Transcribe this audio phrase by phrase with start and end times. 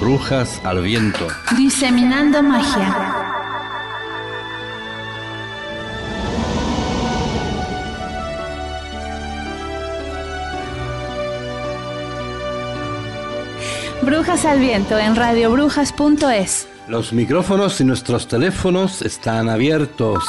[0.00, 1.26] Brujas al viento.
[1.58, 3.14] Diseminando magia.
[14.00, 16.66] Brujas al viento en radiobrujas.es.
[16.88, 20.24] Los micrófonos y nuestros teléfonos están abiertos.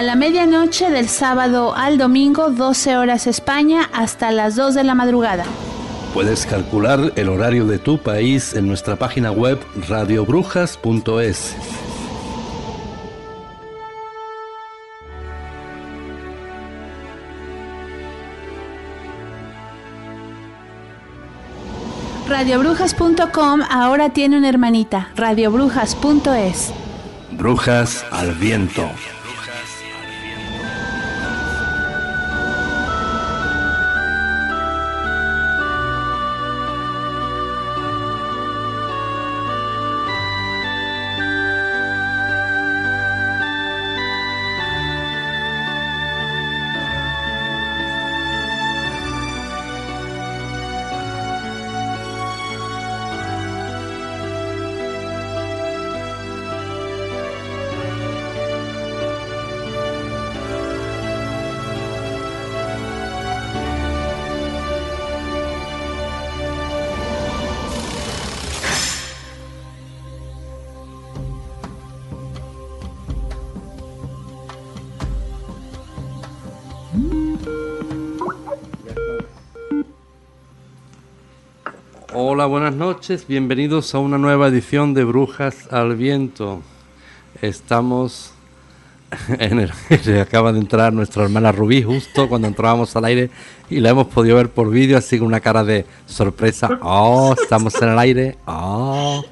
[0.00, 4.94] A la medianoche del sábado al domingo, 12 horas España, hasta las 2 de la
[4.94, 5.44] madrugada.
[6.14, 9.58] Puedes calcular el horario de tu país en nuestra página web
[9.90, 11.54] radiobrujas.es.
[22.26, 26.72] Radiobrujas.com ahora tiene una hermanita, radiobrujas.es.
[27.32, 28.88] Brujas al viento.
[82.40, 86.62] Hola, buenas noches, bienvenidos a una nueva edición de Brujas al Viento.
[87.42, 88.32] Estamos
[89.38, 89.70] en el...
[90.18, 93.28] acaba de entrar nuestra hermana Rubí justo cuando entrábamos al aire
[93.68, 96.78] y la hemos podido ver por vídeo así con una cara de sorpresa.
[96.80, 98.38] Oh, estamos en el aire.
[98.46, 99.22] Oh.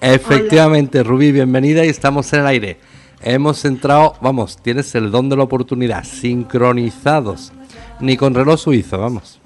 [0.00, 2.78] Efectivamente, Rubí, bienvenida y estamos en el aire.
[3.22, 7.52] Hemos entrado, vamos, tienes el don de la oportunidad, sincronizados.
[7.98, 9.40] Ni con reloj suizo, vamos.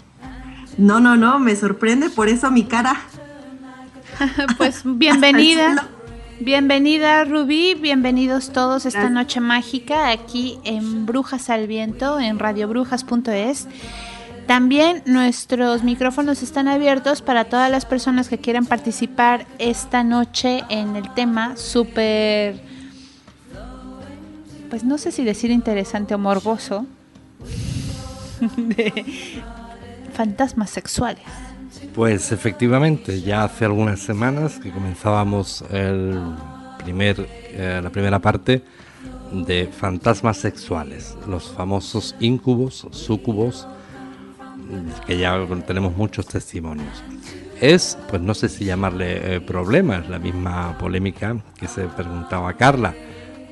[0.81, 3.03] No, no, no, me sorprende por eso mi cara.
[4.57, 5.89] pues bienvenida.
[6.43, 13.69] Bienvenida Rubí, bienvenidos todos esta noche mágica aquí en Brujas al Viento, en radiobrujas.es.
[14.47, 20.97] También nuestros micrófonos están abiertos para todas las personas que quieran participar esta noche en
[20.97, 22.63] el tema súper,
[24.71, 26.87] pues no sé si decir interesante o morboso,
[28.57, 29.05] de
[30.21, 31.25] fantasmas sexuales.
[31.95, 36.21] Pues efectivamente, ya hace algunas semanas que comenzábamos el
[36.85, 38.63] primer, eh, la primera parte
[39.33, 43.67] de fantasmas sexuales, los famosos incubos, sucubos,
[45.07, 45.35] que ya
[45.67, 47.03] tenemos muchos testimonios.
[47.59, 52.53] Es, pues no sé si llamarle eh, problema, es la misma polémica que se preguntaba
[52.59, 52.95] Carla,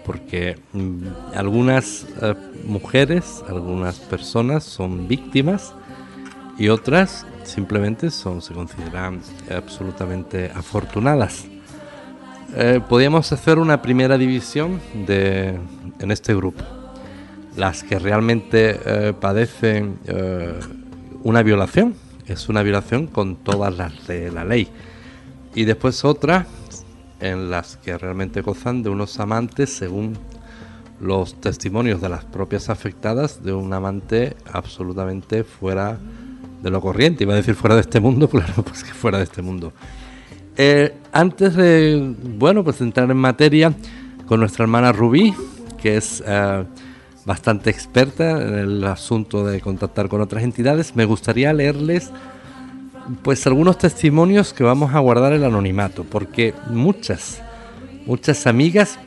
[0.04, 2.34] porque mm, algunas eh,
[2.66, 5.72] mujeres, algunas personas son víctimas
[6.58, 9.20] y otras simplemente son, se consideran
[9.50, 11.46] absolutamente afortunadas.
[12.56, 15.58] Eh, podríamos hacer una primera división de,
[16.00, 16.64] en este grupo.
[17.56, 20.58] Las que realmente eh, padecen eh,
[21.22, 21.94] una violación,
[22.26, 24.68] es una violación con todas las de la ley.
[25.54, 26.46] Y después otras
[27.20, 30.16] en las que realmente gozan de unos amantes según
[31.00, 35.98] los testimonios de las propias afectadas de un amante absolutamente fuera
[36.62, 39.24] de lo corriente, iba a decir fuera de este mundo, claro, pues que fuera de
[39.24, 39.72] este mundo.
[40.56, 43.72] Eh, antes de, bueno, pues entrar en materia
[44.26, 45.34] con nuestra hermana Rubí,
[45.80, 46.64] que es eh,
[47.24, 52.10] bastante experta en el asunto de contactar con otras entidades, me gustaría leerles
[53.22, 57.40] pues algunos testimonios que vamos a guardar el anonimato, porque muchas,
[58.04, 58.98] muchas amigas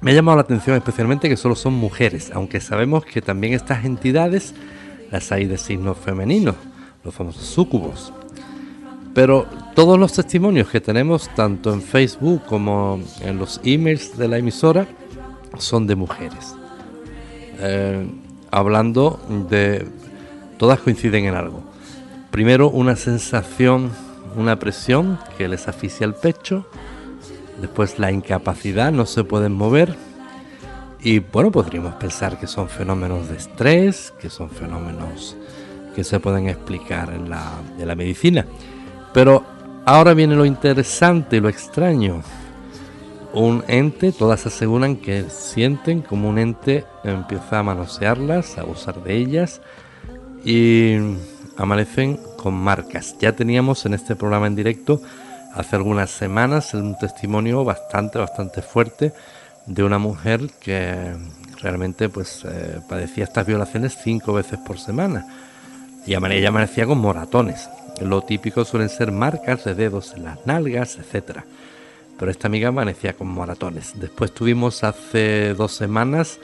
[0.00, 3.84] me ha llamado la atención especialmente que solo son mujeres, aunque sabemos que también estas
[3.84, 4.54] entidades
[5.10, 6.54] las hay de signos femeninos
[7.04, 8.12] los famosos sucubos.
[9.14, 14.38] Pero todos los testimonios que tenemos, tanto en Facebook como en los emails de la
[14.38, 14.86] emisora,
[15.58, 16.54] son de mujeres.
[17.60, 18.06] eh,
[18.50, 19.20] hablando
[19.50, 19.86] de...
[20.58, 21.62] Todas coinciden en algo.
[22.30, 23.90] Primero, una sensación,
[24.36, 26.66] una presión que les asfixia el pecho.
[27.60, 29.96] Después, la incapacidad, no se pueden mover.
[31.02, 35.36] Y bueno, podríamos pensar que son fenómenos de estrés, que son fenómenos
[35.94, 38.44] que se pueden explicar en la, en la medicina.
[39.12, 39.44] Pero
[39.84, 42.22] ahora viene lo interesante y lo extraño.
[43.32, 49.16] Un ente, todas aseguran que sienten como un ente empieza a manosearlas, a abusar de
[49.16, 49.60] ellas
[50.44, 50.96] y
[51.56, 53.16] amanecen con marcas.
[53.18, 55.00] Ya teníamos en este programa en directo
[55.54, 59.12] hace algunas semanas un testimonio bastante, bastante fuerte
[59.66, 61.14] de una mujer que
[61.60, 65.26] realmente pues eh, padecía estas violaciones cinco veces por semana
[66.06, 67.68] y amanecía con moratones.
[68.00, 71.44] Lo típico suelen ser marcas de dedos en las nalgas, etcétera.
[72.18, 73.92] Pero esta amiga amanecía con moratones.
[73.96, 76.38] Después tuvimos hace dos semanas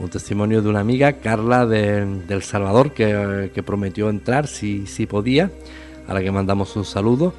[0.00, 1.98] un testimonio de una amiga, Carla de,
[2.28, 5.50] El Salvador, que, prometió entrar si, si podía,
[6.08, 7.34] a la que mandamos un saludo,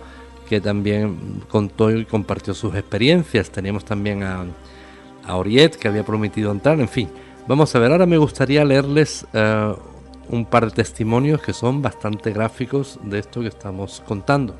[0.47, 3.49] que también contó y compartió sus experiencias.
[3.49, 4.45] Teníamos también a,
[5.25, 7.09] a Oriet, que había prometido entrar, en fin.
[7.47, 9.73] Vamos a ver, ahora me gustaría leerles eh,
[10.31, 14.55] un par de testimonios que son bastante gráficos de esto que estamos contando.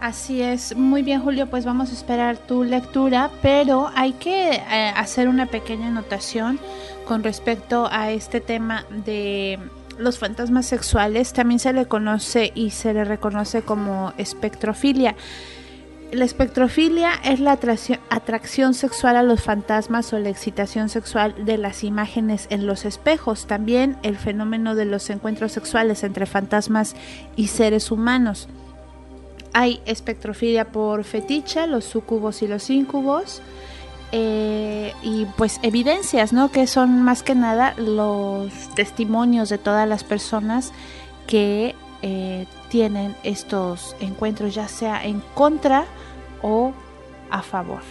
[0.00, 4.92] Así es, muy bien Julio, pues vamos a esperar tu lectura, pero hay que eh,
[4.96, 6.58] hacer una pequeña anotación
[7.06, 9.58] con respecto a este tema de
[9.98, 11.34] los fantasmas sexuales.
[11.34, 15.16] También se le conoce y se le reconoce como espectrofilia.
[16.12, 21.84] La espectrofilia es la atracción, sexual a los fantasmas o la excitación sexual de las
[21.84, 23.46] imágenes en los espejos.
[23.46, 26.96] También el fenómeno de los encuentros sexuales entre fantasmas
[27.36, 28.48] y seres humanos.
[29.52, 33.40] Hay espectrofilia por fetiche, los sucubos y los incubos.
[34.10, 36.50] Eh, y pues evidencias, ¿no?
[36.50, 40.72] Que son más que nada los testimonios de todas las personas
[41.28, 45.84] que eh, tienen estos encuentros, ya sea en contra
[46.40, 46.72] o
[47.30, 47.82] a favor.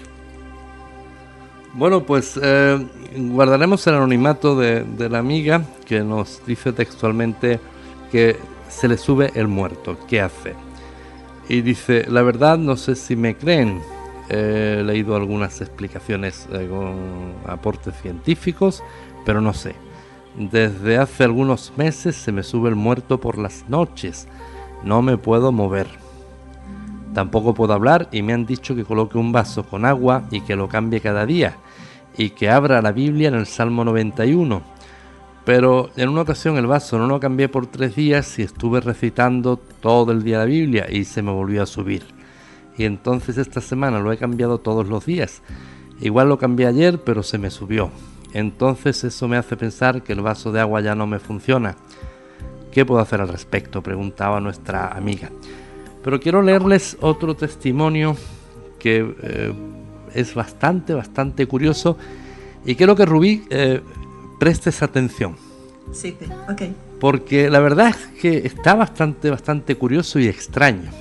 [1.73, 7.59] Bueno, pues eh, guardaremos el anonimato de, de, la amiga que nos dice textualmente
[8.11, 8.37] que
[8.67, 9.97] se le sube el muerto.
[10.07, 10.55] ¿Qué hace?
[11.47, 13.81] Y dice, la verdad no sé si me creen.
[14.29, 18.83] He leído algunas explicaciones con aportes científicos,
[19.25, 19.75] pero no sé.
[20.35, 24.27] Desde hace algunos meses se me sube el muerto por las noches.
[24.83, 25.87] No me puedo mover.
[27.13, 30.55] Tampoco puedo hablar y me han dicho que coloque un vaso con agua y que
[30.55, 31.57] lo cambie cada día
[32.17, 34.61] y que abra la Biblia en el Salmo 91.
[35.45, 39.57] Pero en una ocasión el vaso no lo cambié por tres días y estuve recitando
[39.57, 42.03] todo el día la Biblia y se me volvió a subir.
[42.77, 45.41] Y entonces esta semana lo he cambiado todos los días.
[46.01, 47.89] Igual lo cambié ayer, pero se me subió.
[48.33, 51.75] Entonces eso me hace pensar que el vaso de agua ya no me funciona.
[52.71, 53.81] ¿Qué puedo hacer al respecto?
[53.81, 55.29] preguntaba nuestra amiga.
[56.03, 58.15] Pero quiero leerles otro testimonio
[58.77, 59.53] que eh,
[60.13, 61.97] es bastante, bastante curioso
[62.65, 63.81] y quiero que Rubí eh,
[64.39, 65.35] prestes atención.
[65.91, 66.15] Sí,
[66.49, 66.61] ok.
[66.99, 70.91] Porque la verdad es que está bastante, bastante curioso y extraño.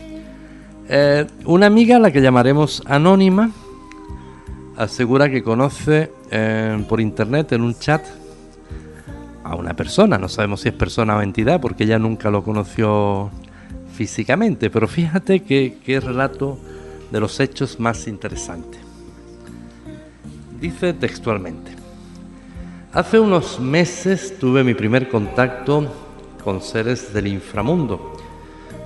[0.88, 3.50] Eh, una amiga, a la que llamaremos Anónima,
[4.76, 6.10] asegura que conoce
[6.88, 8.04] por internet en un chat
[9.48, 13.30] a una persona, no sabemos si es persona o entidad porque ella nunca lo conoció
[13.94, 16.58] físicamente, pero fíjate que, qué relato
[17.10, 18.78] de los hechos más interesante.
[20.60, 21.72] Dice textualmente,
[22.92, 25.86] hace unos meses tuve mi primer contacto
[26.44, 28.12] con seres del inframundo.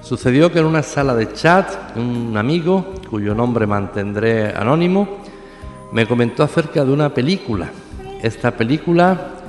[0.02, 5.18] Sucedió que en una sala de chat, un amigo, cuyo nombre mantendré anónimo,
[5.92, 7.70] me comentó acerca de una película.
[8.22, 9.41] Esta película,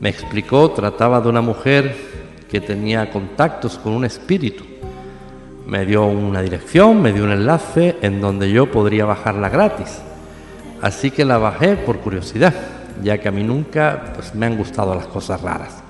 [0.00, 1.94] me explicó, trataba de una mujer
[2.50, 4.70] que tenía contactos con un espíritu
[5.70, 10.00] me dio una dirección, me dio un enlace en donde yo podría bajarla gratis.
[10.82, 12.52] Así que la bajé por curiosidad,
[13.04, 15.80] ya que a mí nunca pues, me han gustado las cosas raras.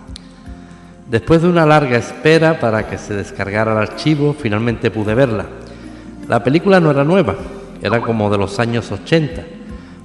[1.09, 5.47] Después de una larga espera para que se descargara el archivo, finalmente pude verla.
[6.29, 7.37] La película no era nueva,
[7.81, 9.43] era como de los años 80,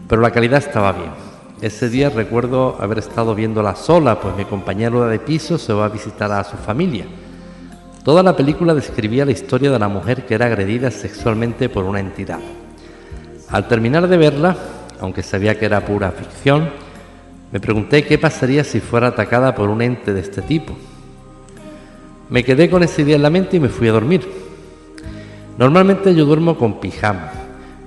[0.07, 1.24] pero la calidad estaba bien.
[1.61, 5.89] Ese día recuerdo haber estado viéndola sola, pues mi compañero de piso se va a
[5.89, 7.05] visitar a su familia.
[8.03, 12.01] Toda la película describía la historia de la mujer que era agredida sexualmente por una
[12.01, 12.39] entidad.
[13.49, 14.57] Al terminar de verla,
[14.99, 16.69] aunque sabía que era pura ficción,
[17.53, 20.75] me pregunté qué pasaría si fuera atacada por un ente de este tipo.
[22.29, 24.27] Me quedé con esa idea en la mente y me fui a dormir.
[25.57, 27.31] Normalmente yo duermo con pijama,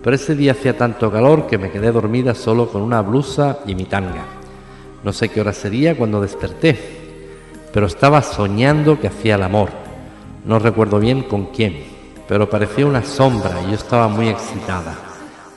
[0.02, 3.75] pero ese día hacía tanto calor que me quedé dormida solo con una blusa y
[3.75, 4.25] mi tanga.
[5.02, 6.78] No sé qué hora sería cuando desperté,
[7.73, 9.71] pero estaba soñando que hacía el amor.
[10.45, 11.85] No recuerdo bien con quién,
[12.26, 14.97] pero parecía una sombra y yo estaba muy excitada,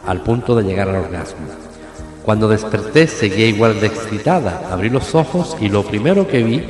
[0.05, 1.47] al punto de llegar al orgasmo.
[2.23, 6.63] Cuando desperté seguía igual de excitada, abrí los ojos y lo primero que vi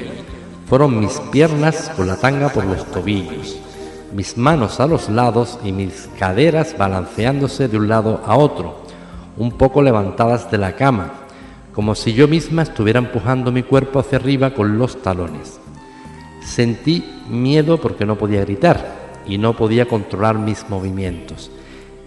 [0.67, 3.57] fueron mis piernas con la tanga por los tobillos,
[4.13, 8.81] mis manos a los lados y mis caderas balanceándose de un lado a otro,
[9.37, 11.13] un poco levantadas de la cama,
[11.73, 15.59] como si yo misma estuviera empujando mi cuerpo hacia arriba con los talones.
[16.43, 21.51] Sentí miedo porque no podía gritar y no podía controlar mis movimientos.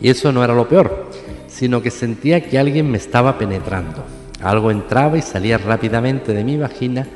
[0.01, 1.11] Y eso no era lo peor,
[1.47, 4.05] sino que sentía que alguien me estaba penetrando.
[4.43, 7.07] Algo entraba y salía rápidamente de mi vagina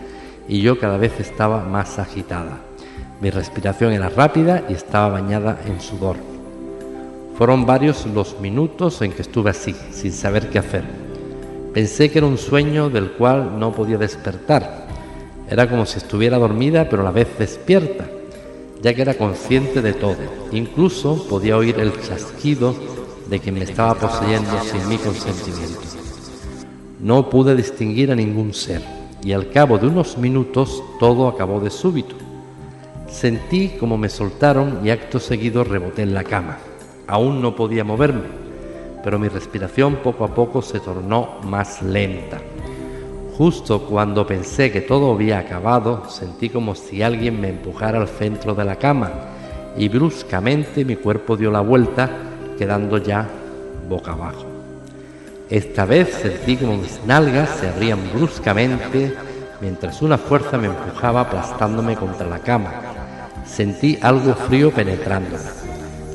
[0.49, 2.68] y yo cada vez estaba más agitada.
[3.21, 6.17] Mi respiración era rápida y estaba bañada en sudor.
[7.37, 10.85] Fueron varios los minutos en que estuve así, sin saber qué hacer.
[11.75, 14.87] Pensé que era un sueño del cual no podía despertar.
[15.51, 18.07] Era como si estuviera dormida pero a la vez despierta,
[18.83, 20.17] ya que era consciente de todo.
[20.53, 22.75] Incluso podía oír el chasquido
[23.29, 25.81] de quien me estaba poseyendo sin mi consentimiento.
[27.01, 28.83] No pude distinguir a ningún ser
[29.25, 32.28] y al cabo de unos minutos todo acabó de súbito.
[33.11, 36.59] Sentí como me soltaron y acto seguido reboté en la cama.
[37.07, 38.25] Aún no podía moverme,
[39.03, 42.39] pero mi respiración poco a poco se tornó más lenta.
[43.37, 48.55] Justo cuando pensé que todo había acabado, sentí como si alguien me empujara al centro
[48.55, 49.11] de la cama
[49.77, 52.11] y bruscamente mi cuerpo dio la vuelta,
[52.59, 53.27] quedando ya
[53.89, 54.45] boca abajo.
[55.49, 59.15] Esta vez sentí como mis nalgas se abrían bruscamente
[59.61, 62.98] mientras una fuerza me empujaba aplastándome contra la cama.
[63.59, 65.43] Sentí algo frío penetrándome,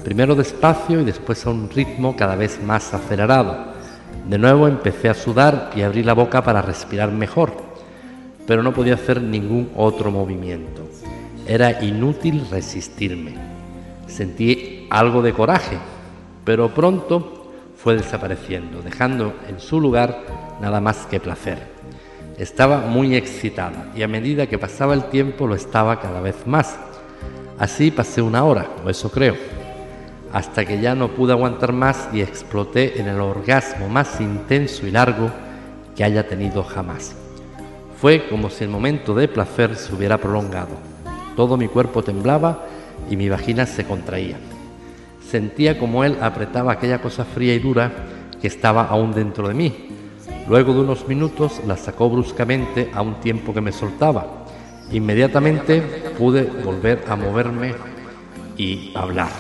[0.02, 3.74] primero despacio y después a un ritmo cada vez más acelerado.
[4.30, 7.52] De nuevo empecé a sudar y abrí la boca para respirar mejor,
[8.48, 10.88] pero no podía hacer ningún otro movimiento.
[11.46, 13.34] Era inútil resistirme.
[14.08, 15.78] Sentí algo de coraje,
[16.46, 20.24] pero pronto fue desapareciendo, dejando en su lugar
[20.62, 21.60] nada más que placer.
[22.38, 26.80] Estaba muy excitada y a medida que pasaba el tiempo lo estaba cada vez más.
[27.64, 29.38] Así pasé una hora, o eso creo,
[30.34, 34.92] hasta que ya no pude aguantar más y exploté en el orgasmo más intenso y
[34.92, 35.32] largo
[35.96, 37.16] que haya tenido jamás.
[38.02, 40.76] Fue como si el momento de placer se hubiera prolongado.
[41.38, 42.66] Todo mi cuerpo temblaba
[43.10, 44.36] y mi vagina se contraía.
[45.26, 47.94] Sentía como él apretaba aquella cosa fría y dura
[48.42, 49.88] que estaba aún dentro de mí.
[50.50, 54.43] Luego de unos minutos la sacó bruscamente a un tiempo que me soltaba.
[54.92, 55.82] Inmediatamente
[56.18, 57.74] pude volver a moverme
[58.58, 59.32] y hablar.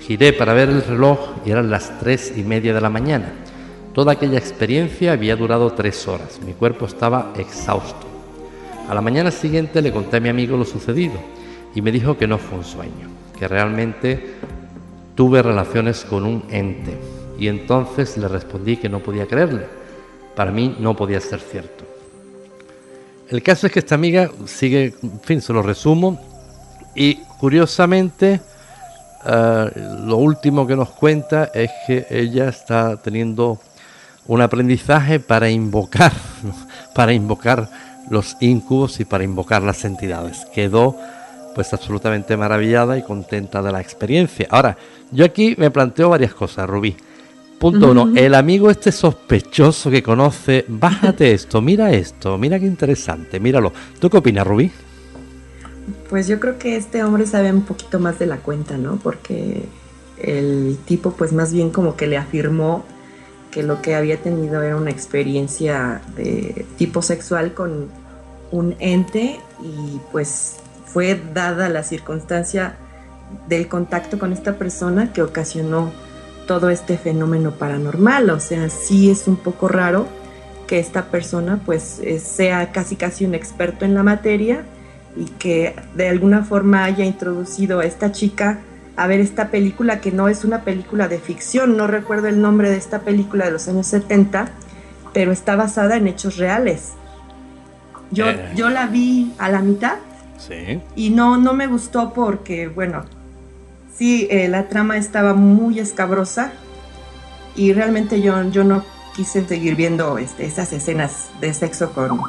[0.00, 3.32] Giré para ver el reloj y eran las tres y media de la mañana.
[3.92, 6.40] Toda aquella experiencia había durado tres horas.
[6.44, 8.06] Mi cuerpo estaba exhausto.
[8.88, 11.14] A la mañana siguiente le conté a mi amigo lo sucedido
[11.74, 14.34] y me dijo que no fue un sueño que realmente
[15.14, 16.98] tuve relaciones con un ente.
[17.38, 19.66] Y entonces le respondí que no podía creerle.
[20.34, 21.85] Para mí no podía ser cierto.
[23.28, 26.20] El caso es que esta amiga sigue, en fin, se lo resumo.
[26.94, 28.40] Y curiosamente,
[29.26, 29.70] eh,
[30.04, 33.60] lo último que nos cuenta es que ella está teniendo
[34.26, 36.12] un aprendizaje para invocar,
[36.94, 37.68] para invocar
[38.10, 40.46] los incubos y para invocar las entidades.
[40.54, 40.96] Quedó
[41.54, 44.46] pues absolutamente maravillada y contenta de la experiencia.
[44.50, 44.76] Ahora,
[45.10, 46.96] yo aquí me planteo varias cosas, Rubí.
[47.58, 53.40] Punto uno, el amigo este sospechoso que conoce, bájate esto, mira esto, mira qué interesante,
[53.40, 53.72] míralo.
[53.98, 54.70] ¿Tú qué opinas, Rubí?
[56.10, 58.96] Pues yo creo que este hombre sabe un poquito más de la cuenta, ¿no?
[58.96, 59.64] Porque
[60.18, 62.84] el tipo pues más bien como que le afirmó
[63.50, 67.88] que lo que había tenido era una experiencia de tipo sexual con
[68.50, 72.76] un ente y pues fue dada la circunstancia
[73.48, 75.90] del contacto con esta persona que ocasionó
[76.46, 78.30] todo este fenómeno paranormal.
[78.30, 80.06] O sea, sí es un poco raro
[80.66, 84.64] que esta persona pues eh, sea casi casi un experto en la materia
[85.16, 88.60] y que de alguna forma haya introducido a esta chica
[88.96, 92.70] a ver esta película que no es una película de ficción, no recuerdo el nombre
[92.70, 94.48] de esta película de los años 70,
[95.12, 96.92] pero está basada en hechos reales.
[98.10, 98.52] Yo, eh.
[98.54, 99.96] yo la vi a la mitad
[100.94, 103.04] y no, no me gustó porque, bueno,
[103.96, 106.52] sí, eh, la trama estaba muy escabrosa
[107.54, 108.84] y realmente yo, yo no
[109.14, 112.20] quise seguir viendo este, esas escenas de sexo con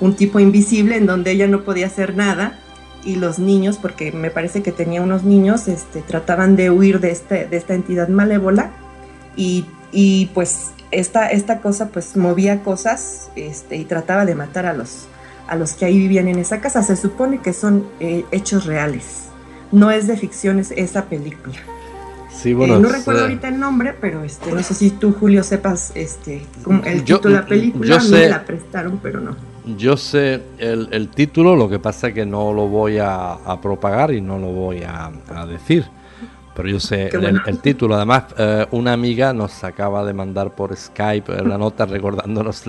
[0.00, 2.58] un tipo invisible en donde ella no podía hacer nada
[3.04, 7.10] y los niños, porque me parece que tenía unos niños, este, trataban de huir de,
[7.10, 8.70] este, de esta entidad malévola
[9.36, 14.72] y, y pues esta, esta cosa pues movía cosas este, y trataba de matar a
[14.72, 15.06] los,
[15.48, 16.82] a los que ahí vivían en esa casa.
[16.82, 19.24] Se supone que son eh, hechos reales.
[19.74, 21.56] No es de ficción esa película.
[22.30, 25.42] Sí, bueno, eh, no recuerdo ahorita el nombre, pero este, no sé si tú, Julio,
[25.42, 26.44] sepas este,
[26.84, 27.86] el título de la película.
[27.86, 29.36] Yo sé, la prestaron, pero no.
[29.78, 34.20] Yo sé el, título, lo que pasa es que no lo voy a, propagar y
[34.20, 35.10] no lo voy a,
[35.46, 35.84] decir.
[36.54, 37.96] Pero yo sé el, título.
[37.96, 42.64] Además, eh, una amiga nos acaba de mandar por Skype la nota recordándonos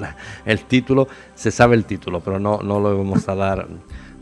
[0.46, 1.08] el título.
[1.36, 3.68] Se sabe el título, pero no, no lo vamos a dar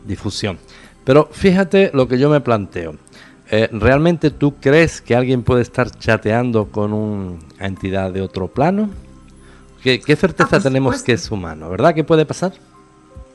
[0.04, 0.58] difusión.
[1.04, 2.96] Pero fíjate lo que yo me planteo.
[3.50, 8.90] Eh, ¿Realmente tú crees que alguien puede estar chateando con una entidad de otro plano?
[9.82, 11.68] ¿Qué, certeza ah, tenemos que es humano?
[11.68, 12.54] ¿Verdad que puede pasar?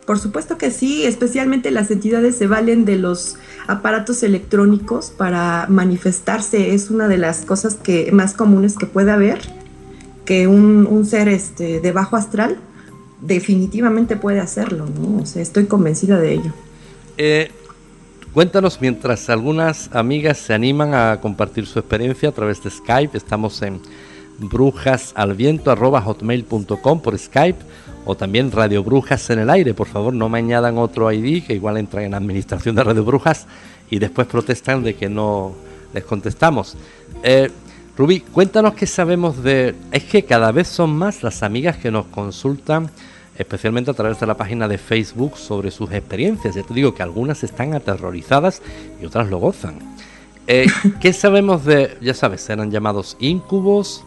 [0.08, 3.36] Por supuesto que sí, especialmente las entidades se valen de los
[3.68, 6.74] aparatos electrónicos para manifestarse.
[6.74, 9.40] Es una de las cosas que más comunes que puede haber,
[10.26, 12.58] que un, ser este, de bajo astral
[13.22, 15.22] definitivamente puede hacerlo, ¿no?
[15.22, 16.54] O sea, estoy convencida de ello.
[17.18, 17.52] Eh,
[18.34, 23.62] cuéntanos, mientras algunas amigas se animan a compartir su experiencia a través de Skype, estamos
[23.62, 23.82] en
[24.40, 27.60] brujasalviento.hotmail.com por Skype
[28.06, 29.74] o también Radio Brujas en el aire.
[29.74, 33.48] Por favor, no me añadan otro ID que igual entra en administración de Radio Brujas
[33.90, 35.54] y después protestan de que no
[35.94, 36.78] les contestamos.
[37.24, 37.50] Eh,
[37.98, 39.76] Rubí, cuéntanos qué sabemos de...
[39.92, 42.90] Es que cada vez son más las amigas que nos consultan,
[43.40, 46.54] especialmente a través de la página de Facebook, sobre sus experiencias.
[46.54, 48.62] Ya te digo que algunas están aterrorizadas
[49.02, 49.80] y otras lo gozan.
[50.46, 50.68] Eh,
[51.02, 54.04] ¿Qué sabemos de, ya sabes, eran llamados incubos,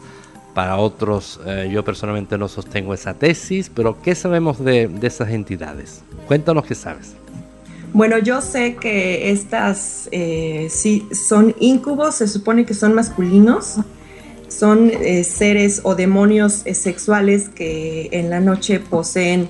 [0.55, 6.03] para otros, eh, yo personalmente no sostengo esa tesis, pero ¿qué sabemos de, esas entidades?
[6.27, 7.15] Cuéntanos qué sabes.
[7.95, 13.77] Bueno, yo sé que estas eh, sí son incubos, se supone que son masculinos,
[14.53, 19.49] son eh, seres o demonios sexuales que en la noche poseen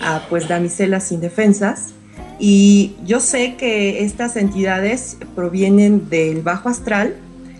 [0.00, 1.94] a pues damiselas indefensas.
[2.38, 7.16] Y yo sé que estas entidades provienen del bajo astral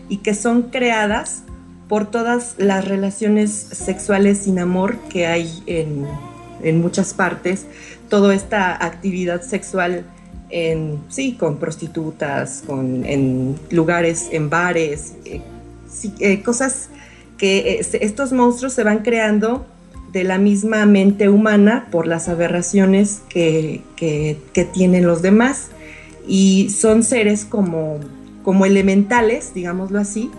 [0.09, 1.43] y que son creadas
[1.89, 6.07] por todas las relaciones sexuales sin amor que hay en,
[6.81, 7.67] muchas partes,
[8.09, 10.05] toda esta actividad sexual
[10.51, 15.41] en, sí, con prostitutas, con, en lugares, en bares, eh,
[16.21, 16.89] eh, cosas
[17.39, 19.67] que eh, estos monstruos se van creando
[20.13, 25.69] de la misma mente humana por las aberraciones que, que tienen los demás
[26.27, 27.99] y son seres como,
[28.43, 30.31] como elementales, digámoslo así,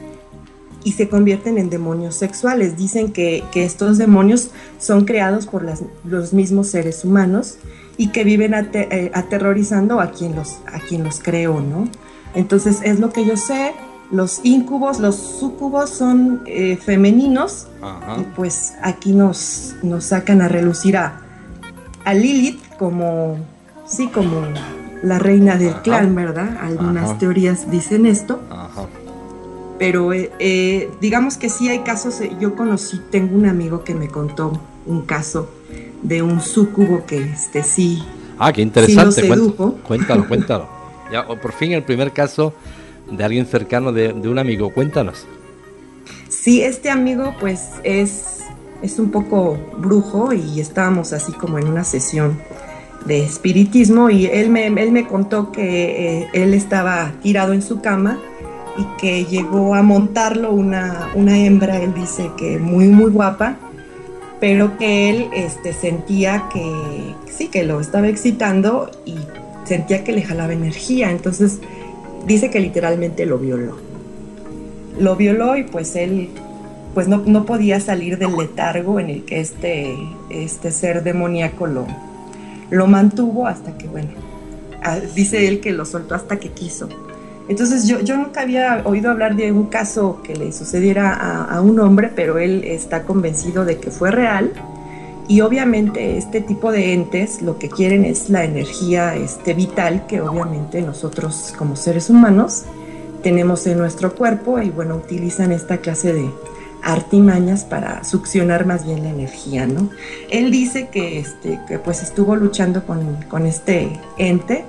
[0.84, 2.78] y se convierten en demonios sexuales.
[2.78, 5.66] Dicen que, estos demonios son creados por
[6.06, 7.58] los mismos seres humanos
[7.98, 11.88] y que viven eh, aterrorizando a quien, los, a quien los creó, ¿no?
[12.34, 13.74] Entonces es lo que yo sé.
[14.12, 17.68] Los incubos, los sucubos son eh, femeninos
[18.20, 21.22] y pues aquí nos, nos sacan a relucir a,
[22.14, 23.38] Lilith como,
[23.86, 24.42] sí, como
[25.02, 26.58] la reina del clan, ¿verdad?
[26.62, 28.42] Algunas teorías dicen esto.
[28.50, 28.88] Ajá
[29.82, 34.10] pero eh, eh, digamos que sí hay casos, yo conocí, tengo un amigo que me
[34.10, 35.50] contó un caso
[36.04, 38.04] de un sucubo que este sí.
[38.38, 40.70] Ah, qué interesante, cuéntalo, cuéntalo.
[41.12, 42.54] Ya, por fin el primer caso
[43.12, 45.28] de alguien cercano de, un amigo, cuéntanos.
[46.30, 48.40] Sí, este amigo pues es,
[48.82, 52.40] es un poco brujo y estábamos así como en una sesión
[53.06, 58.20] de espiritismo y él me, él me contó que él estaba tirado en su cama
[58.78, 63.58] y que llegó a montarlo una, hembra, él dice que muy, muy guapa,
[64.40, 69.16] pero que él este, sentía que sí, que lo estaba excitando y
[69.66, 71.60] sentía que le jalaba energía, entonces
[72.26, 73.78] dice que literalmente lo violó.
[75.00, 76.30] Lo violó y pues él
[76.94, 79.96] pues no, no podía salir del letargo en el que este,
[80.30, 81.88] este ser demoníaco lo,
[82.70, 84.10] lo mantuvo hasta que, bueno,
[85.16, 86.90] dice él que lo soltó hasta que quiso.
[87.48, 91.80] Entonces yo, yo nunca había oído hablar de un caso que le sucediera a, un
[91.80, 94.52] hombre, pero él está convencido de que fue real.
[95.32, 100.20] Y obviamente este tipo de entes lo que quieren es la energía este, vital que
[100.20, 102.64] obviamente nosotros como seres humanos
[103.24, 106.30] tenemos en nuestro cuerpo y bueno, utilizan esta clase de
[106.84, 109.90] artimañas para succionar más bien la energía, ¿no?
[110.30, 114.66] Él dice que, este, que pues estuvo luchando con, con este ente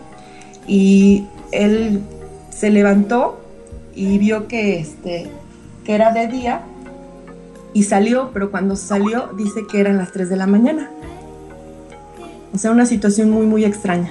[0.68, 2.02] y él
[2.50, 3.40] se levantó
[3.96, 5.28] y vio que, este,
[5.84, 6.62] que era de día
[7.74, 10.90] y salió, pero cuando salió dice que eran las 3 de la mañana.
[12.52, 14.10] O sea, una situación muy, muy extraña.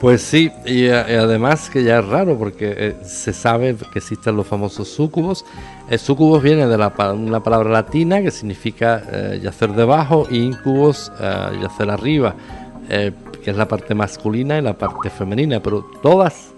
[0.00, 4.46] Pues sí, y, además que ya es raro porque eh, se sabe que existen los
[4.46, 5.44] famosos súcubos.
[5.88, 11.12] El súcubos viene de la, una palabra latina que significa eh, yacer debajo y incubos
[11.20, 12.34] eh, yacer arriba,
[12.88, 16.52] que es la parte masculina y la parte femenina, pero todas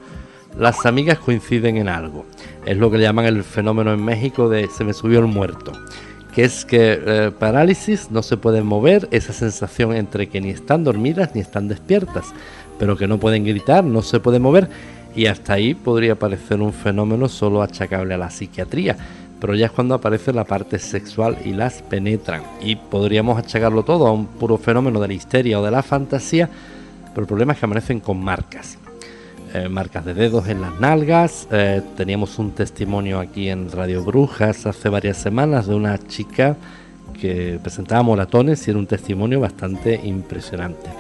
[0.59, 2.25] las amigas coinciden en algo.
[2.65, 5.73] Es lo que llaman el fenómeno en México de se me subió el muerto
[6.37, 11.35] que es que parálisis no se pueden mover, esa sensación entre que ni están dormidas
[11.35, 12.33] ni están despiertas
[12.79, 14.69] pero que no pueden gritar, no se pueden mover
[15.15, 18.97] y hasta ahí podría parecer un fenómeno solo achacable a la psiquiatría,
[19.41, 24.07] pero ya es cuando aparece la parte sexual y las penetran y podríamos achacarlo todo
[24.07, 26.49] a un puro fenómeno de la histeria o de la fantasía,
[27.15, 28.79] pero el problema es que amanecen con marcas.
[29.55, 31.47] Eh, marcas de dedos en las nalgas.
[31.51, 36.57] Eh, teníamos un testimonio aquí en Radio Brujas hace varias semanas de una chica
[37.21, 40.91] que presentaba moratones y era un testimonio bastante impresionante.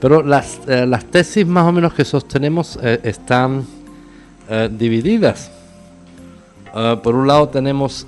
[0.00, 3.64] Pero las, eh, las tesis más o menos que sostenemos eh, están
[4.48, 5.50] eh, divididas.
[7.02, 8.06] por un lado tenemos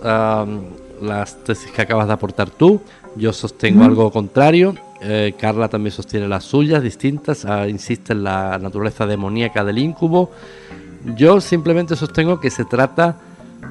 [1.02, 2.80] las tesis que acabas de aportar tú,
[3.16, 4.74] yo sostengo algo contrario,
[5.38, 10.30] Carla también sostiene las suyas distintas, ah, insiste en la naturaleza demoníaca del incubo.
[11.16, 13.16] Yo simplemente sostengo que se trata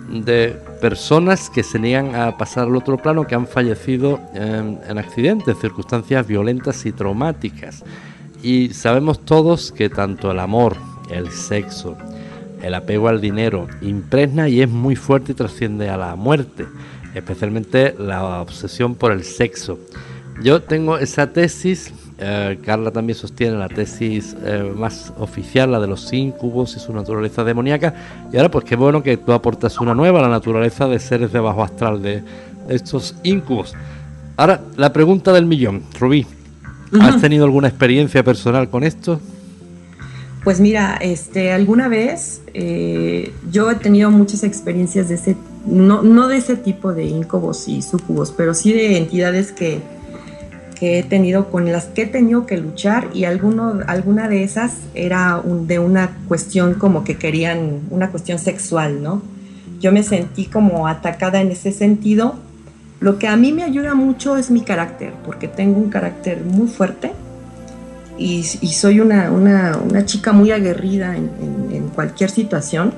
[0.10, 5.58] de personas que se niegan a pasar al otro plano, que han fallecido en accidentes,
[5.60, 7.84] circunstancias violentas y traumáticas.
[8.44, 10.76] Y sabemos todos que tanto el amor,
[11.12, 11.96] el sexo,
[12.62, 16.66] el apego al dinero impregna y es muy fuerte y trasciende a la muerte,
[17.14, 19.80] especialmente la obsesión por el sexo.
[20.44, 25.88] Yo tengo esa tesis, eh, Carla también sostiene la tesis eh, más oficial, la de
[25.88, 27.94] los incubos y su naturaleza demoníaca,
[28.32, 31.40] y ahora pues qué bueno que tú aportas una nueva, la naturaleza de seres de
[31.40, 32.24] bajo astral de
[32.70, 33.76] estos incubos.
[34.38, 36.26] Ahora, la pregunta del millón, Rubí,
[37.00, 39.20] ¿Has tenido alguna experiencia personal con esto?
[40.44, 46.28] Pues mira, este, alguna vez eh, yo he tenido muchas experiencias de ese, no, no
[46.28, 49.82] de ese tipo de incubos y sucubos, pero sí de entidades que,
[50.82, 54.78] que he tenido, con las que he tenido que luchar y alguno, alguna de esas
[54.96, 59.22] era de una cuestión como que querían, una cuestión sexual, ¿no?
[59.80, 62.36] Yo me sentí como atacada en ese sentido
[63.00, 66.68] lo que a mí me ayuda mucho es mi carácter, porque tengo un carácter muy
[66.68, 67.12] fuerte
[68.18, 72.92] y, soy una, chica muy aguerrida en, cualquier situación.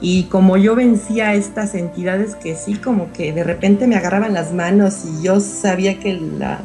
[0.00, 4.34] Y como yo vencía a estas entidades que sí, como que de repente me agarraban
[4.34, 6.60] las manos y yo sabía que la,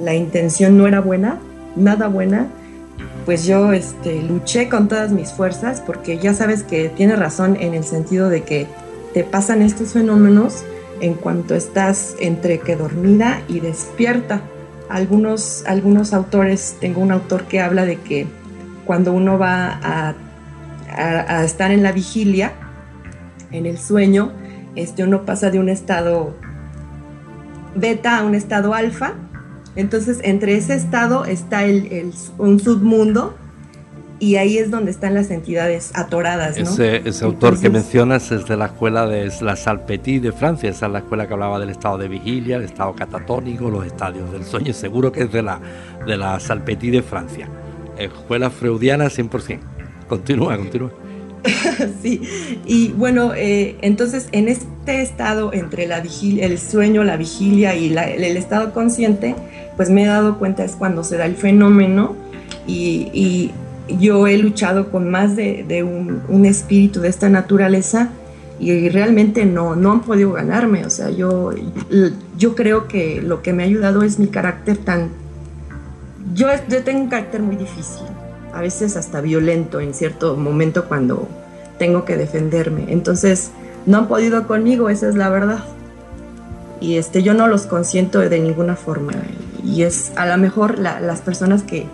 [0.00, 1.38] la intención no era buena,
[1.76, 2.48] nada buena,
[3.24, 7.74] pues yo este, luché con todas mis fuerzas porque ya sabes que tiene razón en
[7.74, 8.66] el sentido de que
[9.14, 10.64] te pasan estos fenómenos
[11.00, 14.42] en cuanto estás entre que dormida y despierta.
[14.88, 18.26] Algunos, algunos autores, tengo un autor que habla de que
[18.84, 20.14] cuando uno va a,
[21.44, 22.52] estar en la vigilia,
[23.50, 24.32] en el sueño,
[24.76, 26.34] este, uno pasa de un estado
[27.74, 29.14] beta a un estado alfa.
[29.76, 33.34] Entonces, entre ese estado está el, un submundo
[34.20, 36.56] y ahí es donde están las entidades atoradas.
[36.56, 36.84] ¿no?
[36.84, 40.92] Ese, autor que mencionas es de la escuela de la Salpetie de Francia, esa es
[40.92, 44.72] la escuela que hablaba del estado de vigilia, el estado catatónico, los estadios del sueño,
[44.72, 45.60] seguro que es de la,
[46.06, 47.48] de la Salpetie de Francia.
[47.98, 49.58] Escuela freudiana 100%.
[50.08, 51.03] Continúa, continúa.
[52.02, 52.22] sí,
[52.64, 57.92] y bueno, eh, entonces en este estado entre la vigilia, el sueño, la vigilia y
[57.92, 59.34] el estado consciente,
[59.76, 62.16] pues me he dado cuenta es cuando se da el fenómeno
[62.66, 63.50] y
[63.88, 68.10] yo he luchado con más de, un, espíritu de esta naturaleza
[68.58, 70.86] y realmente no, no han podido ganarme.
[70.86, 71.52] O sea, yo,
[72.38, 75.10] yo creo que lo que me ha ayudado es mi carácter tan...
[76.34, 78.06] Yo, yo tengo un carácter muy difícil,
[78.54, 81.28] a veces hasta violento en cierto momento cuando
[81.78, 82.86] tengo que defenderme.
[82.88, 83.50] Entonces,
[83.86, 85.64] no han podido conmigo, esa es la verdad.
[86.80, 89.12] Y este, yo no los consiento de ninguna forma.
[89.64, 91.86] Y es a lo mejor las personas que,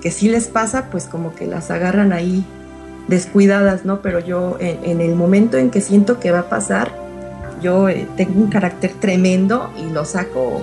[0.00, 2.44] que sí les pasa, pues como que las agarran ahí
[3.08, 4.00] descuidadas, ¿no?
[4.00, 6.92] Pero yo en, el momento en que siento que va a pasar,
[7.62, 10.62] yo eh, tengo un carácter tremendo y lo saco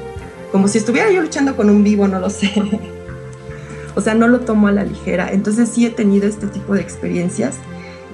[0.51, 2.51] como si estuviera yo luchando con un vivo, no lo sé.
[3.95, 5.32] o sea, no lo tomo a la ligera.
[5.32, 7.58] Entonces sí he tenido este tipo de experiencias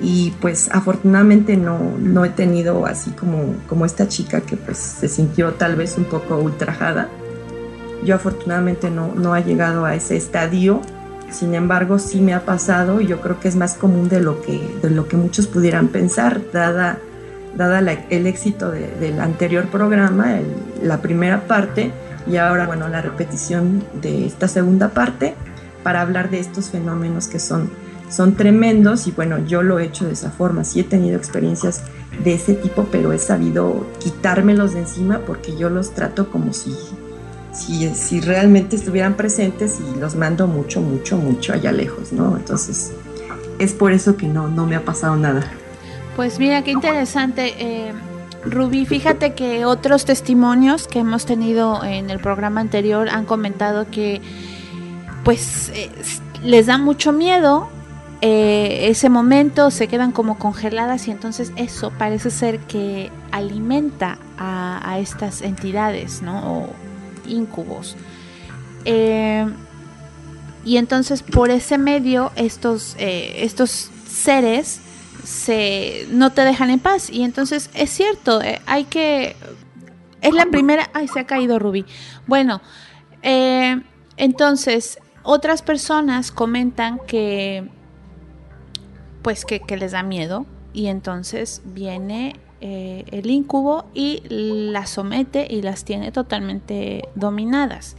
[0.02, 5.08] y pues afortunadamente no, no he tenido así como, como esta chica que pues se
[5.08, 7.10] sintió tal vez un poco ultrajada.
[8.04, 10.82] Yo afortunadamente no, no ha llegado a ese estadio
[11.32, 14.42] sin embargo, sí me ha pasado y yo creo que es más común de lo
[14.42, 16.98] que, de lo que muchos pudieran pensar, dada,
[17.56, 20.40] dada el éxito del anterior programa,
[20.82, 21.92] la primera parte,
[22.28, 25.36] y ahora, bueno, la repetición de esta segunda parte,
[25.90, 27.72] para hablar de estos fenómenos que son,
[28.12, 31.82] son tremendos y bueno, yo lo he hecho de esa forma, sí he tenido experiencias
[32.24, 36.76] de ese tipo, pero he sabido quitármelos de encima porque yo los trato como si,
[37.54, 42.38] si, si realmente estuvieran presentes y los mando mucho, mucho, mucho allá lejos, ¿no?
[42.38, 42.92] Entonces,
[43.58, 45.42] es por eso que no, no me ha pasado nada.
[46.16, 47.56] Pues mira, qué interesante.
[47.58, 47.94] Eh,
[48.46, 54.22] Rubí, fíjate que otros testimonios que hemos tenido en el programa anterior han comentado que
[55.30, 55.92] pues eh,
[56.44, 57.70] les da mucho miedo
[58.22, 64.98] eh, ese momento, se quedan como congeladas y entonces eso parece ser que alimenta a,
[65.00, 66.64] estas entidades, ¿no?
[66.64, 66.70] O
[67.28, 67.96] incubos.
[70.66, 74.82] y entonces por ese medio estos, estos seres
[75.24, 79.36] se no te dejan en paz y entonces es cierto eh, hay que
[80.22, 81.86] es la primera ay se ha caído Ruby
[82.26, 82.62] bueno
[83.22, 83.80] eh,
[84.18, 87.70] entonces otras personas comentan que
[89.22, 95.62] pues que, les da miedo y entonces viene eh, el incubo y las somete y
[95.62, 97.96] las tiene totalmente dominadas.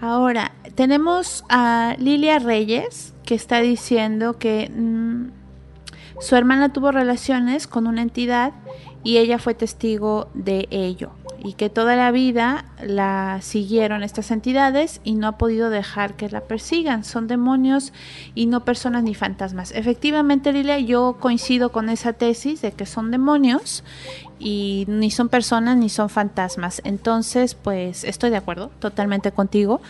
[0.00, 5.30] Ahora tenemos a Lilia Reyes que está diciendo que mm,
[6.20, 8.52] su hermana tuvo relaciones con una entidad
[9.02, 15.00] y ella fue testigo de ello y que toda la vida la siguieron estas entidades
[15.04, 17.04] y no ha podido dejar que la persigan.
[17.04, 17.92] Son demonios
[18.34, 19.72] y no personas ni fantasmas.
[19.72, 23.84] Efectivamente, Lilia, yo coincido con esa tesis de que son demonios
[24.38, 26.80] y ni son personas ni son fantasmas.
[26.84, 29.80] Entonces, pues estoy de acuerdo totalmente contigo.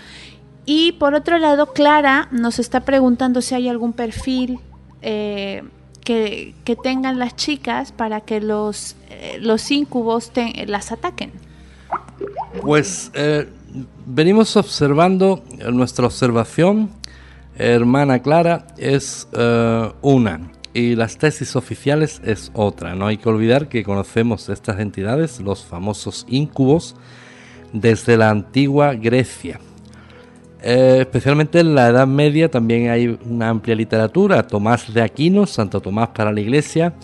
[0.67, 4.61] Y por otro lado, Clara nos está preguntando si hay algún perfil
[5.01, 5.63] eh,
[6.09, 10.33] que, tengan las chicas para que los, eh, los incubos
[10.66, 11.33] las ataquen?
[12.62, 13.47] Pues eh,
[14.07, 16.90] venimos observando, eh, nuestra observación,
[17.57, 19.29] hermana Clara, es
[20.01, 22.94] una y las tesis oficiales es otra.
[22.94, 26.94] No hay que olvidar que conocemos estas entidades, los famosos incubos,
[27.73, 29.61] desde la antigua Grecia.
[30.61, 34.42] Eh, especialmente en la Edad Media también hay una amplia literatura.
[34.47, 36.94] Tomás de Aquino, Santo Tomás para la Iglesia,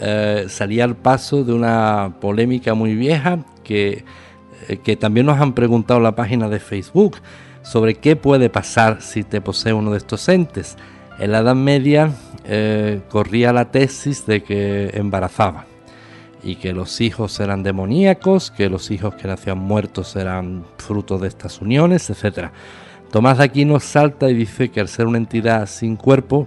[0.00, 4.04] eh, salía al paso de una polémica muy vieja que,
[4.68, 7.16] eh, que también nos han preguntado en la página de Facebook
[7.62, 10.76] sobre qué puede pasar si te posee uno de estos entes.
[11.18, 12.12] En la Edad Media
[13.10, 15.66] corría la tesis de que embarazaba
[16.42, 21.28] y que los hijos eran demoníacos, que los hijos que nacían muertos eran fruto de
[21.28, 22.52] estas uniones, etcétera.
[23.10, 26.46] Tomás de Aquino salta y dice que al ser una entidad sin cuerpo,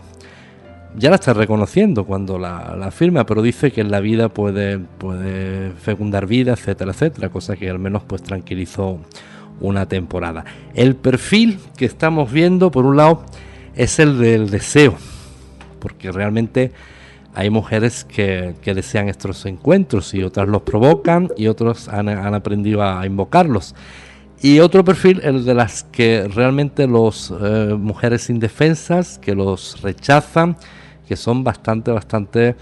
[0.96, 5.72] ya la está reconociendo cuando la, afirma, pero dice que en la vida puede, puede
[5.72, 9.00] fecundar vida, etcétera, etcétera, cosa que al menos pues tranquilizó
[9.60, 10.46] una temporada.
[10.74, 13.26] El perfil que estamos viendo, por un lado,
[13.76, 14.96] es el del deseo,
[15.80, 16.72] porque realmente
[17.34, 22.84] hay mujeres que, desean estos encuentros y otras los provocan y otros han, han aprendido
[22.84, 23.76] a invocarlos.
[24.44, 30.58] Y otro perfil, el de las que realmente los eh, mujeres indefensas, que los rechazan,
[31.08, 32.56] que son bastante, bastante eh,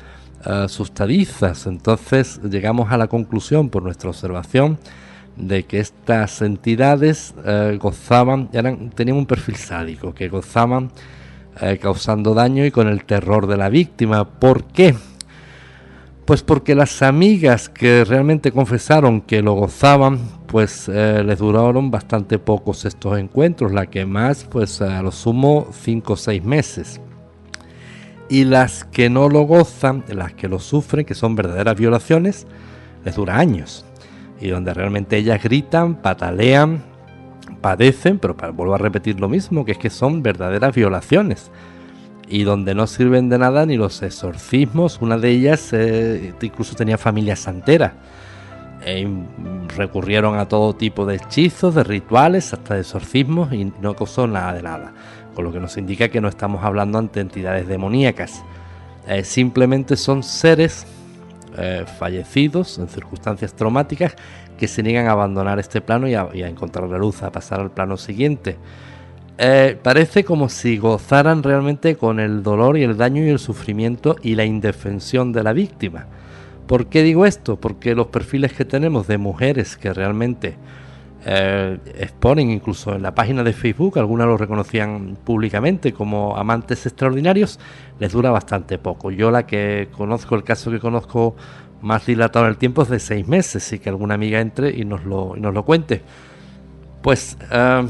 [0.45, 1.65] asustadizas.
[1.65, 4.77] Entonces llegamos a la conclusión por nuestra observación
[5.35, 10.91] de que estas entidades eh, gozaban, eran, tenían un perfil sádico, que gozaban
[11.81, 14.23] causando daño y con el terror de la víctima.
[14.39, 14.95] ¿Por qué?
[16.25, 22.37] Pues porque las amigas que realmente confesaron que lo gozaban, pues eh, les duraron bastante
[22.37, 27.01] pocos estos encuentros, la que más, pues a lo sumo 5 o 6 meses.
[28.29, 32.45] Y las que no lo gozan, las que lo sufren, que son verdaderas violaciones,
[33.03, 33.83] les dura años.
[34.39, 36.83] Y donde realmente ellas gritan, patalean,
[37.61, 41.51] padecen, pero vuelvo a repetir lo mismo, que es que son verdaderas violaciones
[42.31, 44.99] y donde no sirven de nada ni los exorcismos.
[45.01, 47.93] Una de ellas eh, incluso tenía familia santera.
[48.83, 49.05] E
[49.75, 54.53] recurrieron a todo tipo de hechizos, de rituales, hasta de exorcismos y no causó nada
[54.53, 54.93] de nada.
[55.35, 58.41] Con lo que nos indica que no estamos hablando ante entidades demoníacas.
[59.07, 60.87] Eh, simplemente son seres
[61.57, 64.15] eh, fallecidos en circunstancias traumáticas
[64.57, 67.71] que se niegan a abandonar este plano y a encontrar la luz, a pasar al
[67.71, 68.57] plano siguiente.
[69.43, 74.15] Eh, parece como si gozaran realmente con el dolor y el daño y el sufrimiento
[74.21, 76.05] y la indefensión de la víctima.
[76.67, 77.59] ¿Por qué digo esto?
[77.59, 80.57] Porque los perfiles que tenemos de mujeres que realmente
[81.25, 87.59] eh, exponen incluso en la página de Facebook, algunas lo reconocían públicamente como amantes extraordinarios,
[87.97, 89.09] les dura bastante poco.
[89.09, 91.35] Yo la que conozco, el caso que conozco
[91.81, 94.85] más dilatado en el tiempo es de seis meses, y que alguna amiga entre y
[94.85, 96.03] nos lo, nos lo cuente.
[97.01, 97.39] Pues...
[97.51, 97.87] Eh,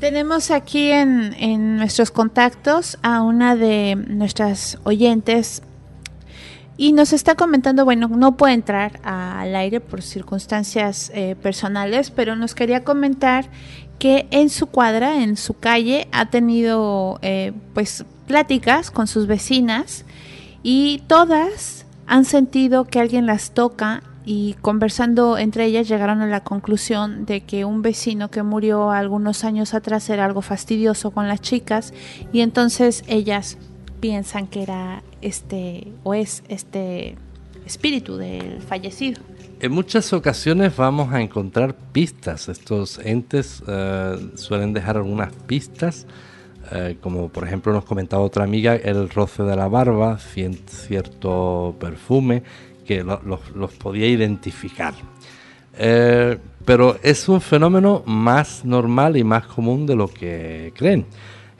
[0.00, 5.62] Tenemos aquí en, nuestros contactos a una de nuestras oyentes
[6.76, 12.36] y nos está comentando, bueno, no puede entrar al aire por circunstancias eh, personales, pero
[12.36, 13.46] nos quería comentar
[13.98, 20.04] que en su cuadra, en su calle, ha tenido eh, pues pláticas con sus vecinas
[20.62, 26.40] y todas han sentido que alguien las toca y conversando entre ellas llegaron a la
[26.40, 31.40] conclusión de que un vecino que murió algunos años atrás era algo fastidioso con las
[31.40, 31.94] chicas
[32.30, 33.56] y entonces ellas
[34.00, 37.16] piensan que era este o es este
[37.64, 39.22] espíritu del fallecido.
[39.60, 42.50] En muchas ocasiones vamos a encontrar pistas.
[42.50, 46.06] Estos entes eh, suelen dejar algunas pistas,
[46.72, 52.42] eh, como por ejemplo nos comentaba otra amiga, el roce de la barba, cierto perfume,
[52.88, 54.94] que los podía identificar.
[55.76, 61.04] Eh, pero es un fenómeno más normal y más común de lo que creen.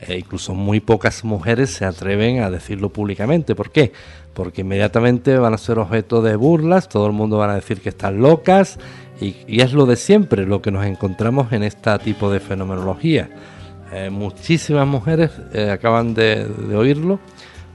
[0.01, 3.55] E incluso muy pocas mujeres se atreven a decirlo públicamente.
[3.55, 3.93] ¿Por qué?
[4.33, 7.91] Porque inmediatamente van a ser objeto de burlas, todo el mundo van a decir que
[7.91, 8.79] están locas
[9.21, 13.29] y, es lo de siempre, lo que nos encontramos en este tipo de fenomenología.
[13.93, 17.19] Eh, muchísimas mujeres eh, acaban de, oírlo,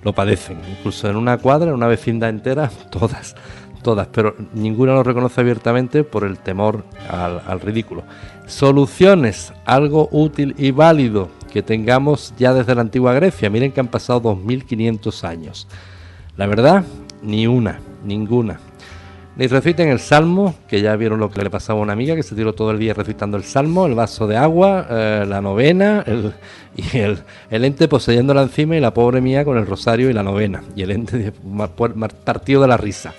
[0.04, 3.36] lo padecen, incluso en una cuadra, en una vecindad entera, todas,
[3.82, 8.04] todas, pero ninguna lo reconoce abiertamente por el temor al ridículo.
[8.48, 13.50] Soluciones, algo útil y válido que tengamos ya desde la antigua Grecia.
[13.50, 15.68] Miren que han pasado 2500 años.
[16.36, 16.84] La verdad,
[17.22, 18.60] ni una, ninguna.
[19.36, 22.22] Ni reciten el salmo, que ya vieron lo que le pasaba a una amiga que
[22.22, 26.06] se tiró todo el día recitando el salmo, el vaso de agua, eh, la novena,
[26.78, 27.18] y el,
[27.50, 30.64] ente poseyéndola encima y la pobre mía con el rosario y la novena.
[30.76, 31.34] Y el ente
[32.26, 33.16] partido de la risa.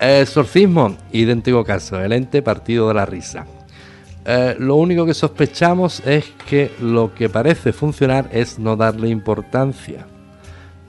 [0.00, 3.44] exorcismo, idéntico caso, el ente partido de la risa.
[4.24, 10.06] Eh, lo único que sospechamos es que lo que parece funcionar es no darle importancia.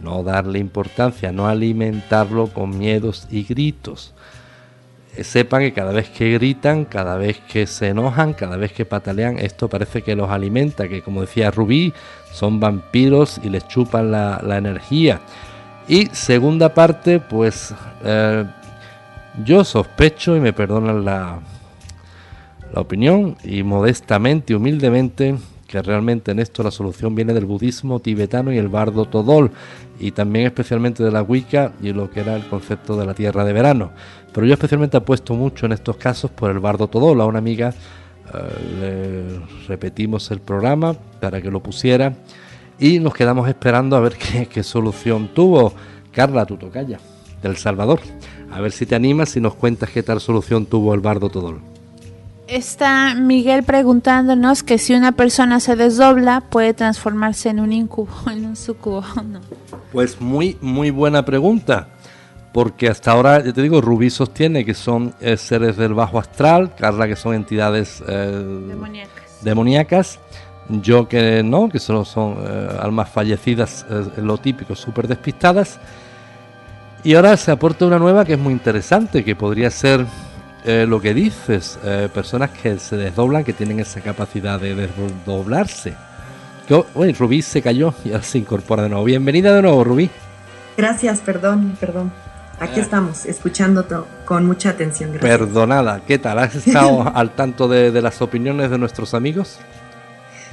[0.02, 4.15] No darle importancia, no alimentarlo con miedos y gritos.
[5.16, 8.86] Eh, sepan que cada vez que gritan, cada vez que se enojan, cada vez que
[8.86, 11.94] patalean, esto parece que los alimenta, que como decía Rubí,
[12.32, 15.22] son vampiros y les chupan la, energía.
[15.88, 17.74] Y segunda parte, pues
[18.04, 18.46] eh,
[19.44, 21.40] yo sospecho, y me perdonan la,
[22.74, 25.36] la opinión y modestamente humildemente
[25.68, 29.52] que realmente en esto la solución viene del budismo tibetano y el bardo todol
[30.00, 33.44] y también especialmente de la Wicca y lo que era el concepto de la tierra
[33.46, 33.92] de verano.
[34.34, 37.22] Pero yo especialmente apuesto mucho en estos casos por el bardo todol.
[37.22, 37.74] A una amiga
[38.34, 42.14] eh, le repetimos el programa para que lo pusiera
[42.80, 44.18] y nos quedamos esperando a ver
[44.52, 45.74] qué, solución tuvo.
[46.12, 46.98] Carla Tutocaya,
[47.42, 48.00] del Salvador.
[48.52, 51.75] A ver si te animas y nos cuentas qué tal solución tuvo el bardo todol.
[52.48, 58.46] Está Miguel preguntándonos que si una persona se desdobla puede transformarse en un incubo, en
[58.46, 59.04] un sucubo.
[59.24, 59.42] No.
[59.92, 61.90] Pues muy, muy buena pregunta.
[62.54, 66.74] Porque hasta ahora, ya te digo, Rubí sostiene que son eh, seres del bajo astral,
[66.74, 68.76] Carla que son entidades eh,
[69.42, 70.20] demoníacas.
[70.70, 75.80] Yo que no, que solo son eh, almas fallecidas, lo típico, súper despistadas.
[77.04, 80.06] Y ahora se aporta una nueva que es muy interesante, que podría ser
[80.66, 85.94] eh, lo que dices, eh, personas que se desdoblan, que tienen esa capacidad de desdoblarse.
[86.96, 89.06] Uy, Rubí se cayó y ahora se incorpora de nuevo.
[89.06, 90.10] Bienvenida de nuevo, Rubí.
[90.76, 92.12] Gracias, perdón, perdón.
[92.60, 92.84] Aquí eh.
[92.84, 95.12] estamos, escuchando con mucha atención.
[95.20, 96.40] Perdonada, ¿qué tal?
[96.40, 99.60] ¿Has estado al tanto de, las opiniones de nuestros amigos?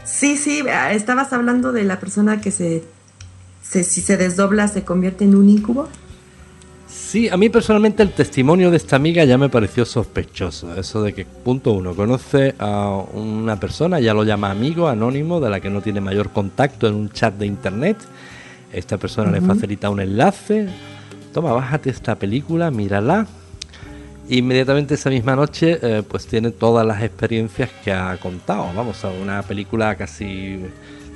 [0.04, 2.84] Sí, sí, ah, estabas hablando de la persona que se,
[3.62, 5.88] se si se desdobla se convierte en un incubo.
[7.12, 10.74] Sí, a mí personalmente el testimonio de esta amiga ya me pareció sospechoso.
[10.74, 15.50] Eso de que, punto uno, conoce a una persona, ya lo llama amigo, anónimo, de
[15.50, 17.98] la que no tiene mayor contacto en un chat de internet.
[18.72, 20.70] Esta persona le facilita un enlace.
[21.34, 23.26] Toma, bájate esta película, mírala.
[24.30, 28.70] Inmediatamente esa misma noche, eh, pues tiene todas las experiencias que ha contado.
[28.74, 30.60] Vamos a una película casi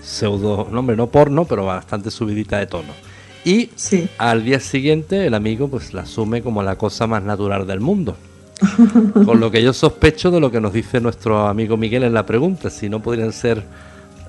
[0.02, 3.15] pseudo, nombre no porno, pero bastante subidita de tono.
[3.46, 3.70] Y
[4.18, 8.16] al día siguiente el amigo pues la asume como la cosa más natural del mundo.
[9.24, 12.26] Con lo que yo sospecho de lo que nos dice nuestro amigo Miguel en la
[12.26, 13.62] pregunta, si no podrían ser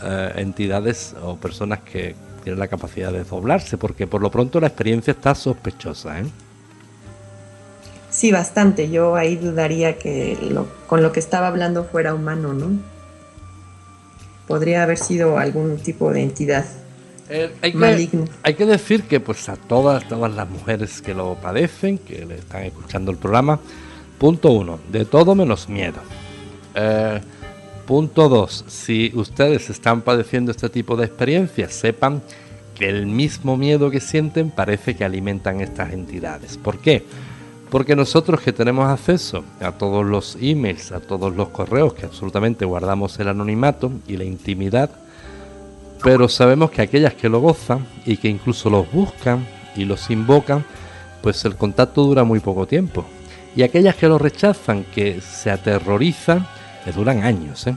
[0.04, 2.14] eh, entidades o personas que
[2.44, 6.20] tienen la capacidad de doblarse, porque por lo pronto la experiencia está sospechosa.
[6.20, 6.26] ¿eh?
[8.12, 8.92] Sí, bastante.
[8.92, 10.38] Yo ahí dudaría que
[10.86, 12.68] con lo que estaba hablando fuera humano, ¿no?
[14.48, 16.66] Podría haber sido algún tipo de entidad.
[17.30, 21.36] Eh, hay, que, hay, que, decir que pues a todas, todas las mujeres que lo
[21.36, 23.60] padecen, que le están escuchando el programa,
[24.18, 26.00] punto uno, de todo menos miedo.
[26.74, 27.20] Eh,
[27.88, 28.66] Punto 2.
[28.68, 32.22] Si ustedes están padeciendo este tipo de experiencias, sepan
[32.76, 36.58] que el mismo miedo que sienten parece que alimentan estas entidades.
[36.58, 37.06] ¿Por qué?
[37.70, 42.66] Porque nosotros que tenemos acceso a todos los emails, a todos los correos, que absolutamente
[42.66, 44.90] guardamos el anonimato y la intimidad,
[46.04, 49.46] pero sabemos que aquellas que lo gozan y que incluso los buscan
[49.76, 50.66] y los invocan,
[51.22, 53.06] pues el contacto dura muy poco tiempo.
[53.56, 56.48] Y aquellas que lo rechazan, que se aterrorizan,
[56.86, 57.66] les duran años.
[57.68, 57.76] ¿eh?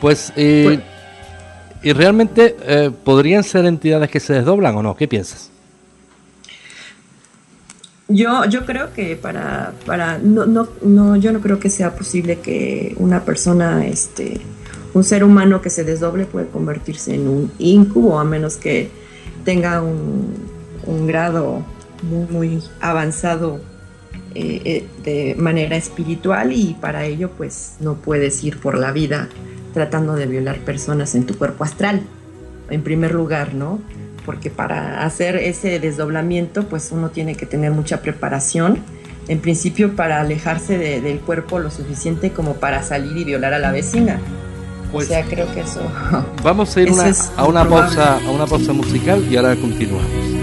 [0.00, 0.80] Pues, pues
[1.84, 4.96] ¿Y realmente eh, podrían ser entidades que se desdoblan o no?
[4.96, 5.50] ¿Qué piensas?
[8.08, 12.40] Yo, yo creo que para, para no, no, no, yo no creo que sea posible
[12.40, 14.40] que una persona, este,
[14.92, 18.90] un ser humano que se desdoble puede convertirse en un incubo, a menos que
[19.44, 20.34] tenga un,
[20.86, 21.64] un grado
[22.02, 23.60] muy, muy avanzado
[24.34, 29.28] eh, eh, de manera espiritual y para ello pues no puedes ir por la vida
[29.72, 32.02] tratando de violar personas en tu cuerpo astral,
[32.68, 33.80] en primer lugar, ¿no?
[34.24, 38.78] Porque para hacer ese desdoblamiento, pues uno tiene que tener mucha preparación,
[39.28, 43.72] en principio para alejarse del cuerpo lo suficiente como para salir y violar a la
[43.72, 44.18] vecina.
[44.88, 45.80] o pues sea, creo que eso.
[46.42, 46.88] Vamos a ir
[47.36, 50.33] a una pausa, a una pausa musical y ahora continuamos.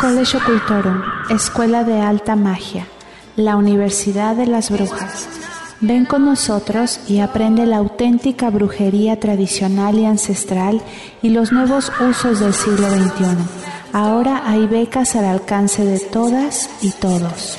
[0.00, 2.86] Colegio Cultorum, Escuela de Alta Magia,
[3.36, 5.28] la Universidad de las Brujas.
[5.80, 10.82] Ven con nosotros y aprende la auténtica brujería tradicional y ancestral
[11.22, 13.24] y los nuevos usos del siglo XXI.
[13.94, 17.58] Ahora hay becas al alcance de todas y todos.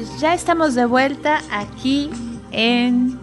[0.00, 2.10] Pues ya estamos de vuelta aquí
[2.52, 3.18] en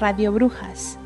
[0.00, 0.98] Radio Brujas.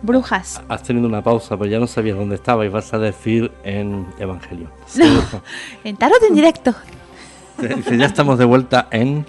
[0.00, 0.62] Brujas.
[0.66, 4.06] Has tenido una pausa, pero ya no sabías dónde estaba y vas a decir en
[4.18, 4.70] Evangelio.
[5.84, 6.74] en Tarot en directo.
[7.98, 9.26] ya estamos de vuelta en...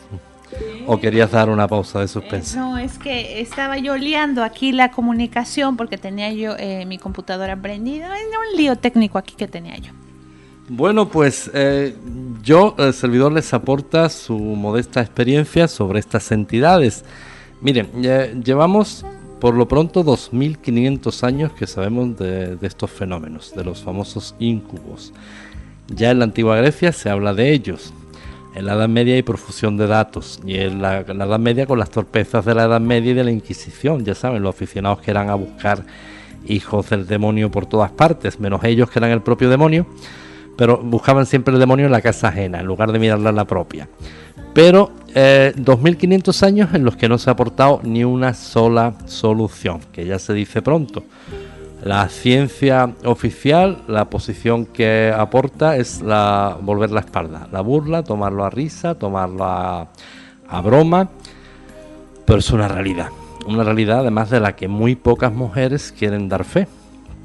[0.87, 2.57] ¿O querías dar una pausa de suspense?
[2.57, 7.57] no, es que estaba yo liando aquí la comunicación porque tenía yo eh, mi computadora
[7.57, 8.07] prendida.
[8.07, 9.91] Un lío técnico aquí que tenía yo.
[10.67, 11.93] Bueno, pues eh,
[12.41, 17.05] yo, el servidor, les aporta su modesta experiencia sobre estas entidades.
[17.61, 17.91] Miren,
[18.43, 19.05] llevamos
[19.39, 25.13] por lo pronto 2.500 años que sabemos de, estos fenómenos, de los famosos incubos.
[25.87, 27.93] Ya en la antigua Grecia se habla de ellos.
[28.55, 30.39] En la Edad Media hay profusión de datos.
[30.47, 33.13] Y en la, en la Edad Media con las torpezas de la Edad Media y
[33.13, 34.03] de la Inquisición.
[34.03, 35.85] Ya saben, los aficionados que eran a buscar
[36.47, 39.85] hijos del demonio por todas partes, menos ellos que eran el propio demonio
[40.57, 43.45] pero buscaban siempre el demonio en la casa ajena, en lugar de mirarla en la
[43.45, 43.87] propia.
[44.53, 49.81] Pero 2.500 eh, años en los que no se ha aportado ni una sola solución,
[49.91, 51.03] que ya se dice pronto.
[51.83, 58.43] La ciencia oficial, la posición que aporta es la volver la espalda, la burla, tomarlo
[58.43, 59.89] a risa, tomarlo a,
[60.47, 61.09] a broma,
[62.25, 63.09] pero es una realidad,
[63.45, 66.67] una realidad además de la que muy pocas mujeres quieren dar fe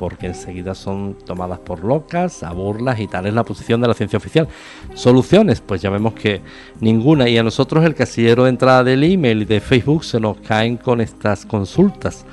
[0.01, 3.93] porque enseguida son tomadas por locas, a burlas y tal es la posición de la
[3.93, 4.49] ciencia oficial.
[4.95, 6.41] Soluciones, pues ya vemos que
[6.81, 10.39] ninguna y a nosotros el casillero de entrada del email y de Facebook se nos
[10.39, 12.25] caen con estas consultas,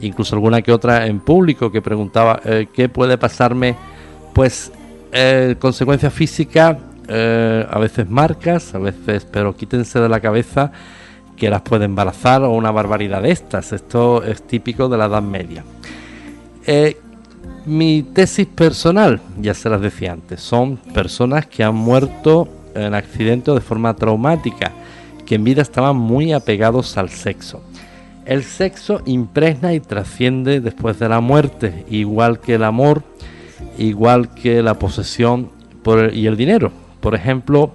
[0.00, 3.76] incluso alguna que otra en público que preguntaba eh, qué puede pasarme,
[4.32, 4.72] pues
[5.12, 10.72] eh, consecuencia física, eh, a veces marcas, a veces, pero quítense de la cabeza
[11.36, 13.72] que las puede embarazar o una barbaridad de estas.
[13.72, 15.62] Esto es típico de la Edad Media.
[16.66, 16.96] Eh,
[17.64, 23.50] mi tesis personal, ya se las decía antes, son personas que han muerto en accidente
[23.50, 24.72] o de forma traumática,
[25.26, 27.62] que en vida estaban muy apegados al sexo.
[28.24, 33.02] El sexo impregna y trasciende después de la muerte, igual que el amor,
[33.78, 35.50] igual que la posesión
[36.12, 37.72] y el dinero, Por ejemplo,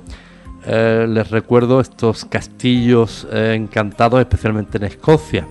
[0.66, 5.46] eh, les recuerdo estos castillos eh, encantados, especialmente en Escocia.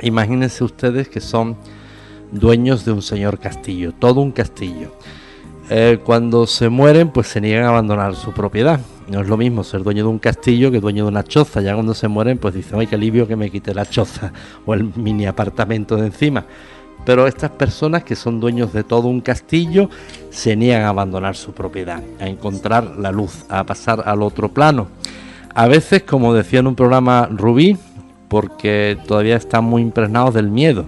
[0.00, 1.56] Imagínense ustedes que son
[2.32, 4.92] dueños de un señor castillo, todo un castillo.
[5.72, 8.80] Eh, cuando se mueren, pues se niegan a abandonar su propiedad.
[9.08, 11.60] No es lo mismo ser dueño de un castillo que dueño de una choza.
[11.60, 14.32] Ya cuando se mueren, pues dicen, ay, qué alivio que me quite la choza
[14.66, 16.44] o el mini apartamento de encima.
[17.04, 19.88] Pero estas personas que son dueños de todo un castillo
[20.30, 24.88] se niegan a abandonar su propiedad, a encontrar la luz, a pasar al otro plano.
[25.54, 27.76] A veces, como decía en un programa Rubí,
[28.28, 30.86] porque todavía están muy impregnados del miedo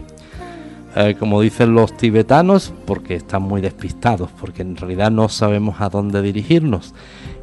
[0.94, 5.88] eh, como dicen los tibetanos, porque están muy despistados, porque en realidad no sabemos a
[5.88, 6.94] dónde dirigirnos.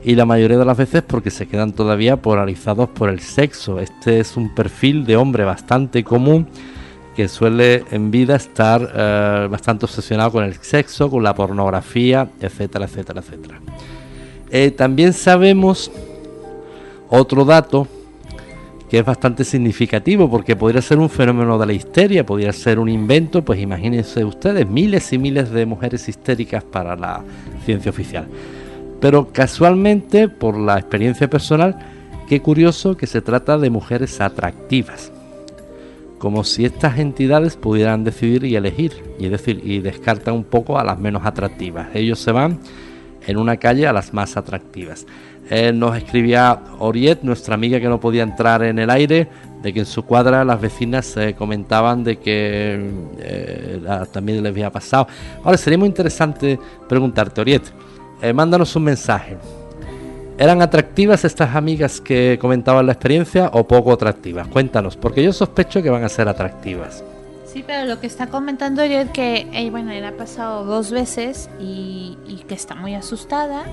[0.03, 3.79] Y la mayoría de las veces porque se quedan todavía polarizados por el sexo.
[3.79, 6.47] Este es un perfil de hombre bastante común
[7.15, 12.85] que suele en vida estar eh, bastante obsesionado con el sexo, con la pornografía, etcétera,
[12.85, 13.59] etcétera, etcétera.
[14.51, 15.91] Eh, también sabemos
[17.09, 17.87] otro dato
[18.89, 22.89] que es bastante significativo porque podría ser un fenómeno de la histeria, podría ser un
[22.89, 27.23] invento, pues imagínense ustedes, miles y miles de mujeres histéricas para la
[27.65, 28.27] ciencia oficial.
[28.99, 31.77] Pero casualmente, por la experiencia personal,
[32.27, 35.11] qué curioso que se trata de mujeres atractivas,
[36.17, 40.83] como si estas entidades pudieran decidir y elegir, y decir, y descartan un poco a
[40.83, 41.89] las menos atractivas.
[41.93, 42.59] Ellos se van
[43.27, 45.05] en una calle a las más atractivas.
[45.51, 49.27] Eh, nos escribía Oriet, nuestra amiga que no podía entrar en el aire,
[49.63, 53.81] de que en su cuadra las vecinas eh, comentaban de que eh,
[54.11, 55.07] también les había pasado.
[55.43, 57.63] Ahora sería muy interesante preguntarte, Oriet,
[58.33, 59.37] mándanos un mensaje.
[60.37, 64.47] ¿Eran atractivas estas amigas que comentaban la experiencia o poco atractivas?
[64.47, 67.03] Cuéntanos, porque yo sospecho que van a ser atractivas.
[67.45, 72.17] Sí, pero lo que está comentando Oriet que, bueno, le ha pasado dos veces y,
[72.27, 73.65] y que está muy asustada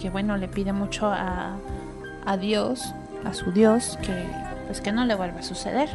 [0.00, 1.56] que bueno, le pide mucho a,
[2.24, 2.94] a Dios,
[3.24, 4.24] a su Dios, que
[4.66, 5.88] pues que no le vuelva a suceder.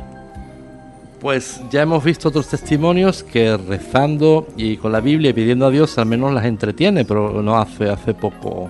[1.19, 5.69] Pues ya hemos visto otros testimonios que rezando y con la Biblia y pidiendo a
[5.71, 8.69] Dios al menos las entretiene, pero no hace hace poco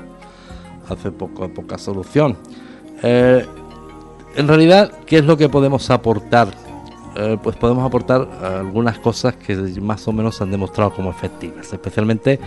[0.87, 2.37] hace poco poca solución.
[3.03, 3.45] Eh,
[4.35, 6.49] en realidad, ¿qué es lo que podemos aportar?
[7.17, 11.73] Eh, pues podemos aportar algunas cosas que más o menos se han demostrado como efectivas,
[11.73, 12.39] especialmente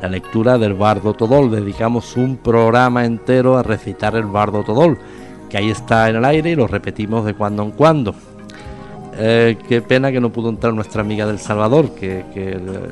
[0.00, 1.50] la lectura del Bardo Todol.
[1.50, 4.98] Dedicamos un programa entero a recitar el Bardo Todol,
[5.48, 8.14] que ahí está en el aire y lo repetimos de cuando en cuando.
[9.16, 12.24] Eh, qué pena que no pudo entrar nuestra amiga del Salvador, que,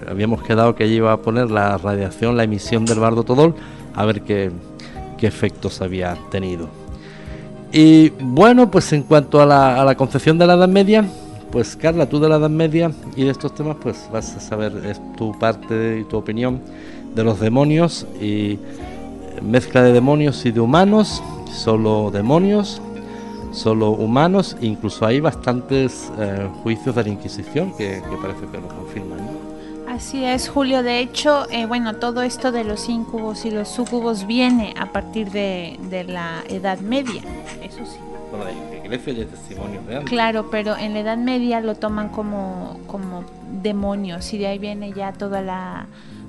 [0.08, 3.54] habíamos quedado que ella iba a poner la radiación, la emisión del Bardo Todol,
[3.94, 4.52] a ver qué,
[5.18, 6.68] qué efectos había tenido.
[7.72, 11.04] Y bueno, pues en cuanto a la, a la concepción de la Edad Media,
[11.52, 14.72] pues Carla, tú de la Edad Media y de estos temas, pues vas a saber,
[14.86, 16.60] es tu parte y tu opinión
[17.14, 18.58] de los demonios y
[19.42, 21.22] mezcla de demonios y de humanos,
[21.52, 22.80] solo demonios,
[23.52, 29.18] solo humanos, incluso hay bastantes eh, juicios de la Inquisición que, parece que lo confirman.
[29.86, 30.82] Así es, Julio.
[30.82, 35.30] De hecho, eh, bueno, todo esto de los incubos y los sucubos viene a partir
[35.30, 37.20] de, de la Edad Media,
[37.62, 37.98] eso sí.
[38.32, 40.08] Bueno, de iglesia y testimonios reales.
[40.08, 43.24] Claro, pero en la Edad Media lo toman como, como
[43.62, 45.86] demonios y de ahí viene ya toda la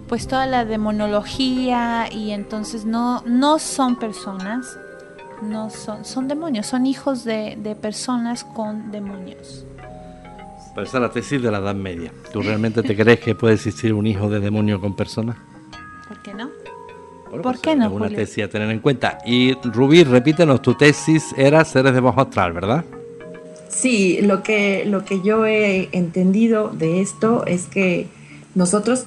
[0.08, 4.78] pues toda la demonología y entonces no, no son personas,
[5.42, 9.66] no son, son demonios, son hijos de, de personas con demonios.
[10.76, 12.12] Pero esa es la tesis de la Edad Media.
[12.32, 15.38] ¿Tú realmente te crees que puede existir un hijo de demonio con personas?
[16.08, 16.50] ¿Por qué no?
[17.42, 17.88] ¿Por pues qué no?
[17.88, 19.18] Es una tesis a tener en cuenta.
[19.26, 22.86] Y Rubí, repítenos, tu tesis era seres de bajo astral, ¿verdad?
[23.70, 28.08] Sí, lo que, lo que yo he entendido de esto es que
[28.54, 29.06] nosotros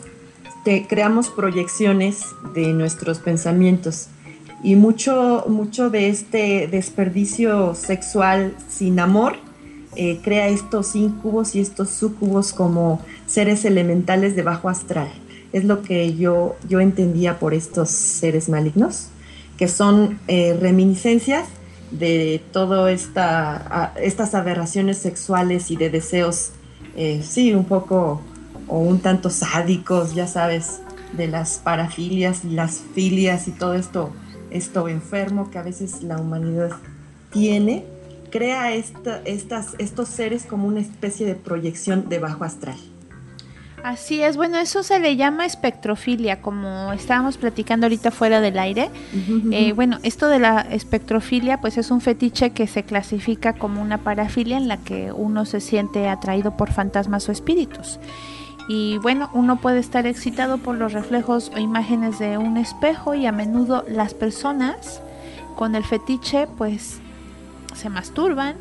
[0.89, 4.09] creamos proyecciones de nuestros pensamientos
[4.65, 9.37] y mucho, mucho de este desperdicio sexual sin amor
[9.95, 15.09] eh, crea estos incubos y estos sucubos como seres elementales de bajo astral.
[15.57, 19.09] Es lo que yo, yo entendía por estos seres malignos,
[19.57, 21.49] que son eh, reminiscencias
[21.91, 26.51] de todas esta, estas aberraciones sexuales y de deseos,
[26.95, 28.21] eh, sí, un poco
[28.69, 30.83] o un tanto sádicos, ya sabes,
[31.17, 34.11] de las parafilias y las filias y todo esto,
[34.51, 36.73] esto enfermo que a veces la humanidad
[37.33, 37.87] tiene,
[38.31, 42.77] crea estas, estos seres como una especie de proyección de bajo astral.
[43.87, 48.91] Así es, bueno, eso se le llama espectrofilia, como estábamos platicando ahorita fuera del aire.
[49.53, 53.99] Eh, bueno, esto de la espectrofilia, pues es un fetiche que se clasifica como una
[53.99, 58.01] parafilia en la que uno se siente atraído por fantasmas o espíritus.
[58.69, 63.27] Y bueno, uno puede estar excitado por los reflejos o imágenes de un espejo y
[63.27, 65.01] a menudo las personas
[65.55, 66.99] con el fetiche pues
[67.77, 68.57] se masturban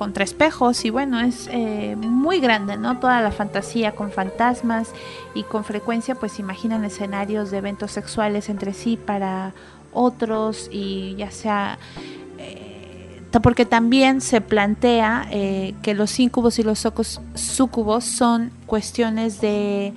[0.00, 2.98] contra espejos y bueno, es eh, muy grande, ¿no?
[2.98, 4.88] Toda la fantasía con fantasmas
[5.34, 9.52] y con frecuencia pues imaginan escenarios de eventos sexuales entre sí para
[9.92, 11.78] otros y ya sea
[12.38, 16.88] eh, porque también se plantea eh, que los incubos y los
[17.34, 19.92] sucubos son cuestiones de,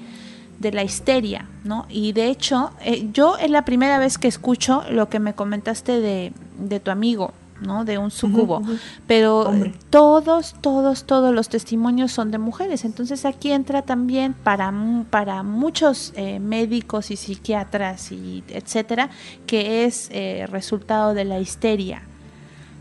[0.60, 1.86] de la histeria, ¿no?
[1.88, 2.72] Y de hecho,
[3.14, 7.32] yo es la primera vez que escucho lo que me comentaste de, de tu amigo,
[7.64, 7.86] ¿no?
[7.86, 8.62] De un sucubo.
[9.08, 9.52] Pero
[9.90, 12.86] todos, todos, todos los testimonios son de mujeres.
[12.86, 14.74] Entonces aquí entra también para,
[15.10, 19.10] para muchos eh, médicos y psiquiatras y etcétera,
[19.48, 22.04] que es eh, resultado de la histeria.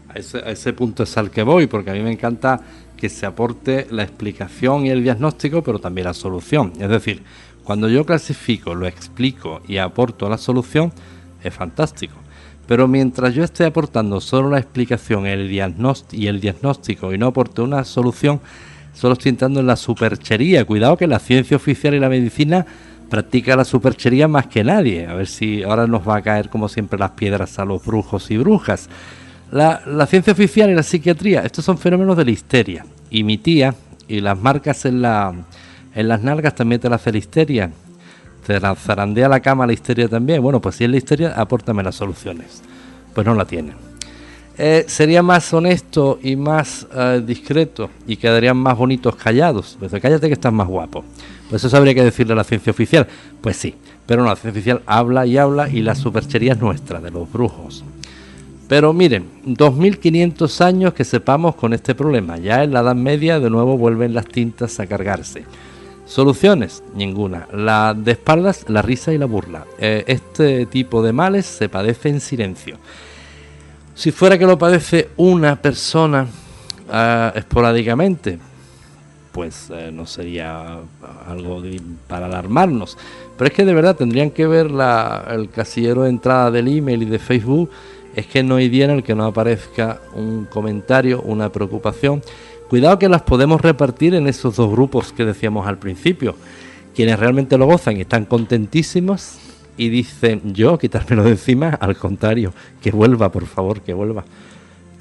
[0.09, 2.61] A ese, a ese punto es al que voy, porque a mí me encanta
[2.97, 6.73] que se aporte la explicación y el diagnóstico, pero también la solución.
[6.79, 7.23] Es decir,
[7.65, 10.93] cuando yo clasifico, lo explico y aporto la solución,
[11.43, 12.15] es fantástico.
[12.67, 17.61] Pero mientras yo esté aportando solo la explicación el y el diagnóstico y no aporte
[17.61, 18.41] una solución,
[18.95, 20.65] solo estoy entrando en la superchería.
[20.65, 22.65] Cuidado que la ciencia oficial y la medicina
[23.11, 25.07] practica la superchería más que nadie.
[25.07, 28.31] A ver si ahora nos va a caer como siempre las piedras a los brujos
[28.31, 28.89] y brujas.
[29.51, 32.87] La, ciencia oficial y la psiquiatría, estos son fenómenos de la histeria.
[33.11, 33.75] Y mi tía,
[34.09, 35.35] y las marcas en, la,
[35.95, 37.71] en las nalgas también te la hace la histeria
[38.47, 40.43] te zarandea la cama la histeria también.
[40.43, 42.63] Bueno, pues si es la histeria, apórtame las soluciones.
[43.15, 43.75] Pues no la tienen.
[44.59, 49.77] Eh, sería más honesto y más eh, discreto y quedarían más bonitos callados.
[49.79, 51.05] Pues cállate que estás más guapo.
[51.49, 53.07] Pues eso habría que decirle a la ciencia oficial.
[53.41, 53.75] Pues sí,
[54.07, 57.31] pero no, la ciencia oficial habla y habla y la superchería es nuestra, de los
[57.33, 57.85] brujos.
[58.69, 62.39] Pero miren, 2500 años que sepamos con este problema.
[62.39, 65.45] Ya en la Edad Media de nuevo vuelven las tintas a cargarse.
[66.13, 67.49] Soluciones, ninguna.
[67.55, 69.65] La de espaldas, la risa y la burla.
[69.79, 72.77] Eh, este tipo de males se padece en silencio.
[73.95, 76.27] Si fuera que lo padece una persona
[76.91, 78.39] ah, esporádicamente,
[79.33, 80.81] pues eh, no sería
[81.27, 81.63] algo
[82.07, 82.99] para alarmarnos.
[83.39, 87.07] Pero es que de verdad tendrían que ver el casillero de entrada del email y
[87.07, 87.71] de Facebook.
[88.15, 92.23] Es que no hay día en el que no aparezca un comentario, una preocupación
[92.73, 96.35] Cuidado que las podemos repartir en esos dos grupos que decíamos al principio.
[96.95, 99.37] Quienes realmente lo gozan y están contentísimos
[99.77, 104.25] y dicen yo quitármelo de encima, al contrario, que vuelva, por favor, que vuelva.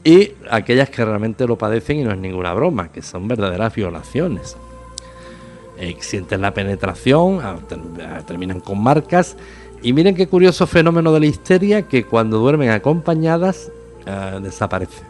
[0.03, 4.57] Y aquellas que realmente lo padecen y no es ninguna broma, que son verdaderas violaciones.
[5.78, 7.57] Eh, sienten la penetración, ah,
[8.01, 9.38] ah, terminan con marcas.
[9.82, 13.72] Y miren qué curioso fenómeno de la histeria que cuando duermen acompañadas
[14.05, 15.03] ah, desaparece.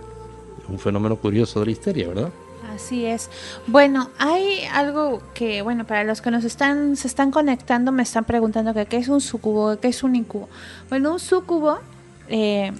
[0.69, 2.29] Un fenómeno curioso de la histeria, ¿verdad?
[2.75, 3.29] Así es.
[3.67, 8.23] Bueno, hay algo que, bueno, para los que nos están, se están conectando, me están
[8.23, 10.47] preguntando que qué es un sucubo, qué es un incubo.
[10.89, 11.79] Bueno, un sucubo,
[12.29, 12.71] eh,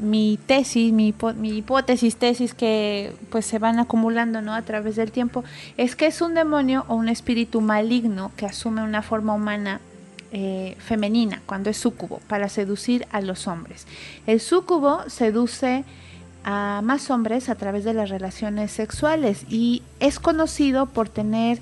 [0.00, 4.54] mi tesis, mi, hipótesis, tesis que pues se van acumulando, ¿no?
[4.54, 5.44] A través del tiempo,
[5.76, 9.80] es que es un demonio o un espíritu maligno que asume una forma humana
[10.32, 13.86] eh, femenina cuando es sucubo para seducir a los hombres.
[14.26, 15.84] El sucubo seduce
[16.44, 21.60] a más hombres a través de las relaciones sexuales y es conocido por tener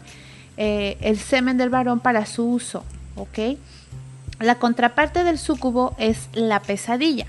[0.56, 2.84] eh, el semen del varón para su uso,
[3.16, 3.58] ¿ok?
[4.40, 7.26] La contraparte del sucubo es la pesadilla.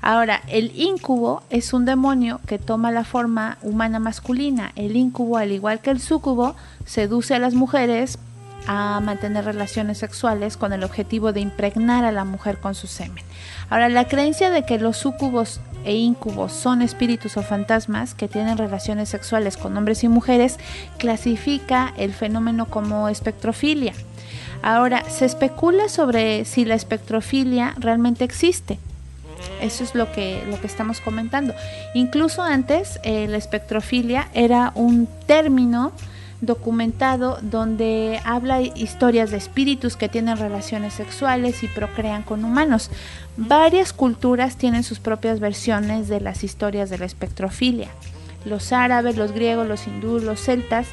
[0.00, 4.72] Ahora, el incubo es un demonio que toma la forma humana masculina.
[4.76, 8.18] El incubo, al igual que el sucubo, seduce a las mujeres
[8.66, 13.24] a mantener relaciones sexuales con el objetivo de impregnar a la mujer con su semen.
[13.70, 18.58] Ahora, la creencia de que los sucubos e incubos son espíritus o fantasmas que tienen
[18.58, 20.58] relaciones sexuales con hombres y mujeres
[20.98, 23.92] clasifica el fenómeno como espectrofilia.
[24.62, 28.78] Ahora, se especula sobre si la espectrofilia realmente existe.
[29.60, 31.54] Eso es lo que, lo que estamos comentando.
[31.94, 35.92] Incluso antes, eh, la espectrofilia era un término
[36.46, 42.90] documentado donde habla historias de espíritus que tienen relaciones sexuales y procrean con humanos.
[43.36, 47.88] Varias culturas tienen sus propias versiones de las historias de la espectrofilia.
[48.44, 50.86] Los árabes, los griegos, los hindúes, los celtas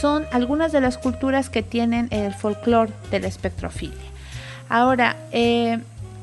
[0.00, 3.96] son algunas de las culturas que tienen el folclore de la espectrofilia.
[4.68, 5.78] Ahora, eh,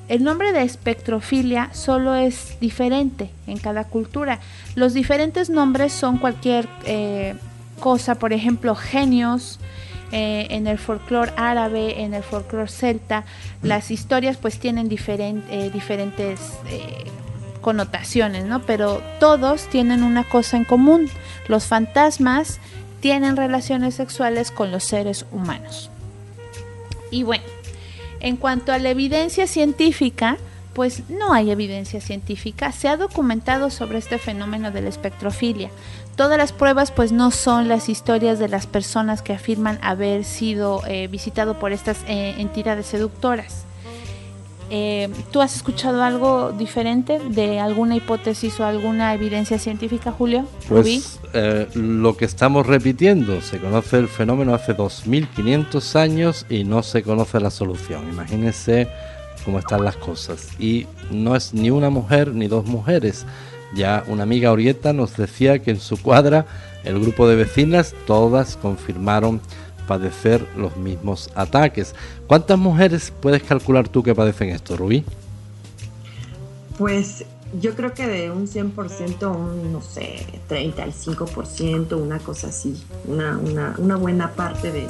[0.07, 4.39] el nombre de espectrofilia solo es diferente en cada cultura.
[4.75, 7.35] Los diferentes nombres son cualquier eh,
[7.79, 9.59] cosa, por ejemplo, genios,
[10.11, 13.25] eh, en el folclore árabe, en el folclore celta,
[13.61, 17.05] las historias pues tienen eh, diferentes eh,
[17.61, 18.61] connotaciones, ¿no?
[18.61, 21.09] Pero todos tienen una cosa en común,
[21.47, 22.59] los fantasmas
[22.99, 25.89] tienen relaciones sexuales con los seres humanos.
[27.11, 27.43] Y bueno,
[28.19, 30.37] en cuanto a la evidencia científica,
[30.73, 32.71] pues no hay evidencia científica.
[32.71, 35.71] Se ha documentado sobre este fenómeno de la espectrofilia.
[36.15, 40.81] Todas las pruebas pues no son las historias de las personas que afirman haber sido
[40.87, 43.65] eh, visitado por estas eh, entidades seductoras.
[44.71, 50.47] Eh, ¿Tú has escuchado algo diferente de alguna hipótesis o alguna evidencia científica, Julio?
[50.67, 56.81] Pues eh, lo que estamos repitiendo, se conoce el fenómeno hace 2500 años y no
[56.81, 58.09] se conoce la solución.
[58.09, 58.87] Imagínense
[59.43, 60.47] cómo están las cosas.
[60.57, 63.25] Y no es ni una mujer ni dos mujeres.
[63.73, 66.45] Ya una amiga Orieta nos decía que en su cuadra
[66.83, 69.41] el grupo de vecinas todas confirmaron
[69.87, 71.95] padecer los mismos ataques.
[72.27, 75.03] ¿Cuántas mujeres puedes calcular tú que padecen esto, Rubí?
[76.77, 77.25] Pues
[77.61, 83.75] yo creo que de un 100%, un, no sé, 35%, una cosa así, una, una,
[83.77, 84.87] una buena parte de,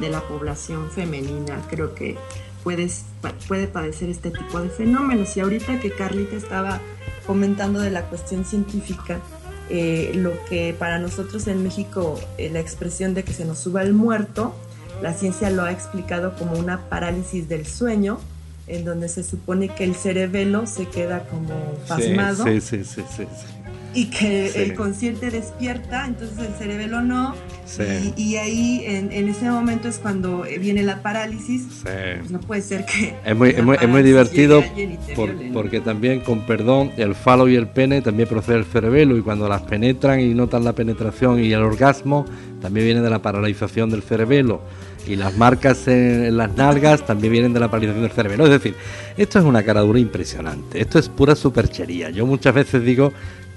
[0.00, 2.16] de, la población femenina creo que
[2.62, 3.04] puedes,
[3.48, 5.36] puede padecer este tipo de fenómenos.
[5.36, 6.80] Y ahorita que Carlita estaba
[7.26, 9.20] comentando de la cuestión científica,
[9.70, 13.82] eh, lo que para nosotros en México eh, la expresión de que se nos suba
[13.82, 14.54] el muerto,
[15.02, 18.20] la ciencia lo ha explicado como una parálisis del sueño,
[18.66, 21.54] en donde se supone que el cerebelo se queda como
[21.88, 22.44] pasmado.
[22.44, 23.24] Sí, sí, sí, sí,
[23.94, 27.34] y que el consciente despierta, entonces el cerebelo no.
[28.16, 31.62] Y, ahí en, ese momento es cuando viene la parálisis.
[31.82, 33.14] Pues no puede ser que...
[33.24, 34.62] Es muy, es muy, divertido
[35.52, 39.48] porque también, con perdón, el falo y el pene también procede del cerebelo y cuando
[39.48, 42.26] las penetran y notan la penetración y el orgasmo,
[42.60, 44.60] también viene de la paralización del cerebelo.
[45.06, 48.44] Y las marcas en, las nalgas también vienen de la paralización del cerebelo.
[48.44, 48.74] Es decir,
[49.16, 50.80] esto es una caradura impresionante.
[50.80, 52.10] Esto es pura superchería.
[52.10, 53.12] Yo muchas veces digo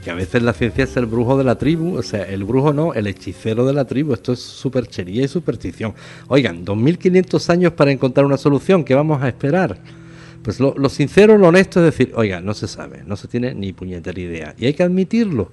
[0.07, 2.71] que a veces la ciencia es el brujo de la tribu, o sea, el brujo
[2.71, 5.95] no, el hechicero de la tribu, esto es superchería y superstición.
[6.29, 9.77] Oigan, 2500 años para encontrar una solución, ¿qué vamos a esperar?
[10.43, 13.53] Pues lo, lo sincero, lo honesto es decir, oiga, no se sabe, no se tiene
[13.53, 15.51] ni puñetera idea, y hay que admitirlo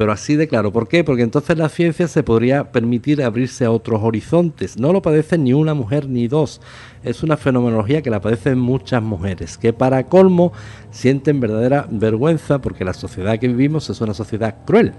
[0.00, 0.72] pero así de claro.
[0.72, 1.04] ¿Por qué?
[1.04, 4.78] Porque entonces la ciencia se podría permitir abrirse a otros horizontes.
[4.78, 6.62] No lo padecen ni una mujer ni dos.
[7.02, 10.54] Es una fenomenología que la padecen muchas mujeres, que para colmo
[10.90, 14.94] sienten verdadera vergüenza porque la sociedad que vivimos es una sociedad cruel.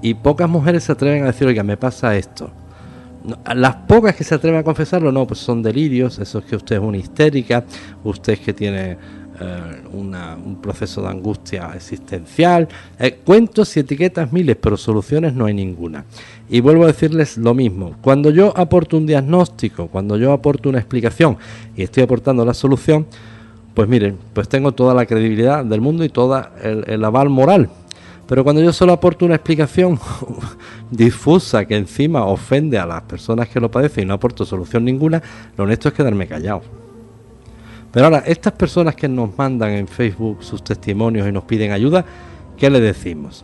[0.00, 2.52] Y pocas mujeres se atreven a decir, oiga, me pasa esto.
[3.52, 6.76] Las pocas que se atreven a confesarlo, no, pues son delirios, eso es que usted
[6.76, 7.64] es una histérica,
[8.04, 8.96] usted es que tiene
[9.40, 12.68] eh, un proceso de angustia existencial,
[12.98, 16.04] eh, cuentos y etiquetas miles, pero soluciones no hay ninguna.
[16.48, 20.78] Y vuelvo a decirles lo mismo, cuando yo aporto un diagnóstico, cuando yo aporto una
[20.78, 21.36] explicación
[21.76, 23.06] y estoy aportando la solución,
[23.74, 27.68] pues miren, pues tengo toda la credibilidad del mundo y toda el, aval moral.
[28.26, 30.00] Pero cuando yo solo aporto una explicación
[30.90, 35.22] difusa que encima ofende a las personas que lo padecen y no aporto solución ninguna,
[35.58, 36.85] lo honesto es quedarme callado.
[37.96, 42.04] Pero ahora, estas personas que nos mandan en Facebook sus testimonios y nos piden ayuda,
[42.58, 43.42] ¿qué le decimos?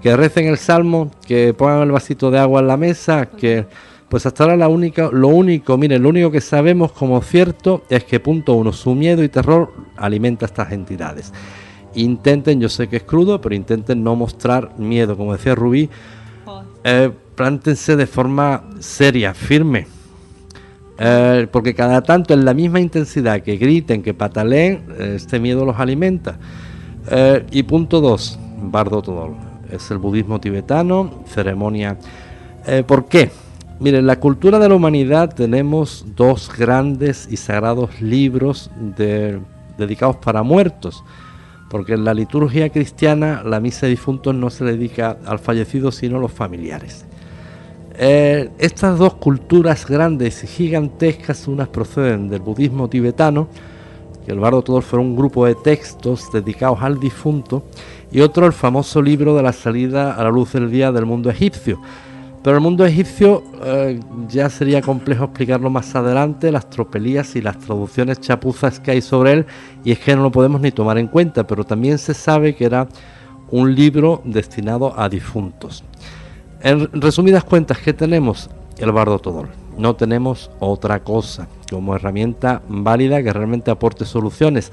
[0.00, 3.66] Que recen el salmo, que pongan el vasito de agua en la mesa, que
[4.08, 8.04] pues hasta ahora la única, lo único, miren, lo único que sabemos como cierto es
[8.04, 11.34] que punto uno, su miedo y terror alimenta a estas entidades.
[11.96, 15.90] Intenten, yo sé que es crudo, pero intenten no mostrar miedo, como decía Rubí,
[16.82, 19.86] eh, plántense de forma seria, firme,
[20.98, 25.78] eh, porque cada tanto en la misma intensidad que griten, que pataleen, este miedo los
[25.78, 26.38] alimenta.
[27.10, 29.34] Eh, y punto dos, Bardo Todol.
[29.70, 31.98] Es el budismo tibetano, ceremonia.
[32.66, 33.30] Eh, ¿Por qué?
[33.78, 38.70] Miren, en la cultura de la humanidad tenemos dos grandes y sagrados libros
[39.76, 41.04] dedicados para muertos.
[41.68, 46.16] Porque en la liturgia cristiana la misa de difuntos no se dedica al fallecido, sino
[46.16, 47.05] a los familiares.
[47.98, 53.48] Eh, estas dos culturas grandes y gigantescas, unas proceden del budismo tibetano,
[54.26, 57.62] que el Bardo Todol fue un grupo de textos dedicados al difunto,
[58.12, 61.30] y otro el famoso libro de la salida a la luz del día del mundo
[61.30, 61.80] egipcio.
[62.42, 67.58] Pero el mundo egipcio eh, ya sería complejo explicarlo más adelante, las tropelías y las
[67.58, 69.46] traducciones chapuzas que hay sobre él,
[69.84, 72.66] y es que no lo podemos ni tomar en cuenta, pero también se sabe que
[72.66, 72.88] era
[73.50, 75.82] un libro destinado a difuntos.
[76.66, 78.50] En resumidas cuentas, ¿qué tenemos?
[78.78, 79.46] El bardo todol.
[79.78, 84.72] No tenemos otra cosa como herramienta válida que realmente aporte soluciones.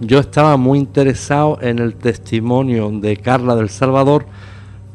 [0.00, 4.24] Yo estaba muy interesado en el testimonio de Carla del Salvador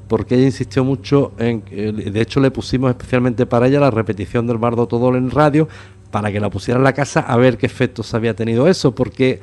[0.07, 4.57] porque ella insistió mucho en, de hecho le pusimos especialmente para ella la repetición del
[4.57, 5.67] bardo todol en radio
[6.09, 9.39] para que la pusiera en la casa a ver qué efectos había tenido eso, porque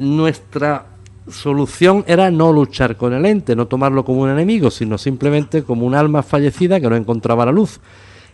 [0.00, 0.86] nuestra
[1.30, 5.86] solución era no luchar con el ente, no tomarlo como un enemigo, sino simplemente como
[5.86, 7.80] un alma fallecida que no encontraba la luz.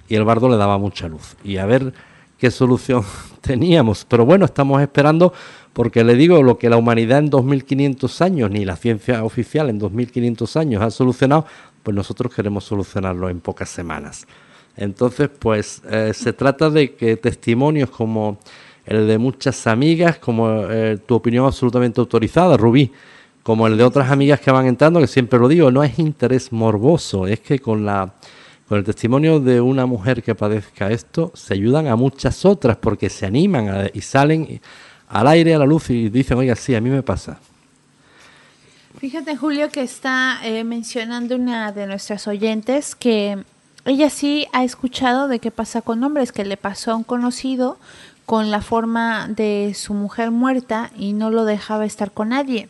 [0.08, 1.36] Y el bardo le daba mucha luz.
[1.42, 1.92] Y a ver
[2.38, 3.02] qué solución
[3.40, 4.04] teníamos.
[4.04, 5.32] Pero bueno, estamos esperando
[5.72, 9.78] porque le digo lo que la humanidad en 2500 años, ni la ciencia oficial en
[9.78, 11.46] 2500 años ha solucionado,
[11.82, 14.26] pues nosotros queremos solucionarlo en pocas semanas.
[14.76, 18.38] Entonces, pues eh, se trata de que testimonios como
[18.86, 22.92] el de muchas amigas, como eh, tu opinión absolutamente autorizada, Rubí,
[23.42, 26.52] como el de otras amigas que van entrando, que siempre lo digo, no es interés
[26.52, 28.14] morboso, es que con la
[28.68, 33.10] con el testimonio de una mujer que padezca esto, se ayudan a muchas otras porque
[33.10, 34.60] se animan y salen
[35.08, 37.38] al aire, a la luz y dicen, oiga, sí, a mí me pasa.
[38.98, 43.44] Fíjate, Julio, que está eh, mencionando una de nuestras oyentes que
[43.84, 47.76] ella sí ha escuchado de qué pasa con hombres, que le pasó a un conocido
[48.26, 52.68] con la forma de su mujer muerta y no lo dejaba estar con nadie.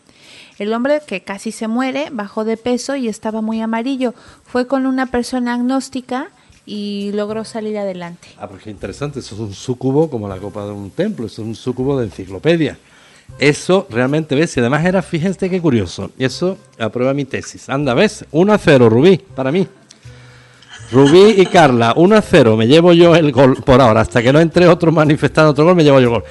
[0.59, 4.15] El hombre que casi se muere bajó de peso y estaba muy amarillo.
[4.45, 6.29] Fue con una persona agnóstica
[6.67, 8.29] y logró salir adelante.
[8.39, 9.19] Ah, qué interesante.
[9.19, 11.27] Eso es un sucubo como la copa de un templo.
[11.27, 12.79] Eso es un sucubo de enciclopedia.
[13.39, 14.57] Eso realmente, ¿ves?
[14.57, 16.11] Y además era, fíjense qué curioso.
[16.19, 17.69] Y eso aprueba mi tesis.
[17.69, 18.25] Anda, ¿ves?
[18.31, 19.67] 1 a 0, Rubí, para mí.
[20.95, 22.57] Rubí y Carla, 1 a 0.
[22.57, 24.03] Me llevo yo el gol por ahora.
[24.03, 26.25] Hasta que no entre otro manifestando otro gol, me llevo yo el gol.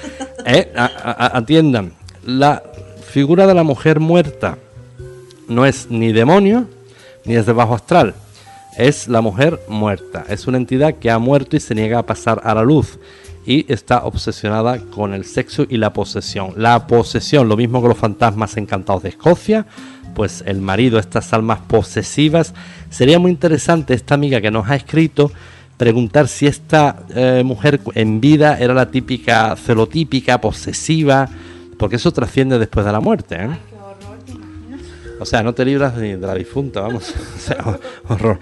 [0.46, 0.72] ¿Eh?
[0.74, 1.92] atiendan.
[2.24, 2.62] La
[3.06, 4.56] figura de la mujer muerta
[5.48, 6.66] no es ni demonio
[7.26, 8.14] ni es de bajo astral.
[8.78, 10.24] Es la mujer muerta.
[10.30, 12.98] Es una entidad que ha muerto y se niega a pasar a la luz
[13.44, 16.54] y está obsesionada con el sexo y la posesión.
[16.56, 19.66] La posesión, lo mismo que los fantasmas encantados de Escocia,
[20.14, 22.54] pues el marido, estas almas posesivas.
[22.90, 25.32] Sería muy interesante esta amiga que nos ha escrito
[25.76, 31.28] preguntar si esta eh, mujer en vida era la típica celotípica, posesiva,
[31.78, 33.36] porque eso trasciende después de la muerte.
[33.36, 33.50] ¿eh?
[35.20, 37.12] O sea, no te libras ni de la difunta, vamos.
[37.36, 38.38] o sea, horror.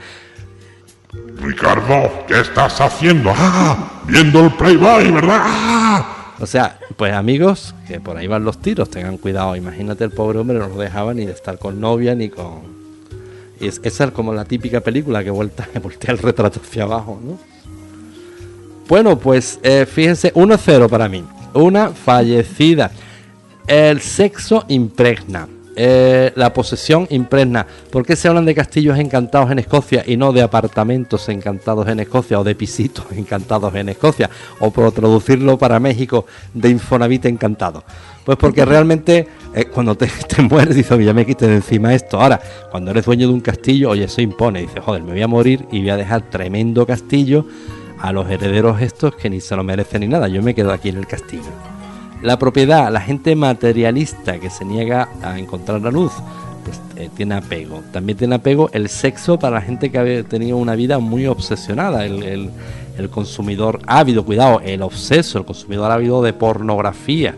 [1.41, 3.33] Ricardo, ¿qué estás haciendo?
[3.37, 4.03] ¡Ah!
[4.07, 5.41] Viendo el Playboy, ¿verdad?
[5.41, 6.22] ¡Ah!
[6.43, 9.55] O sea, pues amigos, que por ahí van los tiros, tengan cuidado.
[9.55, 12.83] Imagínate el pobre hombre no lo dejaba ni de estar con novia ni con.
[13.61, 17.39] Es, esa es como la típica película que, vuelta, voltea el retrato hacia abajo, ¿no?
[18.89, 21.25] Bueno, pues eh, fíjense, 1-0 para mí.
[21.55, 22.91] Una fallecida.
[23.69, 25.47] El sexo impregna.
[25.75, 27.67] Eh, la posesión impregna.
[27.91, 32.01] ¿Por qué se hablan de castillos encantados en Escocia y no de apartamentos encantados en
[32.01, 34.29] Escocia o de pisitos encantados en Escocia?
[34.61, 37.85] O por traducirlo para México, de Infonavit encantado.
[38.25, 40.09] Pues porque realmente eh, cuando te,
[40.43, 42.21] mueres dices, ya me quité de encima esto.
[42.21, 44.61] Ahora, cuando eres dueño de un castillo, oye, eso impone.
[44.61, 47.47] Dices, joder, me voy a morir y voy a dejar tremendo castillo
[47.99, 50.29] a los herederos estos que ni se lo merecen ni nada.
[50.29, 51.51] Yo me quedo aquí en el castillo.
[52.23, 56.13] La propiedad, la gente materialista que se niega a encontrar la luz,
[56.65, 57.83] pues eh, tiene apego.
[57.93, 62.07] También tiene apego el sexo para la gente que ha tenido una vida muy obsesionada,
[62.07, 62.51] el,
[63.11, 67.35] consumidor ávido, cuidado, el obseso, el consumidor ávido de pornografía.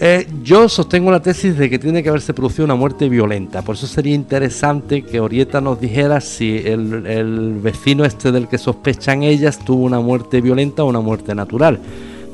[0.00, 3.76] Eh, yo sostengo la tesis de que tiene que haberse producido una muerte violenta, por
[3.76, 9.22] eso sería interesante que Orieta nos dijera si el, el vecino este del que sospechan
[9.22, 11.80] ellas tuvo una muerte violenta o una muerte natural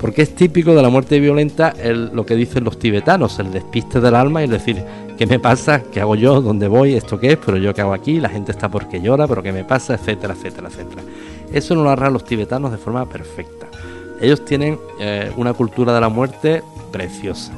[0.02, 4.16] porque es típico de la muerte violenta lo que dicen los tibetanos, el despiste del
[4.16, 4.84] alma y decir,
[5.16, 5.80] ¿qué me pasa?
[5.92, 6.42] ¿Qué hago yo?
[6.42, 6.94] ¿Dónde voy?
[6.94, 7.38] ¿Esto qué es?
[7.38, 8.18] ¿Pero yo qué hago aquí?
[8.18, 9.94] La gente está porque llora, ¿pero qué me pasa?
[9.94, 11.02] Etcétera, etcétera, etcétera.
[11.52, 13.68] Eso lo narran los tibetanos de forma perfecta.
[14.20, 17.52] Ellos tienen eh, una cultura de la muerte preciosa.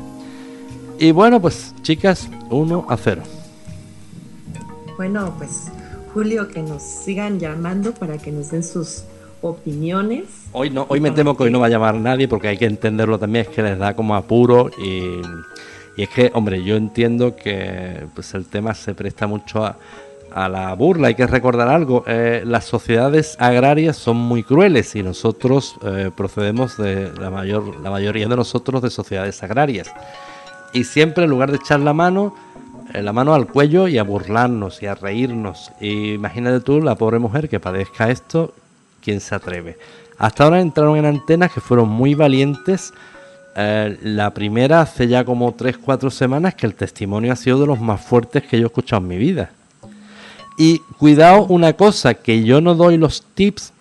[0.99, 3.23] Y bueno, pues chicas, 1 a 0.
[4.99, 5.69] Bueno, pues
[6.13, 9.05] Julio, que nos sigan llamando para que nos den sus
[9.45, 10.25] opiniones.
[10.53, 12.65] Hoy no, hoy me temo que hoy no va a llamar nadie porque hay que
[12.65, 15.21] entenderlo también, es que les da como apuro y,
[16.01, 19.77] es que, hombre, yo entiendo que pues el tema se presta mucho a,
[20.49, 21.09] la burla.
[21.09, 26.77] Hay que recordar algo, eh, las sociedades agrarias son muy crueles y nosotros eh, procedemos
[26.77, 29.93] de la mayor, la mayoría de nosotros de sociedades agrarias.
[30.73, 32.35] Y siempre en lugar de echar la mano,
[32.93, 35.71] eh, la mano al cuello y a burlarnos y a reírnos.
[35.81, 38.55] Y imagínate tú la pobre mujer que padezca esto
[39.05, 39.77] quién se atreve.
[40.19, 42.93] Hasta ahora entraron en antenas que fueron muy valientes.
[43.57, 47.81] Eh, la primera hace ya como 3-4 semanas que el testimonio ha sido de los
[47.81, 49.51] más fuertes que yo he escuchado en mi vida.
[50.57, 53.73] Y cuidado una cosa, que yo no doy los tips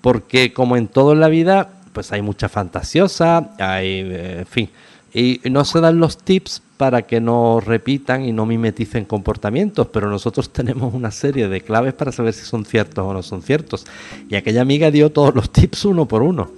[0.00, 4.70] porque como en todo en la vida, pues hay mucha fantasiosa, hay, eh, en fin,
[5.12, 10.08] y no se dan los tips para que no repitan y no mimeticen comportamientos, pero
[10.08, 13.86] nosotros tenemos una serie de claves para saber si son ciertos o no son ciertos.
[14.28, 16.50] Y aquella amiga dio todos los tips uno por uno.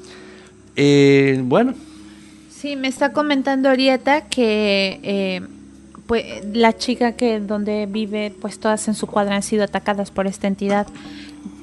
[0.77, 1.75] Eh, bueno.
[2.51, 5.41] Sí, me está comentando Orieta que eh,
[6.07, 10.27] pues, la chica que donde vive, pues todas en su cuadra han sido atacadas por
[10.29, 10.87] esta entidad.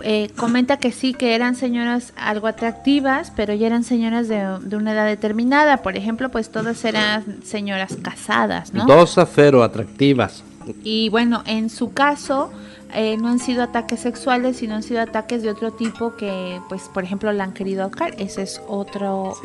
[0.03, 4.93] Eh, comenta que sí, que eran señoras algo atractivas, pero ya eran señoras de, una
[4.93, 5.77] edad determinada.
[5.77, 8.85] Por ejemplo, pues todas eran señoras casadas, ¿no?
[8.85, 10.43] Dos a cero, atractivas.
[10.83, 12.51] Y bueno, en su caso,
[12.93, 16.83] eh, no han sido ataques sexuales, sino han sido ataques de otro tipo que, pues,
[16.93, 18.15] por ejemplo, la han querido ahorcar.
[18.17, 19.35] Ese es otro,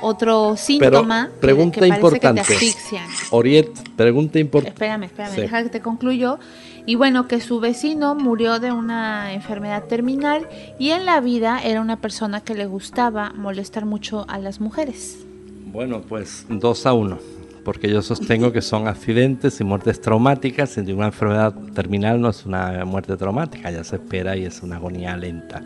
[0.00, 2.40] otro síntoma pregunta que, importante.
[2.42, 3.06] que te asfixian.
[3.30, 4.74] Oriet, pregunta importante.
[4.74, 6.38] Espérame, espérame, deja que te concluyo.
[6.86, 10.46] Y bueno, que su vecino murió de una enfermedad terminal
[10.78, 15.24] y en la vida era una persona que le gustaba molestar mucho a las mujeres.
[15.72, 17.18] Bueno, pues dos a uno
[17.64, 22.44] porque yo sostengo que son accidentes y muertes traumáticas, y una enfermedad terminal no es
[22.44, 25.62] una muerte traumática, ya se espera y es una agonía lenta.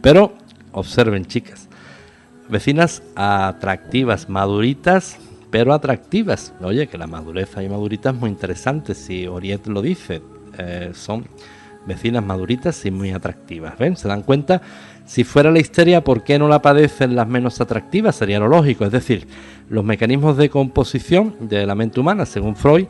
[0.00, 0.34] Pero
[0.70, 1.68] observen, chicas,
[2.48, 5.18] vecinas atractivas, maduritas,
[5.50, 6.54] pero atractivas.
[6.60, 10.22] Oye, que la madurez y madurita es muy interesante, si Oriente lo dice,
[10.58, 11.26] eh, son
[11.86, 13.78] vecinas maduritas y muy atractivas.
[13.78, 13.96] ¿Ven?
[13.96, 14.62] ¿Se dan cuenta?
[15.04, 18.16] Si fuera la histeria, ¿por qué no la padecen las menos atractivas?
[18.16, 18.84] Sería lo lógico.
[18.84, 19.26] Es decir,
[19.68, 22.86] los mecanismos de composición de la mente humana, según Freud,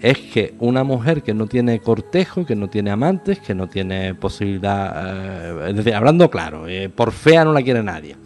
[0.00, 4.14] es que una mujer que no tiene cortejo, que no tiene amantes, que no tiene
[4.14, 8.16] posibilidad, eh, hablando claro, eh, por fea no la quiere nadie.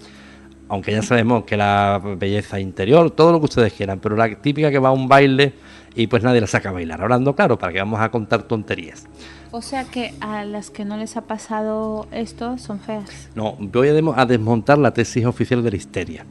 [0.69, 4.71] Aunque ya sabemos que la belleza interior, todo lo que ustedes quieran, pero la típica
[4.71, 5.55] que va a un baile
[5.95, 7.03] y pues nadie la saca a bailar.
[7.03, 9.07] Hablando claro, para que vamos a contar tonterías.
[9.51, 13.31] O sea que a las que no les ha pasado esto son feas.
[13.35, 16.27] No, voy a, desmontar la tesis oficial de la histeria.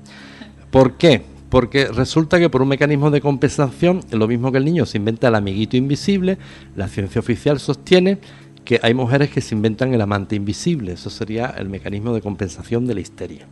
[0.69, 1.23] ¿Por qué?
[1.49, 5.29] Porque resulta que por un mecanismo de compensación, lo mismo que el niño se inventa
[5.29, 6.37] el amiguito invisible,
[6.75, 8.19] la ciencia oficial sostiene
[8.65, 10.91] que hay mujeres que se inventan el amante invisible.
[10.91, 13.47] Eso sería el mecanismo de compensación de la histeria.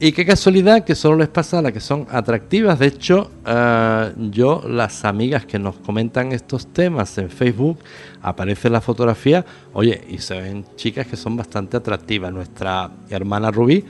[0.00, 2.78] Y qué casualidad que solo les pasa a las que son atractivas.
[2.78, 7.78] De hecho, eh, yo, las amigas que nos comentan estos temas en Facebook,
[8.20, 12.32] aparece la fotografía, oye, y se ven chicas que son bastante atractivas.
[12.32, 13.84] Nuestra hermana Rubí,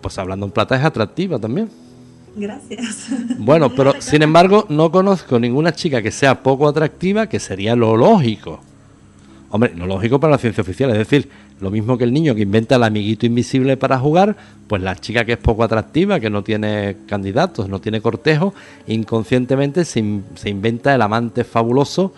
[0.00, 1.70] pues hablando en plata, es atractiva también.
[2.34, 3.08] Gracias.
[3.38, 7.96] Bueno, pero sin embargo, no conozco ninguna chica que sea poco atractiva, que sería lo
[7.96, 8.60] lógico.
[9.50, 11.30] Hombre, lo lógico para la ciencia oficial, es decir,
[11.60, 14.36] lo mismo que el niño que inventa el amiguito invisible para jugar,
[14.66, 18.52] pues la chica que es poco atractiva, que no tiene candidatos, no tiene cortejo,
[18.86, 22.12] inconscientemente se, inventa el amante fabuloso,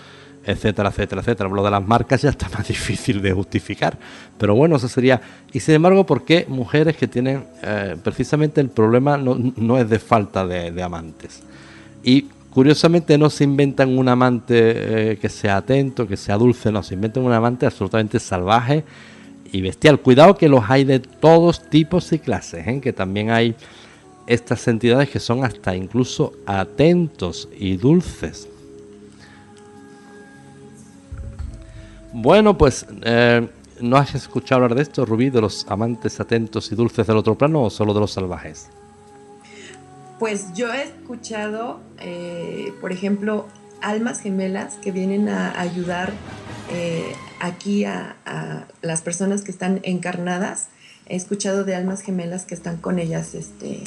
[0.45, 1.49] etcétera, etcétera, etcétera.
[1.51, 3.97] Lo de las marcas ya está más difícil de justificar.
[4.39, 5.21] Pero bueno, eso sería.
[5.53, 9.99] Y sin embargo, ¿por qué mujeres que tienen eh, precisamente el problema no, es de
[10.01, 11.43] falta de, amantes?
[12.03, 16.83] Y curiosamente no se inventan un amante eh, que sea atento, que sea dulce, no,
[16.83, 18.83] se inventan un amante absolutamente salvaje
[19.53, 20.01] y bestial.
[20.01, 22.81] Cuidado que los hay de todos tipos y clases, ¿eh?
[22.81, 23.55] que también hay
[24.27, 28.49] estas entidades que son hasta incluso atentos y dulces.
[32.13, 33.49] Bueno, pues eh,
[33.81, 37.37] ¿no has escuchado hablar de esto, Rubí, de los amantes atentos y dulces del otro
[37.37, 38.69] plano o solo de los salvajes?
[40.19, 43.47] Pues yo he escuchado, eh, por ejemplo,
[43.81, 46.13] almas gemelas que vienen a ayudar
[46.71, 48.17] eh, aquí a,
[48.83, 50.69] las personas que están encarnadas.
[51.07, 53.81] He escuchado de almas gemelas que están con ellas, este,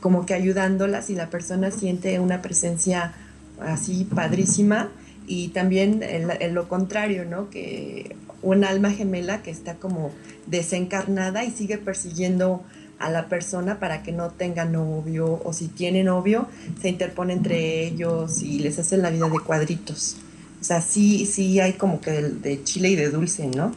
[0.00, 3.14] como que ayudándolas y la persona siente una presencia
[3.60, 4.90] así padrísima
[5.26, 7.48] y también en, lo contrario, ¿no?
[7.48, 10.10] Que un alma gemela que está como
[10.46, 12.64] desencarnada y sigue persiguiendo
[12.98, 16.48] a la persona para que no tenga novio o si tiene novio
[16.80, 20.16] se interpone entre ellos y les hace la vida de cuadritos.
[20.62, 23.74] O sea, sí, sí hay como que de, chile y de dulce, ¿no?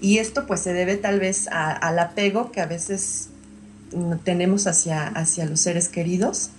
[0.00, 3.28] Y esto pues se debe tal vez al apego que a veces
[4.24, 6.50] tenemos hacia, hacia los seres queridos.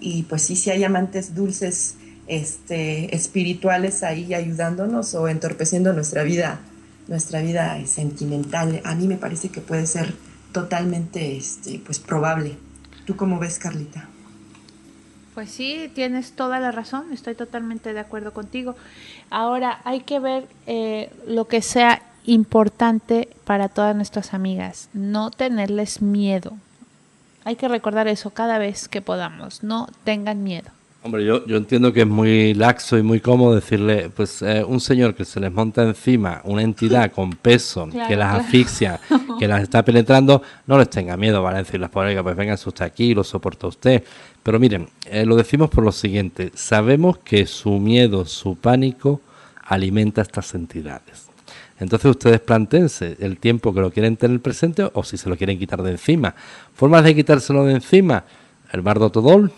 [0.00, 1.94] Y pues sí, sí hay amantes dulces,
[2.26, 6.60] este, espirituales ahí ayudándonos o entorpeciendo nuestra vida,
[7.08, 8.82] nuestra vida sentimental.
[8.84, 10.12] A mí me parece que puede ser
[10.52, 12.58] totalmente este, pues probable.
[13.06, 14.10] ¿Tú cómo ves, Carlita?
[15.36, 18.74] Pues sí, tienes toda la razón, estoy totalmente de acuerdo contigo.
[19.28, 26.00] Ahora hay que ver eh, lo que sea importante para todas nuestras amigas, no tenerles
[26.00, 26.54] miedo.
[27.44, 30.70] Hay que recordar eso cada vez que podamos, no tengan miedo.
[31.06, 34.80] Hombre, yo, yo entiendo que es muy laxo y muy cómodo decirle, pues eh, un
[34.80, 38.98] señor que se les monta encima, una entidad con peso, que las asfixia,
[39.38, 42.84] que las está penetrando, no les tenga miedo, van a decirles por pues venga usted
[42.84, 44.02] aquí, lo soporta usted.
[44.42, 49.20] Pero miren, eh, lo decimos por lo siguiente, sabemos que su miedo, su pánico,
[49.62, 51.28] alimenta estas entidades.
[51.78, 55.56] Entonces ustedes planteense el tiempo que lo quieren tener presente o si se lo quieren
[55.56, 56.34] quitar de encima.
[56.74, 58.24] Formas de quitárselo de encima,
[58.72, 59.52] el bardo todol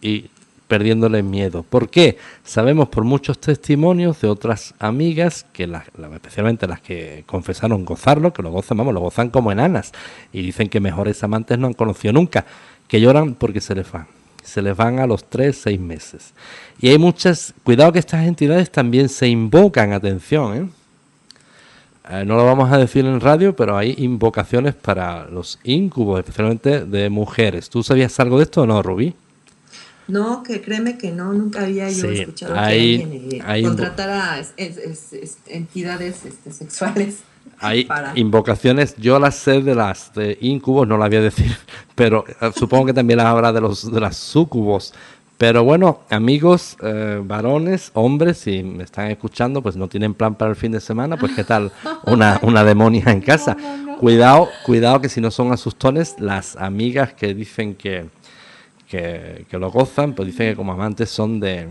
[0.00, 0.26] y
[0.68, 1.62] perdiéndole miedo.
[1.62, 2.18] ¿Por qué?
[2.42, 5.84] Sabemos por muchos testimonios de otras amigas, que las,
[6.14, 9.92] especialmente las que confesaron gozarlo, que lo gozan, vamos, lo gozan como enanas,
[10.32, 12.44] y dicen que mejores amantes no han conocido nunca,
[12.88, 14.06] que lloran porque se les van.
[14.42, 16.34] Se les van a los tres, seis meses.
[16.78, 20.68] Y hay muchas, cuidado que estas entidades también se invocan, atención, ¿eh?
[22.10, 26.84] Eh, no lo vamos a decir en radio, pero hay invocaciones para los incubos, especialmente
[26.84, 27.70] de mujeres.
[27.70, 29.14] ¿Tú sabías algo de esto o no, Rubí?
[30.06, 34.42] No, que créeme que no, nunca había yo escuchado que alguien eh, contratara
[35.46, 37.20] entidades este, sexuales.
[37.60, 41.56] Hay invocaciones, yo las sé de las de incubos, no las voy a decir,
[41.94, 44.92] pero eh, supongo que también las habrá de los de las sucubos.
[45.36, 50.50] Pero bueno, amigos, eh, varones, hombres, si me están escuchando, pues no tienen plan para
[50.50, 51.72] el fin de semana, pues qué tal
[52.06, 53.56] una, una demonia en casa.
[53.98, 58.06] Cuidado, cuidado que si no son asustones, las amigas que dicen que,
[58.88, 61.68] que, lo gozan, pues dicen que como amantes son de,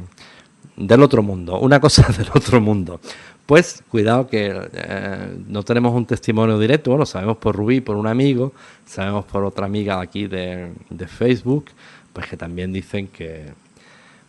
[0.76, 2.99] del otro mundo, una cosa del otro mundo.
[3.45, 8.07] Pues cuidado que eh, no tenemos un testimonio directo, bueno, sabemos por Rubí, por un
[8.07, 8.53] amigo,
[8.85, 11.65] sabemos por otra amiga aquí de, de Facebook,
[12.14, 13.52] pues que también dicen que...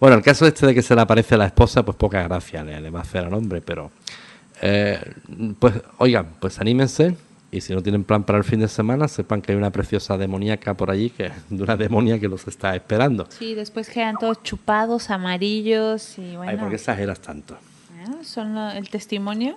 [0.00, 2.64] Bueno, el caso este de que se le aparece a la esposa, pues poca gracia
[2.64, 3.90] le, va a hacer al hombre, pero...
[4.62, 4.98] Eh,
[5.58, 7.16] pues oigan, pues anímense
[7.54, 10.18] y si no tienen plan para el fin de semana, sepan que hay una preciosa
[10.18, 13.26] demoníaca por allí, que de una demonia que los está esperando.
[13.30, 16.52] Sí, después quedan todos chupados, amarillos y bueno.
[16.52, 17.56] Ay, ¿por qué exageras tanto?
[18.06, 19.56] Ah, son el testimonio.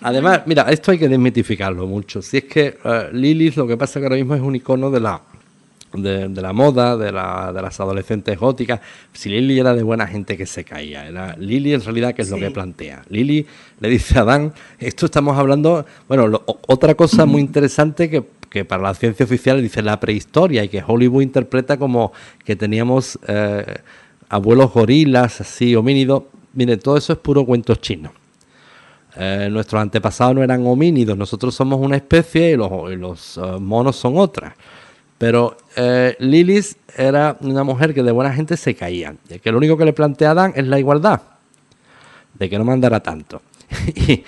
[0.00, 2.20] Además, mira, esto hay que desmitificarlo mucho.
[2.20, 5.00] Si es que uh, Lilith lo que pasa que ahora mismo es un icono de
[5.00, 5.22] la
[5.94, 8.80] de, la moda, de, la, de, las adolescentes góticas.
[9.12, 12.30] Si Lily era de buena gente que se caía, era Lily en realidad que es
[12.30, 13.02] lo que plantea.
[13.08, 13.46] Lily
[13.80, 18.82] le dice a Adán, esto estamos hablando, bueno, otra cosa muy interesante que, que, para
[18.82, 22.12] la ciencia oficial dice la prehistoria y que Hollywood interpreta como
[22.44, 23.64] que teníamos eh,
[24.28, 26.24] abuelos gorilas, así, homínidos.
[26.54, 28.12] Mire, todo eso es puro cuento chino.
[29.14, 33.96] Eh, nuestros antepasados no eran homínidos, nosotros somos una especie y los, los eh, monos
[33.96, 34.56] son otra.
[35.18, 39.14] Pero eh, Lilith era una mujer que de buena gente se caía.
[39.28, 41.22] Y que lo único que le plantea a Adán es la igualdad.
[42.34, 43.42] De que no mandara tanto.
[43.94, 44.22] y,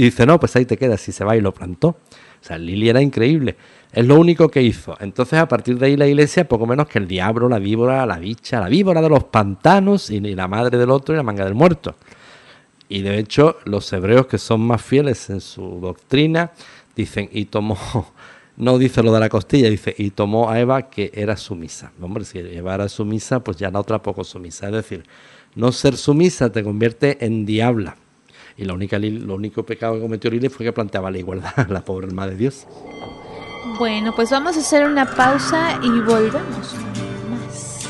[0.00, 1.00] dice, no, pues ahí te quedas.
[1.00, 1.88] Si se va y lo plantó.
[1.88, 3.56] O sea, Lili era increíble.
[3.92, 4.96] Es lo único que hizo.
[5.00, 8.18] Entonces, a partir de ahí, la iglesia, poco menos que el diablo, la víbora, la
[8.18, 11.44] bicha, la víbora de los pantanos y, y la madre del otro y la manga
[11.44, 11.96] del muerto.
[12.88, 16.50] Y de hecho, los hebreos que son más fieles en su doctrina
[16.96, 17.76] dicen, y tomó
[18.60, 21.92] no dice lo de la costilla, dice, y tomó a Eva que era sumisa.
[22.00, 24.66] Hombre, si Eva era sumisa, pues ya la otra poco sumisa.
[24.66, 25.04] Es decir,
[25.54, 27.96] no ser sumisa te convierte en diabla.
[28.58, 31.82] Y la única, lo único pecado que cometió Lili fue que planteaba la igualdad, la
[31.82, 32.66] pobre alma de Dios.
[33.78, 36.74] Bueno, pues vamos a hacer una pausa y volvemos.
[37.30, 37.88] Más.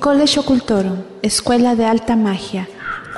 [0.00, 2.66] College Ocultorum, Escuela de Alta Magia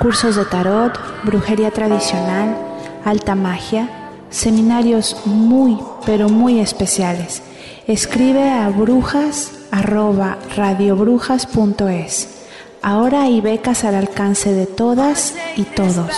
[0.01, 2.57] cursos de tarot, brujería tradicional,
[3.05, 3.87] alta magia,
[4.31, 7.43] seminarios muy, pero muy especiales.
[7.85, 9.51] Escribe a brujas
[12.81, 16.09] Ahora hay becas al alcance de todas y todos.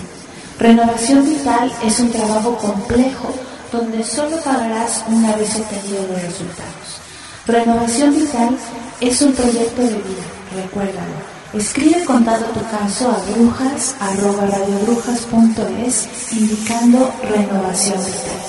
[0.60, 3.34] Renovación vital es un trabajo complejo
[3.72, 7.02] donde solo pagarás una vez obtenido los resultados.
[7.48, 8.58] Renovación vital
[9.00, 10.26] es un proyecto de vida,
[10.56, 18.40] recuérdalo Escribe contando tu caso a brujas.radiobrujas.es indicando renovación vital.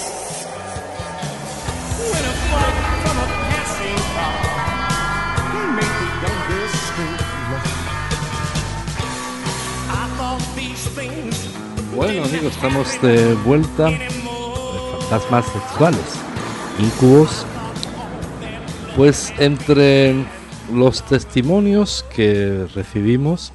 [11.97, 13.99] Bueno amigos, estamos de vuelta de
[15.01, 16.01] fantasmas sexuales,
[16.79, 17.45] incubos.
[18.97, 20.25] Pues entre
[20.73, 23.53] los testimonios que recibimos,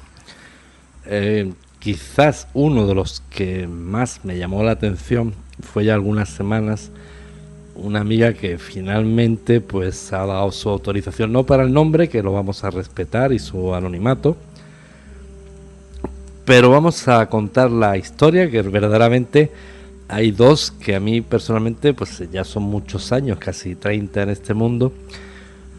[1.06, 6.90] eh, quizás uno de los que más me llamó la atención fue ya algunas semanas
[7.74, 12.32] una amiga que finalmente pues ha dado su autorización no para el nombre que lo
[12.32, 14.36] vamos a respetar y su anonimato
[16.44, 19.52] pero vamos a contar la historia que verdaderamente
[20.08, 24.54] hay dos que a mí personalmente pues ya son muchos años casi 30 en este
[24.54, 24.92] mundo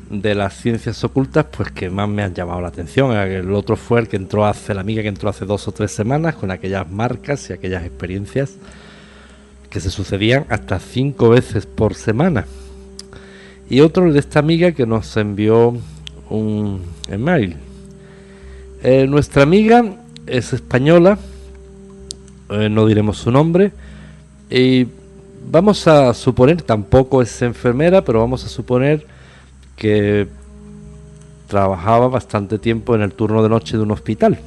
[0.10, 3.16] de las ciencias ocultas, pues que más me han llamado la atención.
[3.16, 5.92] El otro fue el que entró hace, la amiga que entró hace dos o tres
[5.92, 8.56] semanas, con aquellas marcas y aquellas experiencias
[9.70, 12.46] que se sucedían hasta cinco veces por semana.
[13.70, 15.78] Y otro de esta amiga que nos envió
[16.30, 17.58] un email.
[18.82, 19.84] Eh, nuestra amiga
[20.26, 21.20] es española,
[22.50, 23.72] eh, no diremos su nombre,
[24.50, 24.88] y
[25.52, 29.06] vamos a suponer, tampoco es enfermera, pero vamos a suponer
[29.80, 30.28] que
[31.48, 34.38] trabajaba bastante tiempo en el turno de noche de un hospital.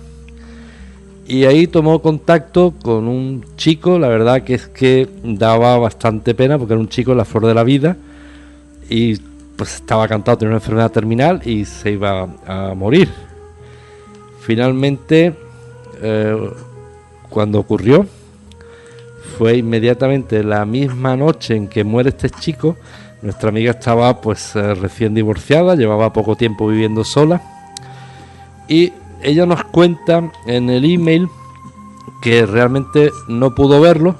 [1.27, 6.59] Y ahí tomó contacto con un chico, la verdad que es que daba bastante pena
[6.59, 7.97] porque era un chico en la flor de la vida
[8.89, 9.17] y
[9.57, 13.09] pues estaba cantado, tenía una enfermedad terminal y se iba a morir.
[14.41, 15.35] Finalmente,
[16.03, 16.51] eh,
[17.31, 18.07] cuando ocurrió,
[19.39, 22.77] fue inmediatamente la misma noche en que muere este chico,
[23.23, 27.40] nuestra amiga estaba pues eh, recién divorciada, llevaba poco tiempo viviendo sola.
[28.69, 28.93] Y
[29.23, 31.28] ella nos cuenta en el email
[32.20, 34.16] que realmente no pudo verlo,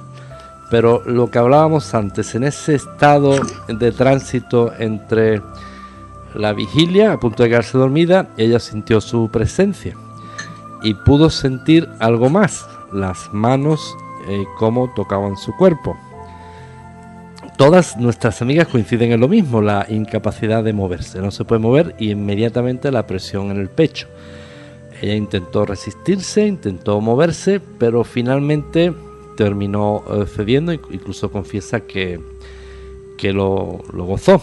[0.71, 3.35] pero lo que hablábamos antes, en ese estado
[3.67, 5.41] de tránsito entre
[6.33, 9.95] la vigilia, a punto de quedarse dormida, ella sintió su presencia
[10.81, 13.95] y pudo sentir algo más, las manos
[14.27, 15.97] eh, cómo tocaban su cuerpo
[17.57, 21.19] todas nuestras amigas coinciden en lo mismo, la incapacidad de moverse.
[21.19, 24.07] No se puede mover y inmediatamente la presión en el pecho.
[25.01, 28.93] Ella intentó resistirse, intentó moverse, pero finalmente
[29.35, 32.19] terminó eh, cediendo, incluso confiesa que,
[33.17, 34.41] que lo, gozó.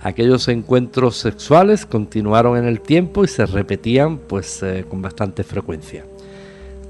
[0.00, 6.04] Aquellos encuentros sexuales continuaron en el tiempo y se repetían pues eh, con bastante frecuencia.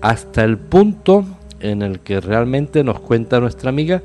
[0.00, 1.24] Hasta el punto
[1.60, 4.02] en el que realmente nos cuenta nuestra amiga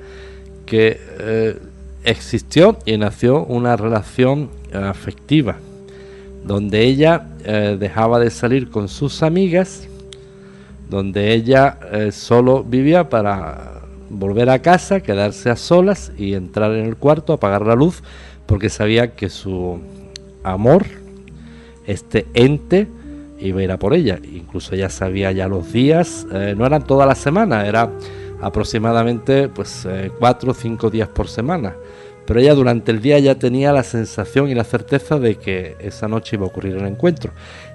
[0.65, 1.57] que eh,
[2.03, 5.57] existió y nació una relación eh, afectiva,
[6.45, 9.87] donde ella eh, dejaba de salir con sus amigas
[10.89, 11.79] donde ella
[12.11, 13.81] solo vivía para
[14.11, 18.03] volver a casa, quedarse a solas y entrar en el cuarto, apagar la luz,
[18.45, 19.79] porque sabía que su
[20.43, 20.85] amor,
[21.87, 22.87] este ente,
[23.39, 24.19] iba a ir a por ella.
[24.23, 27.89] Incluso ella sabía ya los días, no eran toda la semana, era
[28.43, 31.75] aproximadamente pues eh, cuatro o cinco días por semana.
[32.25, 36.07] Pero ella durante el día ya tenía la sensación y la certeza de que esa
[36.07, 37.31] noche iba a ocurrir el encuentro.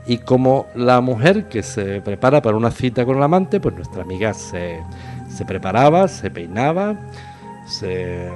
[0.07, 4.03] Y como la mujer que se prepara para una cita con el amante, pues nuestra
[4.03, 4.83] amiga se,
[5.29, 6.97] se preparaba, se peinaba,
[7.67, 8.31] se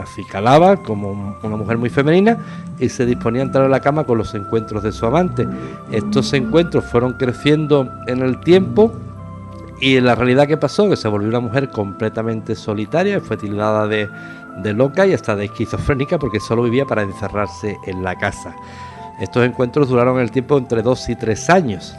[0.00, 2.38] acicalaba como una mujer muy femenina
[2.80, 5.46] y se disponía a entrar a la cama con los encuentros de su amante.
[5.92, 8.92] Estos encuentros fueron creciendo en el tiempo
[9.82, 14.08] y la realidad que pasó, que se volvió una mujer completamente solitaria, fue tildada de,
[14.72, 18.54] loca y hasta de esquizofrénica porque solo vivía para encerrarse en la casa.
[19.20, 21.96] Estos encuentros duraron el tiempo entre dos y tres años.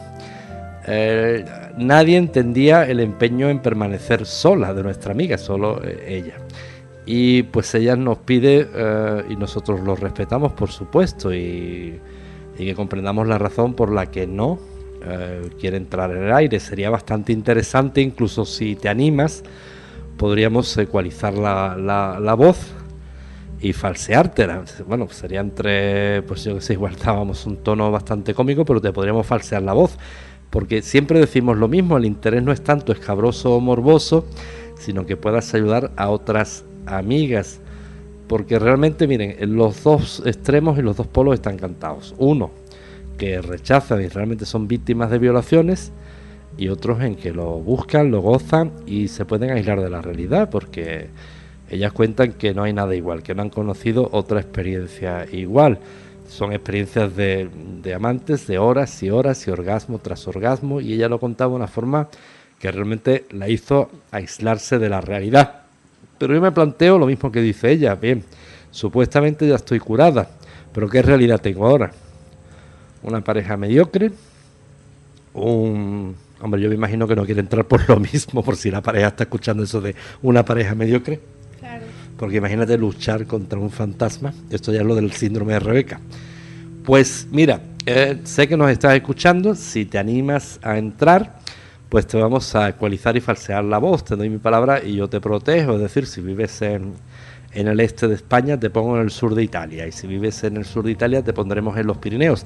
[0.88, 1.44] Eh,
[1.78, 6.36] nadie entendía el empeño en permanecer sola de nuestra amiga, solo eh, ella.
[7.06, 12.00] Y pues ella nos pide, eh, y nosotros lo respetamos por supuesto, y,
[12.58, 14.58] que comprendamos la razón por la que no
[15.60, 16.60] quiere entrar en el aire.
[16.60, 19.44] Sería bastante interesante, incluso si te animas,
[20.18, 22.74] podríamos ecualizar la, la voz
[23.64, 24.66] y falseártela.
[24.86, 28.92] Bueno, sería entre, pues yo que sé, igual estábamos un tono bastante cómico, pero te
[28.92, 29.98] podríamos falsear la voz.
[30.50, 34.28] Porque siempre decimos lo mismo, el interés no es tanto escabroso o morboso,
[34.78, 37.62] sino que puedas ayudar a otras amigas.
[38.28, 42.14] Porque realmente, miren, en los dos extremos y los dos polos están cantados.
[42.18, 42.52] Uno,
[43.18, 45.92] que rechazan y realmente son víctimas de violaciones,
[46.58, 50.50] y otros en que lo buscan, lo gozan y se pueden aislar de la realidad,
[50.50, 51.08] porque
[51.70, 55.80] ellas cuentan que no hay nada igual, que no han conocido otra experiencia igual.
[56.28, 57.50] Son experiencias de,
[57.96, 61.68] amantes de horas y horas y orgasmo tras orgasmo y ella lo contaba de una
[61.68, 62.08] forma
[62.60, 65.64] que realmente la hizo aislarse de la realidad.
[66.18, 68.24] Pero yo me planteo lo mismo que dice ella, bien,
[68.72, 70.30] supuestamente ya estoy curada,
[70.72, 71.92] pero ¿qué realidad tengo ahora?
[73.04, 74.12] Una pareja mediocre,
[75.34, 76.16] un...
[76.42, 79.08] Hombre, yo me imagino que no quiere entrar por lo mismo, por si la pareja
[79.08, 81.20] está escuchando eso de una pareja mediocre
[82.18, 84.34] porque imagínate luchar contra un fantasma.
[84.50, 86.00] Esto ya es lo del síndrome de Rebeca.
[86.86, 89.56] Pues mira, eh, sé que nos estás escuchando.
[89.56, 91.40] Si te animas a entrar,
[91.90, 94.06] pues te vamos a ecualizar y falsear la voz.
[94.06, 95.74] Te doy mi palabra y yo te protejo.
[95.74, 96.94] Es decir, si vives en,
[97.54, 99.88] en el este de España, te pongo en el sur de Italia.
[99.88, 102.46] Y si vives en el sur de Italia, te pondremos en los Pirineos.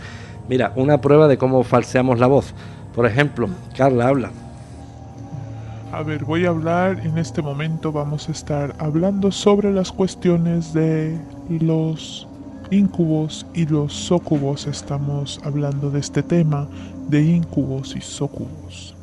[0.50, 2.54] Mira, una prueba de cómo falseamos la voz.
[2.94, 4.32] Por ejemplo, Carla, habla.
[5.94, 10.74] A ver, voy a hablar, en este momento vamos a estar hablando sobre las cuestiones
[10.74, 11.18] de
[11.62, 12.28] los
[12.72, 14.68] incubos y los socubos.
[14.68, 16.68] Estamos hablando de este tema
[17.08, 18.97] de incubos y socubos.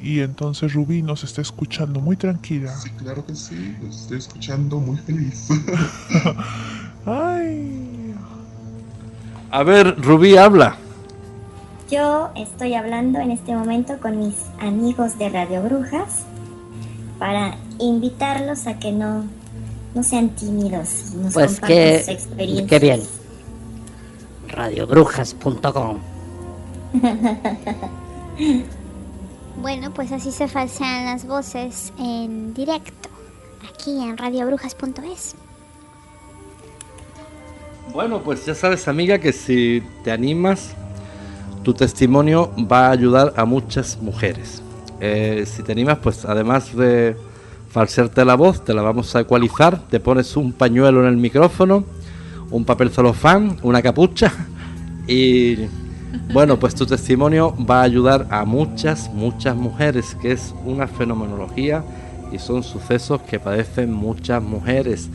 [0.00, 2.74] Y entonces Rubí nos está escuchando muy tranquila.
[2.76, 5.48] Sí, claro que sí, los estoy escuchando muy feliz.
[7.06, 8.14] Ay.
[9.50, 10.76] A ver, Rubí, habla.
[11.90, 16.24] Yo estoy hablando en este momento con mis amigos de Radio Brujas
[17.18, 19.24] para invitarlos a que no,
[19.94, 22.68] no sean tímidos y nos pues que, sus experiencias.
[22.68, 23.00] Qué bien.
[24.48, 25.98] Radiobrujas.com
[29.60, 33.08] Bueno, pues así se falsean las voces en directo,
[33.72, 35.34] aquí en radiobrujas.es.
[37.92, 40.74] Bueno, pues ya sabes, amiga, que si te animas
[41.66, 44.62] tu testimonio va a ayudar a muchas mujeres.
[45.00, 47.16] Eh, si te animas, pues además de
[47.70, 51.82] falsearte la voz, te la vamos a ecualizar, te pones un pañuelo en el micrófono,
[52.52, 54.32] un papel celofán, una capucha
[55.08, 55.56] y
[56.32, 61.84] bueno, pues tu testimonio va a ayudar a muchas, muchas mujeres, que es una fenomenología
[62.32, 65.08] y son sucesos que padecen muchas mujeres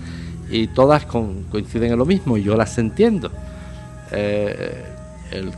[0.49, 3.31] y todas coinciden en lo mismo y yo las entiendo.
[4.11, 4.85] Eh,
[5.31, 5.53] el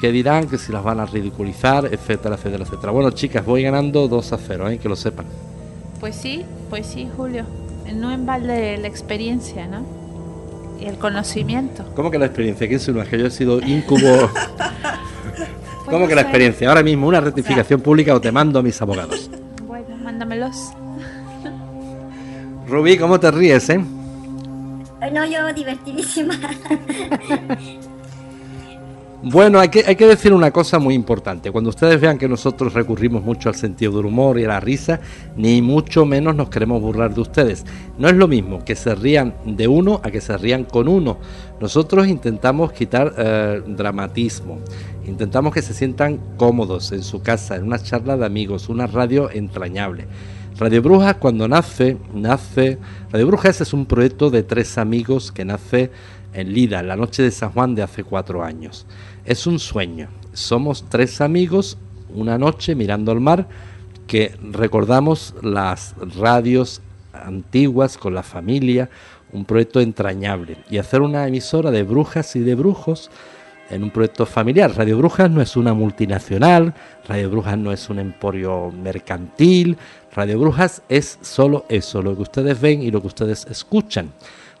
[0.00, 2.92] que dirán, que si las van a ridiculizar, etcétera, etcétera, etcétera.
[2.92, 4.78] Bueno, chicas, voy ganando 2 a 0, ¿eh?
[4.78, 5.26] que lo sepan.
[6.00, 7.44] Pues sí, pues sí, Julio.
[7.94, 9.97] No en balde la experiencia, ¿no?
[10.80, 11.84] Y el conocimiento.
[11.94, 12.68] ¿Cómo que la experiencia?
[12.68, 14.30] ¿Quién se lo que yo he sido incubo?
[15.86, 16.68] ¿Cómo que la experiencia?
[16.68, 19.30] Ahora mismo una rectificación pública o te mando a mis abogados.
[19.66, 20.72] Bueno, mándamelos.
[22.68, 23.78] Rubí, ¿cómo te ríes, eh?
[25.12, 26.34] No, yo divertidísima.
[29.20, 31.50] Bueno, hay que, decir una cosa muy importante.
[31.50, 35.00] Cuando ustedes vean que nosotros recurrimos mucho al sentido del humor y a la risa,
[35.36, 37.66] ni mucho menos nos queremos burlar de ustedes.
[37.98, 41.18] No es lo mismo que se rían de uno a que se rían con uno.
[41.60, 44.60] Nosotros intentamos quitar eh, dramatismo,
[45.04, 49.30] intentamos que se sientan cómodos en su casa, en una charla de amigos, una radio
[49.32, 50.06] entrañable.
[50.58, 52.78] Radio Brujas cuando nace, nace...
[53.12, 55.90] Radio Brujas es un proyecto de tres amigos que nace
[56.40, 58.86] en Lida, la noche de San Juan de hace cuatro años.
[59.24, 60.08] Es un sueño.
[60.32, 61.78] Somos tres amigos,
[62.14, 63.48] una noche mirando al mar,
[64.06, 66.80] que recordamos las radios
[67.12, 68.88] antiguas con la familia,
[69.32, 70.58] un proyecto entrañable.
[70.70, 73.10] Y hacer una emisora de brujas y de brujos
[73.70, 74.74] en un proyecto familiar.
[74.76, 76.74] Radio Brujas no es una multinacional,
[77.06, 79.76] Radio Brujas no es un emporio mercantil,
[80.14, 84.12] Radio Brujas es solo eso, lo que ustedes ven y lo que ustedes escuchan.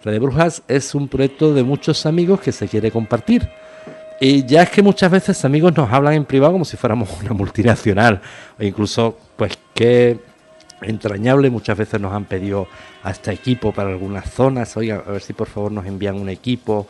[0.04, 3.48] Radio Brujas es un proyecto de muchos amigos que se quiere compartir.
[4.20, 7.32] Y ya es que muchas veces amigos nos hablan en privado como si fuéramos una
[7.32, 8.20] multinacional.
[8.58, 10.18] O incluso, pues qué
[10.82, 12.68] entrañable, muchas veces nos han pedido
[13.02, 14.76] hasta equipo para algunas zonas.
[14.76, 16.86] Oiga, a ver si por favor nos envían un equipo.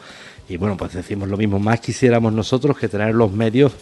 [0.47, 1.59] Y bueno, pues decimos lo mismo.
[1.59, 3.73] Más quisiéramos nosotros que tener los medios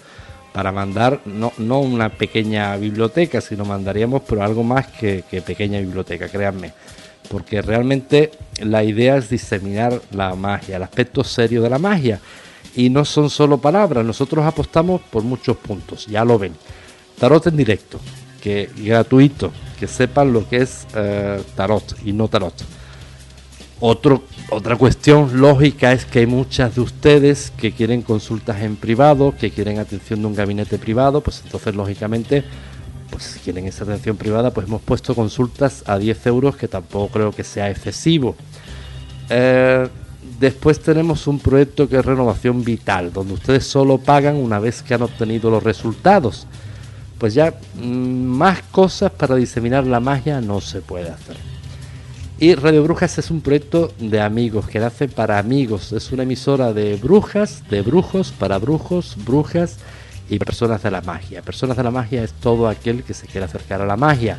[0.52, 5.80] para mandar no, no una pequeña biblioteca, sino mandaríamos pero algo más que, que pequeña
[5.80, 6.72] biblioteca, créanme
[7.28, 8.30] porque realmente
[8.60, 12.20] la idea es diseminar la magia, el aspecto serio de la magia.
[12.74, 16.54] Y no son solo palabras, nosotros apostamos por muchos puntos, ya lo ven.
[17.18, 17.98] Tarot en directo,
[18.42, 22.54] que gratuito, que sepan lo que es eh, tarot y no tarot.
[23.78, 29.50] Otra cuestión lógica es que hay muchas de ustedes que quieren consultas en privado, que
[29.50, 32.42] quieren atención de un gabinete privado, pues entonces lógicamente
[33.10, 37.08] pues si quieren esa atención privada, pues hemos puesto consultas a 10 euros, que tampoco
[37.08, 38.36] creo que sea excesivo.
[39.28, 39.88] Eh,
[40.38, 44.94] después tenemos un proyecto que es Renovación Vital, donde ustedes solo pagan una vez que
[44.94, 46.46] han obtenido los resultados.
[47.18, 51.36] Pues ya mm, más cosas para diseminar la magia no se puede hacer.
[52.38, 55.92] Y Radio Brujas es un proyecto de amigos que nace para amigos.
[55.92, 59.78] Es una emisora de brujas, de brujos, para brujos, brujas
[60.28, 61.42] y personas de la magia.
[61.42, 64.38] Personas de la magia es todo aquel que se quiere acercar a la magia.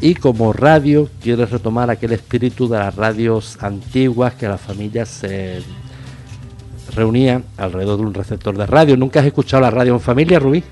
[0.00, 5.62] Y como radio quiere retomar aquel espíritu de las radios antiguas que la familia se
[6.94, 8.96] reunía alrededor de un receptor de radio.
[8.96, 10.64] ¿Nunca has escuchado la radio en familia, Rubí?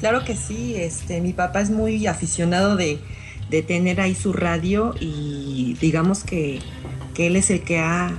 [0.00, 2.98] Claro que sí, este, mi papá es muy aficionado de,
[3.68, 6.58] tener ahí su radio y digamos que,
[7.16, 8.10] él es el que ha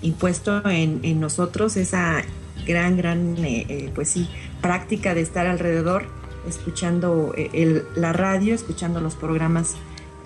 [0.00, 2.24] impuesto en, en nosotros esa
[2.66, 4.28] gran, gran, eh, eh, pues sí,
[4.60, 6.04] práctica de estar alrededor,
[6.48, 9.76] escuchando eh, la radio, escuchando los programas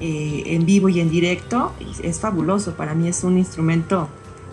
[0.00, 1.72] en vivo y en directo.
[2.02, 4.08] es fabuloso, para mí es un instrumento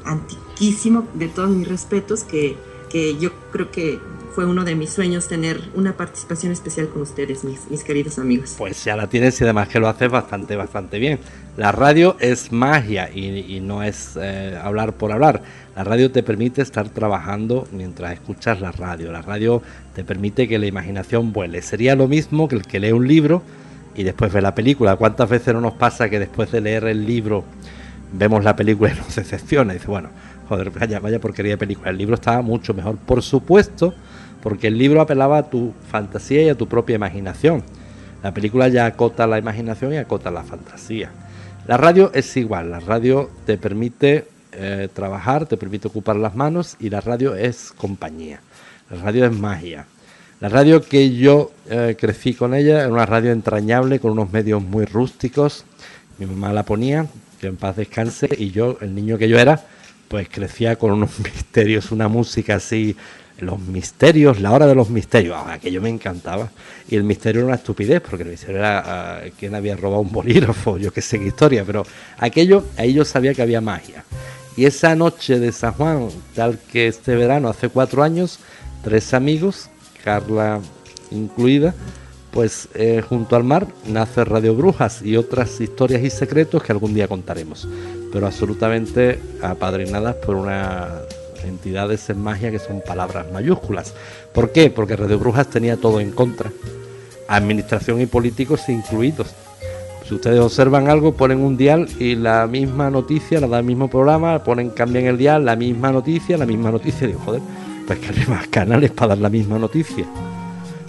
[0.06, 2.56] antiquísimo, de todos mis respetos, que,
[2.90, 4.00] que yo creo que
[4.34, 8.56] fue uno de mis sueños tener una participación especial con ustedes, mis, mis queridos amigos.
[8.58, 11.20] Pues ya la tienes y además que lo haces bastante, bastante bien.
[11.58, 15.44] La radio es magia y, no es eh, hablar por hablar.
[15.82, 19.12] La radio te permite estar trabajando mientras escuchas la radio.
[19.12, 19.64] La radio
[19.96, 21.64] te permite que la imaginación vuele.
[21.64, 23.42] Sería lo mismo que el que lee un libro
[23.96, 24.96] y después ve la película.
[24.96, 27.44] ¿Cuántas veces no nos pasa que después de leer el libro
[28.14, 29.74] vemos la película y nos decepciona?
[29.74, 30.10] Y dice, bueno,
[30.48, 31.90] joder, vaya, vaya porquería de película.
[31.90, 33.96] El libro estaba mucho mejor, por supuesto,
[34.44, 37.64] porque el libro apelaba a tu fantasía y a tu propia imaginación.
[38.22, 41.10] La película ya acota la imaginación y acota la fantasía.
[41.66, 46.76] La radio es igual, la radio te permite eh, trabajar, te permite ocupar las manos
[46.80, 48.42] y la radio es compañía.
[48.90, 49.86] La radio es magia.
[50.40, 54.62] La radio que yo eh, crecí con ella era una radio entrañable con unos medios
[54.62, 55.66] muy rústicos.
[56.18, 57.06] Mi mamá la ponía,
[57.40, 59.64] que en paz descanse, y yo, el niño que yo era,
[60.08, 62.96] pues crecía con unos misterios, una música así
[63.42, 66.50] los misterios, la hora de los misterios, ah, aquello me encantaba.
[66.90, 70.12] Y el misterio era una estupidez, porque el misterio era ah, quién había robado un
[70.12, 71.86] bolígrafo, yo qué sé qué historia, pero
[72.18, 74.04] aquello, ahí yo sabía que había magia.
[74.58, 78.40] Y esa noche de San Juan, tal que este verano, hace cuatro años,
[78.84, 79.70] tres amigos,
[80.04, 80.60] Carla
[81.12, 81.74] incluida,
[82.32, 86.94] pues eh, junto al mar nace Radio Brujas y otras historias y secretos que algún
[86.94, 87.68] día contaremos,
[88.12, 91.02] pero absolutamente apadrinadas por una
[91.44, 93.94] entidades en magia que son palabras mayúsculas.
[94.34, 94.70] ¿Por qué?
[94.70, 96.52] Porque Radio Brujas tenía todo en contra,
[97.28, 99.28] administración y políticos incluidos.
[100.12, 103.90] Si ustedes observan algo, ponen un dial y la misma noticia la da el mismo
[103.90, 107.08] programa, ponen, cambian el dial, la misma noticia, la misma noticia.
[107.08, 107.42] Digo, joder,
[107.88, 110.04] pues que hay más canales para dar la misma noticia.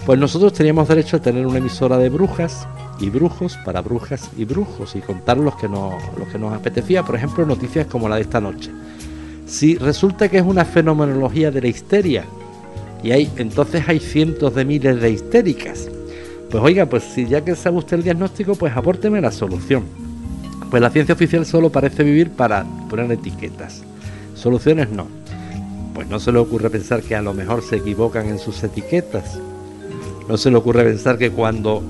[0.05, 2.67] Pues nosotros teníamos derecho a tener una emisora de brujas
[2.99, 7.05] y brujos para brujas y brujos y contar los que, nos, los que nos apetecía,
[7.05, 8.73] por ejemplo, noticias como la de esta noche.
[9.47, 12.25] Si resulta que es una fenomenología de la histeria,
[13.05, 15.89] Y hay, entonces hay cientos de miles de histéricas.
[16.53, 19.85] Pues oiga, pues si ya que sabe usted el diagnóstico, pues apórteme la solución.
[20.71, 23.83] Pues la ciencia oficial solo parece vivir para poner etiquetas.
[24.35, 25.07] Soluciones no.
[25.95, 29.39] Pues no se le ocurre pensar que a lo mejor se equivocan en sus etiquetas.
[30.29, 31.83] No se le ocurre pensar que cuando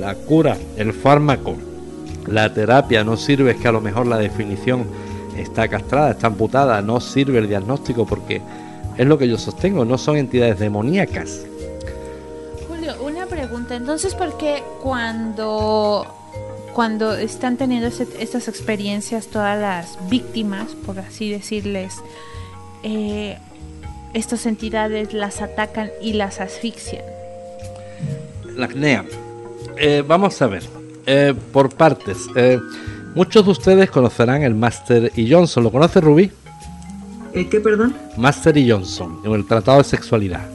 [0.00, 1.56] la cura, el fármaco,
[2.28, 4.84] la terapia no sirve, es que a lo mejor la definición
[5.36, 8.40] está castrada, está amputada, no sirve el diagnóstico porque
[8.96, 11.44] es lo que yo sostengo, no son entidades demoníacas.
[13.26, 16.06] Una pregunta, entonces, ¿por qué cuando,
[16.72, 21.94] cuando están teniendo estas experiencias todas las víctimas, por así decirles,
[22.84, 23.36] eh,
[24.14, 27.02] estas entidades las atacan y las asfixian?
[28.54, 29.04] La acnea.
[29.76, 30.62] Eh, vamos a ver,
[31.06, 32.28] eh, por partes.
[33.16, 35.64] muchos de ustedes conocerán el Master y Johnson.
[35.64, 36.30] ¿Lo conoce Rubí?
[37.32, 37.92] ¿El qué, perdón?
[38.16, 40.48] Master y Johnson, en el Tratado de Sexualidad.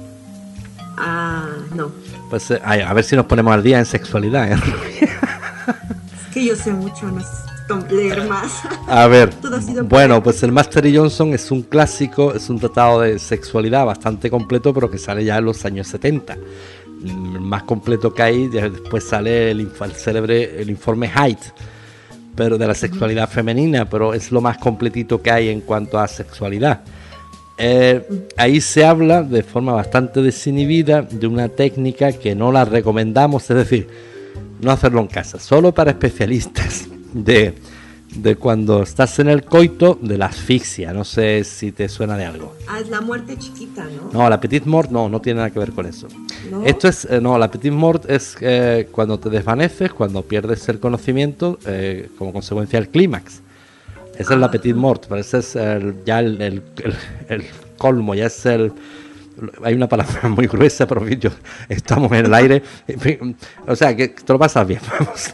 [0.98, 2.01] Ah, no.
[2.32, 4.52] Pues eh, a, ver si nos ponemos al día en sexualidad.
[4.52, 4.56] ¿eh?
[5.02, 7.52] es que yo sé mucho, no sé
[7.90, 8.64] leer más.
[8.88, 9.30] A ver,
[9.84, 14.30] bueno, pues el Master y Johnson es un clásico, es un tratado de sexualidad bastante
[14.30, 16.36] completo, pero que sale ya en los años 70.
[16.36, 21.40] Mm, más completo que ahí, después sale el, el célebre el informe Height
[22.34, 26.08] pero de la sexualidad femenina, pero es lo más completito que hay en cuanto a
[26.08, 26.82] sexualidad.
[27.64, 33.50] Eh, ahí se habla de forma bastante desinhibida de una técnica que no la recomendamos,
[33.50, 33.88] es decir,
[34.62, 37.54] no hacerlo en casa, solo para especialistas de
[38.16, 40.94] de cuando estás en el coito de la asfixia.
[40.94, 42.56] No sé si te suena de algo.
[42.68, 44.12] Ah, es la muerte chiquita, ¿no?
[44.12, 46.08] No, la petit mort no, no tiene nada que ver con eso.
[46.66, 50.80] Esto es, eh, no, la petit mort es eh, cuando te desvaneces, cuando pierdes el
[50.80, 53.42] conocimiento eh, como consecuencia del clímax.
[54.22, 54.52] Es ah.
[54.52, 55.57] petit mort, pero ese es
[56.06, 56.64] ya el, el,
[57.27, 57.45] el,
[57.77, 58.72] colmo, ya es el,
[59.64, 61.31] hay una palabra muy gruesa, pero yo,
[61.69, 62.61] estamos en el aire.
[63.68, 64.81] o sea, que te lo pasas bien.
[64.99, 65.34] Vamos.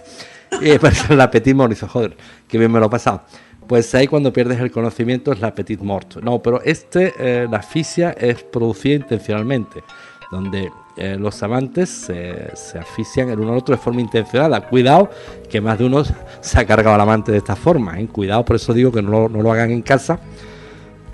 [0.61, 2.15] Y pues la petit mort, dice, joder,
[2.47, 3.23] qué bien me lo he pasado.
[3.67, 6.17] Pues ahí cuando pierdes el conocimiento es la petit mort.
[6.23, 9.83] No, pero este, eh, la asfixia es producida intencionalmente,
[10.31, 14.61] donde eh, los amantes se, se asfixian el uno al otro de forma intencionada.
[14.61, 15.11] Cuidado,
[15.47, 16.03] que más de uno
[16.41, 17.99] se ha cargado al amante de esta forma.
[17.99, 18.07] ¿eh?
[18.07, 20.19] Cuidado, por eso digo que no, lo hagan en casa,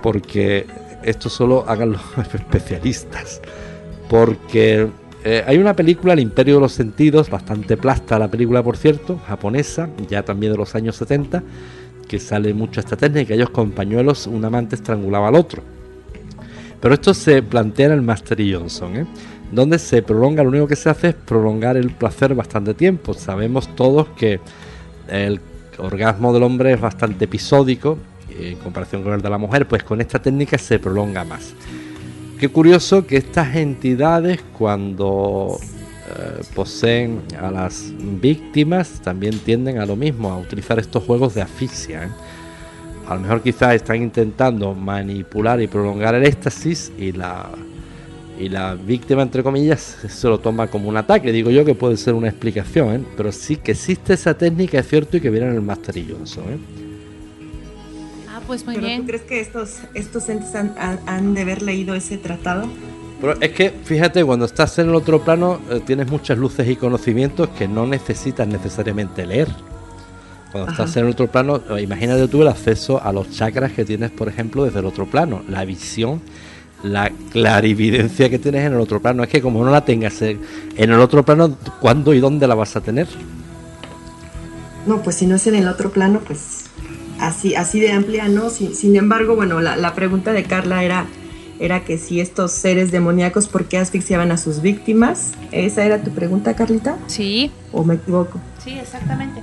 [0.02, 0.66] porque
[1.04, 2.02] esto solo hagan los
[2.34, 3.42] especialistas.
[4.10, 4.88] Porque
[5.26, 9.20] eh, hay una película, El Imperio de los Sentidos, bastante plasta la película, por cierto,
[9.28, 11.44] japonesa, ya también de los años 70,
[12.08, 13.34] que sale mucho esta técnica.
[13.34, 15.62] Ellos con pañuelos, un amante estrangulaba al otro.
[16.80, 19.06] Pero esto se plantea en el Master Johnson, ¿eh?
[19.54, 23.14] Donde se prolonga, lo único que se hace es prolongar el placer bastante tiempo.
[23.14, 24.40] Sabemos todos que
[25.08, 25.40] el
[25.78, 27.98] orgasmo del hombre es bastante episódico
[28.40, 31.54] en comparación con el de la mujer, pues con esta técnica se prolonga más.
[32.40, 35.58] Qué curioso que estas entidades cuando
[36.10, 41.42] eh, poseen a las víctimas también tienden a lo mismo, a utilizar estos juegos de
[41.42, 42.06] asfixia.
[42.06, 42.10] ¿eh?
[43.08, 47.50] A lo mejor quizás están intentando manipular y prolongar el éxtasis y la,
[48.40, 51.32] y la víctima, entre comillas, se lo toma como un ataque.
[51.32, 53.04] Digo yo que puede ser una explicación, ¿eh?
[53.16, 56.04] pero sí que existe esa técnica, es cierto, y que viene en el Master y
[58.46, 59.02] pues muy bien.
[59.02, 62.68] ¿Tú crees que estos, estos entes han, de haber leído ese tratado?
[63.22, 66.76] Pero es que, fíjate, cuando estás en el otro plano eh, tienes muchas luces y
[66.76, 69.48] conocimientos que no necesitas necesariamente leer.
[70.52, 73.86] Cuando estás en el otro plano, eh, imagínate tú el acceso a los chakras que
[73.86, 76.22] tienes, por ejemplo, desde el otro plano, la visión,
[76.84, 79.24] la clarividencia que tienes en el otro plano.
[79.24, 80.40] Es que como no la tengas en
[80.76, 83.08] el otro plano, ¿cuándo y dónde la vas a tener?
[84.86, 86.66] No, pues si no es en el otro plano, pues
[87.20, 88.50] así, así de amplia, ¿no?
[88.50, 91.06] Sin, embargo, bueno, la, pregunta de Carla era,
[91.60, 95.32] era que si estos seres demoníacos, ¿por qué asfixiaban a sus víctimas?
[95.52, 96.98] ¿Esa era tu pregunta, Carlita?
[97.08, 97.50] Sí.
[97.72, 98.42] ¿O me equivoco?
[98.62, 99.42] Sí, exactamente.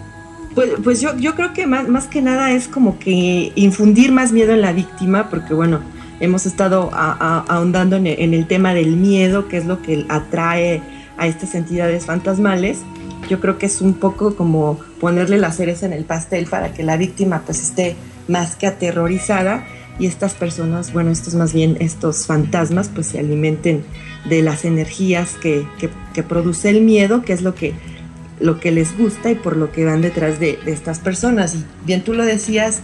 [0.55, 4.33] Pues, pues yo, yo creo que más, más que nada es como que infundir más
[4.33, 5.81] miedo en la víctima, porque bueno,
[6.21, 10.83] hemos estado ahondando en en el tema del miedo, que es lo que atrae
[11.17, 12.79] a estas entidades fantasmales
[13.31, 16.83] yo creo que es un poco como ponerle la cereza en el pastel para que
[16.83, 17.95] la víctima pues esté
[18.27, 19.65] más que aterrorizada
[20.01, 23.85] y estas personas, bueno, estos más bien, estos fantasmas pues se alimenten
[24.29, 25.65] de las energías que,
[26.29, 27.75] produce el miedo, que es lo que,
[28.41, 31.55] lo que les gusta y por lo que van detrás de, estas personas.
[31.55, 32.81] Y bien tú lo decías,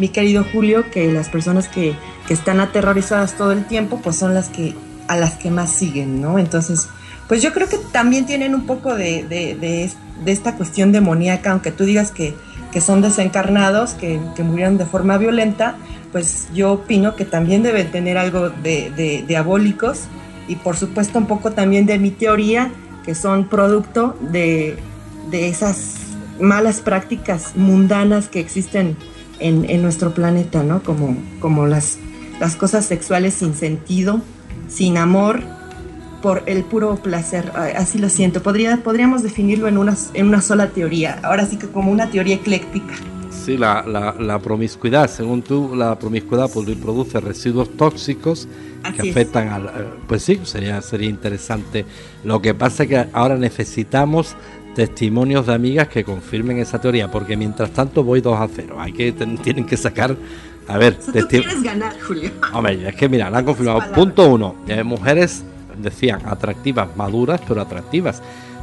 [0.00, 1.94] mi querido Julio, que las personas que,
[2.26, 4.74] que están aterrorizadas todo el tiempo pues son las que
[5.06, 6.38] a las que más siguen, ¿no?
[6.38, 6.88] Entonces,
[7.30, 9.88] pues yo creo que también tienen un poco de,
[10.26, 12.34] esta cuestión demoníaca, aunque tú digas que,
[12.80, 15.76] son desencarnados, que, murieron de forma violenta,
[16.10, 20.06] pues yo opino que también deben tener algo de, diabólicos
[20.48, 22.72] y por supuesto un poco también de mi teoría,
[23.04, 24.76] que son producto de,
[25.30, 25.94] esas
[26.40, 28.96] malas prácticas mundanas que existen
[29.40, 30.82] en, nuestro planeta, ¿no?
[30.82, 31.98] Como, como las,
[32.38, 34.20] las cosas sexuales sin sentido,
[34.68, 35.42] sin amor,
[36.22, 37.52] por el puro placer.
[37.76, 38.42] Así lo siento.
[38.42, 41.18] Podría, podríamos definirlo en una, en una sola teoría.
[41.22, 42.94] Ahora sí que como una teoría ecléctica.
[43.30, 43.82] Sí, la,
[44.18, 48.46] la, promiscuidad, según tú, la promiscuidad produce residuos tóxicos
[48.94, 49.66] que afectan al...
[49.66, 49.70] Eh,
[50.06, 51.86] pues sí, sería, sería interesante.
[52.22, 54.36] Lo que pasa es que ahora necesitamos
[54.74, 58.76] testimonios de amigas que confirmen esa teoría, porque mientras tanto voy 2 a 0.
[58.78, 60.16] Hay que, tienen que sacar...
[60.68, 62.30] A ver, tú quieres ganar, Julio.
[62.52, 63.80] Hombre, es que mira, la han confirmado.
[63.92, 65.42] Punto uno, eh, mujeres,
[65.82, 68.22] decían, atractivas, maduras, pero atractivas.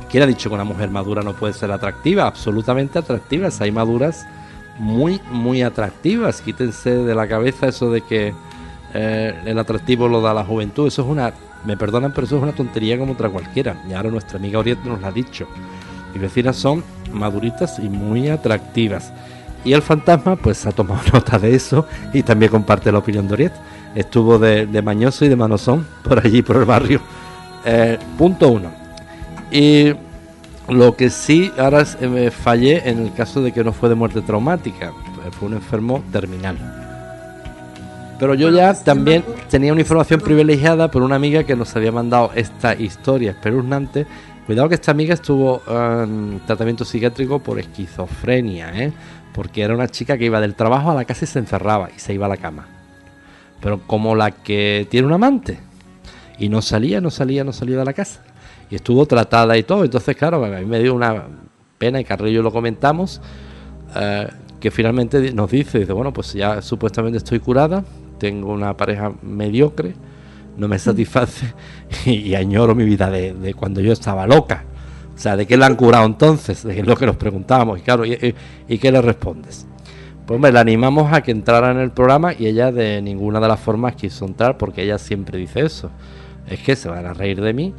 [0.09, 2.27] ¿Quién ha dicho que una mujer madura no puede ser atractiva?
[2.27, 3.59] Absolutamente atractivas.
[3.59, 4.25] Hay maduras
[4.79, 6.41] muy, muy atractivas.
[6.41, 8.33] Quítense de la cabeza eso de que
[8.93, 10.87] eh, el atractivo lo da la juventud.
[10.87, 11.33] Eso es una,
[11.65, 13.83] me perdonan, pero eso es una tontería como otra cualquiera.
[13.89, 15.47] Y ahora nuestra amiga Oriente nos lo ha dicho.
[16.13, 19.11] Mis vecinas son maduritas y muy atractivas.
[19.63, 23.33] Y el fantasma, pues ha tomado nota de eso y también comparte la opinión de
[23.33, 23.57] Oriente.
[23.95, 27.01] Estuvo de, de mañoso y de manosón por allí, por el barrio.
[27.65, 28.71] Eh, punto uno.
[29.51, 29.93] Y
[30.69, 34.21] lo que sí, ahora me fallé en el caso de que no fue de muerte
[34.21, 34.93] traumática,
[35.31, 36.57] fue un enfermo terminal.
[38.19, 42.31] Pero yo ya también tenía una información privilegiada por una amiga que nos había mandado
[42.35, 44.07] esta historia espeluznante.
[44.47, 48.93] Cuidado que esta amiga estuvo en tratamiento psiquiátrico por esquizofrenia, ¿eh?
[49.33, 51.99] porque era una chica que iba del trabajo a la casa y se encerraba y
[51.99, 52.65] se iba a la cama.
[53.59, 55.59] Pero como la que tiene un amante
[56.39, 58.21] y no salía, no salía, no salía de la casa
[58.71, 59.83] y estuvo tratada y todo.
[59.83, 61.25] Entonces, claro, a mí me dio una
[61.77, 63.19] pena y Carrillo lo comentamos,
[63.97, 64.29] eh,
[64.61, 67.83] que finalmente nos dice, dice, bueno, pues ya supuestamente estoy curada,
[68.17, 69.93] tengo una pareja mediocre,
[70.57, 71.53] no me satisface
[72.05, 74.65] y, añoro mi vida de, cuando yo estaba loca.
[75.15, 76.63] O sea, ¿de qué la han curado entonces?
[76.65, 77.79] De lo que nos preguntábamos.
[77.79, 79.65] Y claro, ¿y, qué le respondes?
[80.25, 83.47] Pues me la animamos a que entrara en el programa y ella de ninguna de
[83.47, 85.89] las formas quiso entrar porque ella siempre dice eso.
[86.47, 87.73] Es que se van a reír de mí,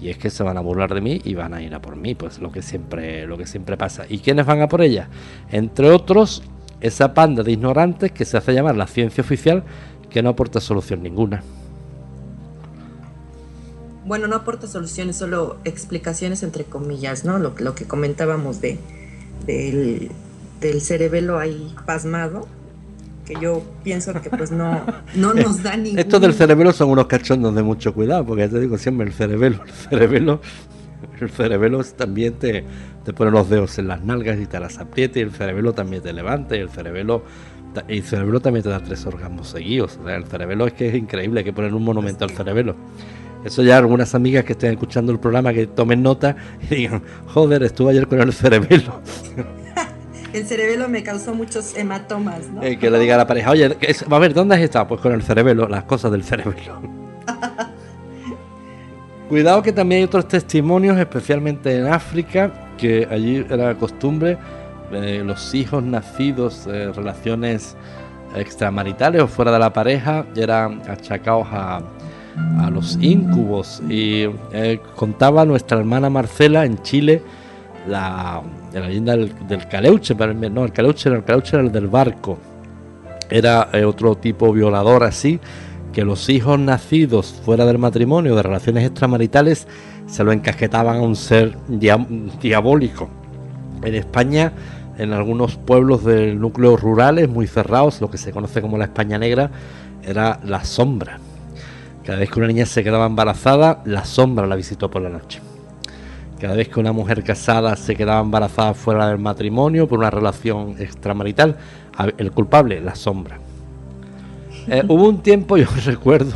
[0.00, 1.96] y es que se van a burlar de mí y van a ir a por
[1.96, 4.04] mí, pues lo que siempre, lo que siempre pasa.
[4.08, 5.08] ¿Y quiénes van a por ella?
[5.50, 6.42] Entre otros,
[6.80, 9.64] esa panda de ignorantes que se hace llamar la ciencia oficial,
[10.10, 11.42] que no aporta solución ninguna.
[14.06, 17.38] Bueno, no aporta soluciones, solo explicaciones entre comillas, ¿no?
[17.38, 18.78] Lo, lo que comentábamos de,
[19.46, 20.10] del,
[20.60, 22.46] del cerebelo ahí pasmado
[23.26, 25.98] que yo pienso que pues no, no nos da ningún...
[25.98, 29.12] Estos del cerebelo son unos cachondos de mucho cuidado, porque ya te digo siempre el
[29.12, 30.40] cerebelo, el cerebelo,
[31.20, 32.64] el cerebelo también te,
[33.04, 36.02] te pone los dedos en las nalgas y te las aprieta y el cerebelo también
[36.02, 37.24] te levanta y el cerebelo
[37.88, 39.98] el cerebelo también te da tres orgasmos seguidos.
[40.08, 42.74] el cerebelo es que es increíble, hay que poner un monumento al cerebelo.
[43.46, 46.34] Eso ya algunas amigas que estén escuchando el programa que tomen nota
[46.68, 49.00] y digan, joder, estuve ayer con el cerebelo.
[50.32, 52.60] el cerebelo me causó muchos hematomas, ¿no?
[52.64, 54.88] Eh, que le diga a la pareja, oye, a ver, ¿dónde has estado?
[54.88, 56.80] Pues con el cerebelo, las cosas del cerebelo.
[59.28, 64.38] Cuidado que también hay otros testimonios, especialmente en África, que allí era costumbre
[64.90, 67.76] eh, los hijos nacidos en relaciones
[68.34, 71.80] extramaritales o fuera de la pareja eran achacados a,
[72.58, 73.82] a los incubos.
[73.88, 77.22] Y eh, contaba nuestra hermana Marcela en Chile
[77.88, 78.42] la,
[78.72, 82.38] la leyenda del, caleuche, no, el caleuche, el caleuche era el del barco.
[83.30, 85.40] Era eh, otro tipo violador así,
[85.92, 89.66] que los hijos nacidos fuera del matrimonio, de relaciones extramaritales,
[90.06, 93.08] se lo encajetaban a un ser diabólico.
[93.82, 94.52] En España,
[94.98, 99.18] en algunos pueblos del núcleo rurales muy cerrados, lo que se conoce como la España
[99.18, 99.50] negra,
[100.02, 101.18] era la sombra.
[102.06, 105.40] Cada vez que una niña se quedaba embarazada, la sombra la visitó por la noche.
[106.40, 110.76] Cada vez que una mujer casada se quedaba embarazada fuera del matrimonio por una relación
[110.78, 111.56] extramarital,
[112.16, 113.40] el culpable, la sombra.
[114.68, 116.32] Eh, hubo un tiempo, yo recuerdo,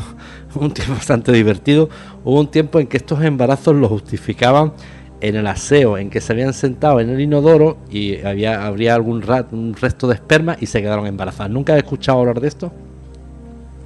[0.57, 1.89] un tiempo bastante divertido,
[2.25, 4.73] hubo un tiempo en que estos embarazos los justificaban
[5.21, 9.23] en el aseo, en que se habían sentado en el inodoro y había, habría algún
[9.53, 11.53] un resto de esperma y se quedaron embarazadas.
[11.53, 12.73] ¿Nunca he escuchado hablar de esto?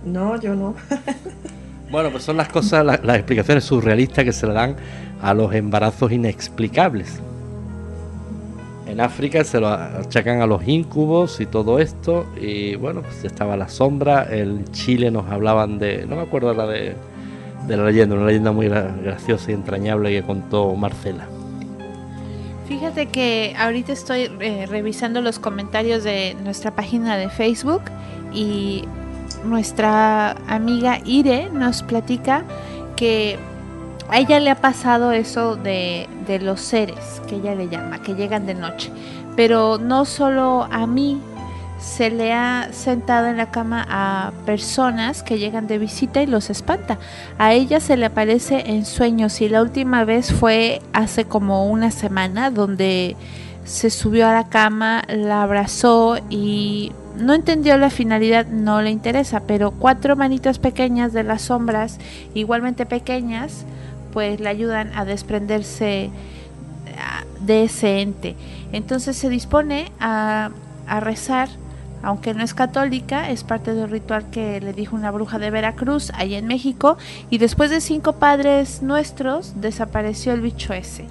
[0.07, 0.75] No, yo no.
[1.95, 4.75] bueno, pues son las cosas, las explicaciones surrealistas que se le dan
[5.23, 7.21] a los embarazos inexplicables.
[8.89, 12.27] En África se lo achacan a los incubos y todo esto.
[12.37, 14.27] Y bueno, pues estaba la sombra.
[14.29, 16.05] En Chile nos hablaban de.
[16.05, 16.97] No me acuerdo la de,
[17.69, 21.29] de la leyenda, una leyenda muy graciosa y entrañable que contó Marcela.
[22.67, 27.83] Fíjate que ahorita estoy eh, revisando los comentarios de nuestra página de Facebook
[28.33, 28.83] y
[29.45, 32.45] nuestra amiga Ire nos platica
[32.97, 33.39] que
[34.09, 38.15] a ella le ha pasado eso de, de los seres, que ella le llama, que
[38.15, 38.91] llegan de noche.
[39.37, 41.21] Pero no solo a mí,
[41.85, 46.51] se le ha sentado en la cama a personas que llegan de visita y los
[46.51, 46.99] espanta.
[47.39, 51.91] A ella se le aparece en sueños y la última vez fue hace como una
[51.91, 53.17] semana donde
[53.65, 59.41] se subió a la cama, la abrazó y no entendió la finalidad, no le interesa,
[59.41, 61.99] pero cuatro manitas pequeñas de las sombras,
[62.35, 63.65] igualmente pequeñas,
[64.13, 66.11] pues le ayudan a desprenderse
[67.41, 68.37] de ese ente.
[68.73, 70.51] Entonces se dispone a,
[71.01, 71.49] rezar
[72.03, 76.13] aunque no es católica, es parte del ritual que le dijo una bruja de Veracruz,
[76.15, 76.99] ahí en México,
[77.31, 81.07] y después de cinco padres nuestros, desapareció el bicho ese.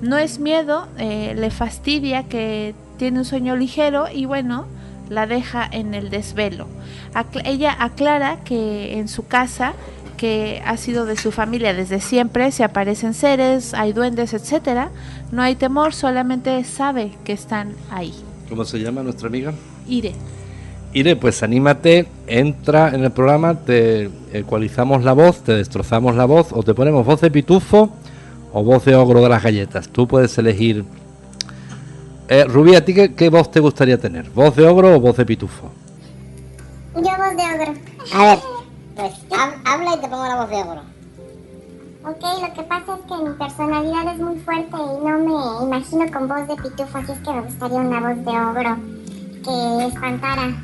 [0.00, 4.64] No es miedo, eh, le fastidia que tiene un sueño ligero y bueno,
[5.08, 6.66] la deja en el desvelo.
[7.44, 9.74] ella aclara que en su casa
[10.18, 14.90] que ha sido de su familia desde siempre, se aparecen seres, hay duendes, etcétera.
[15.32, 18.12] No hay temor, solamente sabe que están ahí.
[18.50, 19.54] ¿Cómo se llama nuestra amiga?
[19.88, 20.12] Ire.
[20.92, 26.48] Ire, pues anímate, entra en el programa, te ecualizamos la voz, te destrozamos la voz,
[26.52, 27.90] o te ponemos voz de pitufo
[28.52, 29.88] o voz de ogro de las galletas.
[29.88, 30.84] Tú puedes elegir.
[32.30, 34.28] Eh, Rubí, ¿a ti qué, voz te gustaría tener?
[34.28, 35.70] ¿Voz de ogro o voz de pitufo?
[36.94, 37.72] Yo voz de ogro.
[38.12, 38.38] A ver,
[38.96, 39.14] pues
[39.64, 40.82] habla y te pongo la voz de ogro.
[42.04, 46.12] Ok, lo que pasa es que mi personalidad es muy fuerte y no me imagino
[46.12, 48.76] con voz de pitufo, así es que me gustaría una voz de ogro
[49.42, 50.54] que espantara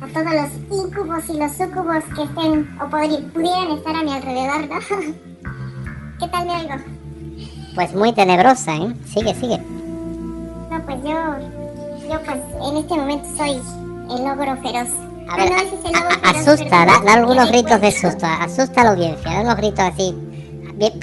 [0.00, 4.66] a todos los incubos y los sucubos que estén o pudieran estar a mi alrededor,
[4.66, 4.78] ¿no?
[6.20, 6.84] ¿Qué tal me oigo?
[7.74, 8.94] Pues muy tenebrosa, ¿eh?
[9.04, 9.81] Sigue, sigue.
[10.72, 12.38] No, pues yo, yo pues
[12.70, 13.60] en este momento soy
[14.10, 14.88] el ogro feroz.
[15.28, 15.52] A ver,
[16.24, 20.14] asusta, da, algunos gritos de susto, asusta a la audiencia, da unos gritos así,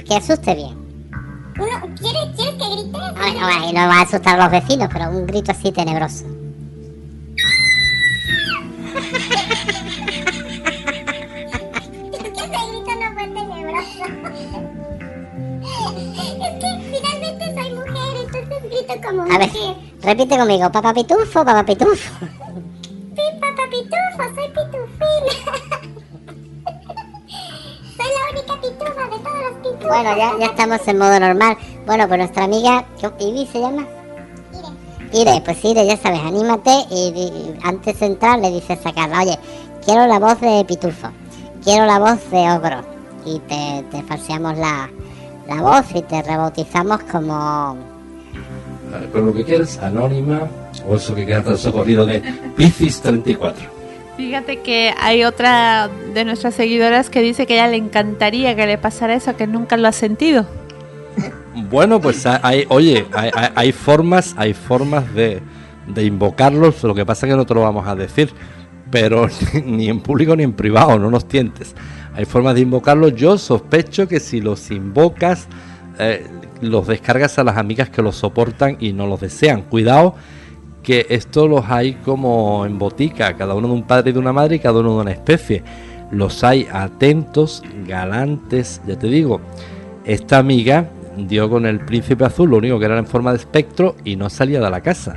[0.08, 0.76] que asuste bien.
[1.54, 2.98] ¿quieres, ¿Quieres que grite?
[2.98, 6.24] Bueno, bueno, no va a asustar a los vecinos, pero un grito así tenebroso.
[19.10, 19.50] A ver,
[20.02, 22.26] repite conmigo, papá pitufo, papá pitufo.
[23.16, 25.34] Sí, papá pitufo, soy pitufina.
[27.96, 29.88] soy la única pitufa de todos los pitufos.
[29.88, 31.58] Bueno, ya, ya estamos en modo normal.
[31.86, 32.84] Bueno, pues nuestra amiga,
[33.18, 33.84] ¿Ivy se llama?
[35.12, 35.20] Ire.
[35.20, 39.36] Ire, pues Ire, ya sabes, anímate y, antes de entrar le dices a Carla, oye,
[39.84, 41.08] quiero la voz de pitufo,
[41.64, 42.80] quiero la voz de ogro.
[43.26, 44.88] Y te, te falseamos la,
[45.48, 47.76] la voz y te rebautizamos como
[49.12, 50.48] con lo que quieras, anónima
[50.88, 52.22] o eso que queda tan socorrido de
[52.56, 53.80] Piscis 34.
[54.16, 58.66] Fíjate que hay otra de nuestras seguidoras que dice que a ella le encantaría que
[58.66, 60.46] le pasara eso, que nunca lo ha sentido.
[61.70, 65.40] Bueno, pues hay, oye, hay, formas, hay formas de,
[65.86, 68.30] de, invocarlos, lo que pasa es que no te lo vamos a decir,
[68.90, 69.26] pero
[69.64, 71.74] ni en público ni en privado, no nos tientes.
[72.14, 75.46] Hay formas de invocarlos, yo sospecho que si los invocas,
[75.98, 76.26] eh,
[76.60, 79.62] los descargas a las amigas que los soportan y no los desean.
[79.62, 80.14] Cuidado
[80.82, 84.32] que esto los hay como en botica, cada uno de un padre y de una
[84.32, 85.62] madre y cada uno de una especie.
[86.10, 89.40] Los hay atentos, galantes, ya te digo.
[90.04, 93.96] Esta amiga dio con el príncipe azul, lo único que era en forma de espectro
[94.04, 95.16] y no salía de la casa.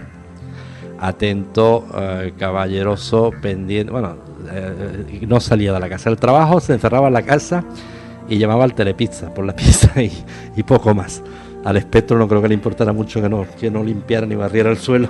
[0.99, 4.15] Atento, eh, caballeroso, pendiente, bueno,
[4.51, 6.09] eh, no salía de la casa.
[6.09, 7.63] El trabajo se encerraba en la casa
[8.33, 10.11] y llamaba al telepizza por la pizza y,
[10.55, 11.21] y, poco más.
[11.63, 14.71] Al espectro no creo que le importara mucho que no, que no limpiara ni barriera
[14.71, 15.09] el suelo.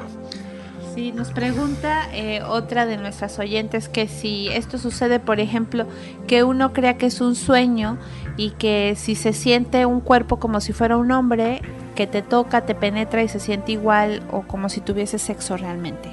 [0.94, 5.88] Sí, nos pregunta eh, otra de nuestras oyentes que si esto sucede, por ejemplo,
[6.28, 7.98] que uno crea que es un sueño
[8.38, 11.62] y que si se siente un cuerpo como si fuera un hombre,
[11.96, 16.10] que te toca, te penetra y se siente igual o como si tuviese sexo realmente.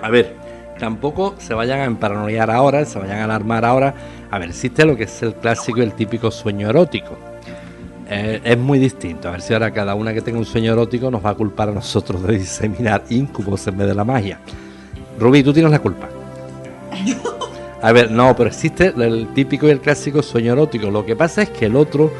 [0.00, 0.36] A ver,
[0.82, 3.94] tampoco se vayan a paranoiar ahora, se vayan a alarmar ahora.
[4.32, 7.16] A ver, existe lo que es el clásico y el típico sueño erótico.
[8.10, 9.28] Eh, es muy distinto.
[9.28, 11.68] A ver si ahora cada una que tenga un sueño erótico nos va a culpar
[11.68, 14.40] a nosotros de diseminar incubos en vez de la magia.
[15.20, 16.08] Rubí, tú tienes la culpa.
[17.80, 20.90] A ver, no, pero existe el típico y el clásico sueño erótico.
[20.90, 22.10] Lo que pasa es que el otro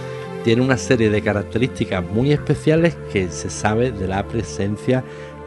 [0.45, 5.03] tiene una serie de características muy especiales que se sabe de la presencia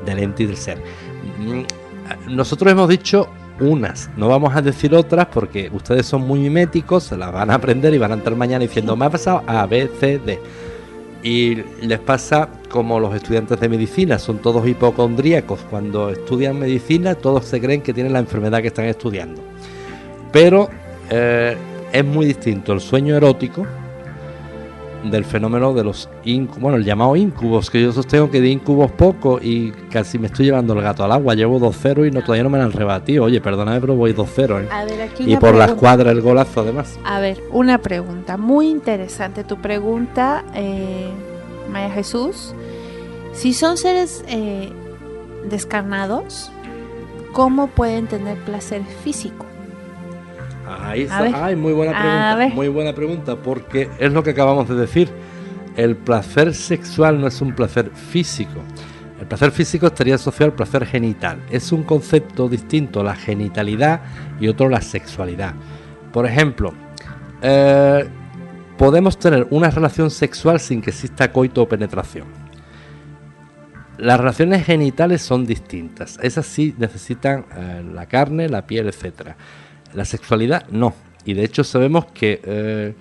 [0.06, 0.82] del ente y del ser.
[2.28, 3.30] Nosotros hemos dicho
[3.60, 7.56] unas, no vamos a decir otras porque ustedes son muy miméticos, se las van a
[7.56, 10.40] aprender y van a entrar mañana diciendo, me ha pasado A, B, C, D.
[11.24, 15.60] Y les pasa como los estudiantes de medicina, son todos hipocondríacos.
[15.72, 19.42] Cuando estudian medicina, todos se creen que tienen la enfermedad que están estudiando.
[20.32, 20.70] Pero
[21.10, 21.58] eh,
[21.92, 23.66] es muy distinto el sueño erótico
[25.04, 28.92] del fenómeno de los incubos, bueno, el llamado incubos, que yo sostengo que de incubos
[28.92, 31.36] poco y casi me estoy llevando el gato al agua.
[31.36, 33.26] Llevo 2-0 y no, todavía no me han rebatido.
[33.26, 34.64] Oye, perdóname, pero voy 2-0.
[34.64, 34.68] ¿eh?
[34.72, 35.74] A ver, aquí y por la pregunta.
[35.74, 37.00] escuadra el golazo, además.
[37.04, 38.38] A ver, una pregunta.
[38.38, 41.12] Muy interesante tu pregunta, eh,
[41.72, 42.54] María Jesús.
[43.34, 44.72] Si son seres eh,
[45.50, 46.52] descarnados,
[47.34, 49.45] ¿cómo pueden tener placer físico?
[50.68, 51.46] Ahí está.
[51.46, 52.56] Ay, muy buena pregunta.
[52.56, 55.10] Muy buena pregunta, porque es lo que acabamos de decir.
[55.76, 58.62] El placer sexual no es un placer físico.
[59.20, 61.40] El placer físico estaría asociado al placer genital.
[61.50, 64.02] Es un concepto distinto, la genitalidad
[64.40, 65.54] y otro la sexualidad.
[66.14, 66.74] Por ejemplo,
[67.42, 68.08] eh,
[68.78, 72.28] podemos tener una relación sexual sin que exista coito o penetración.
[73.98, 76.20] Las relaciones genitales son distintas.
[76.22, 79.38] Esas sí necesitan eh, la carne, la piel, etcétera.
[79.96, 80.94] La sexualidad no.
[81.26, 82.94] Y de hecho sabemos que eh,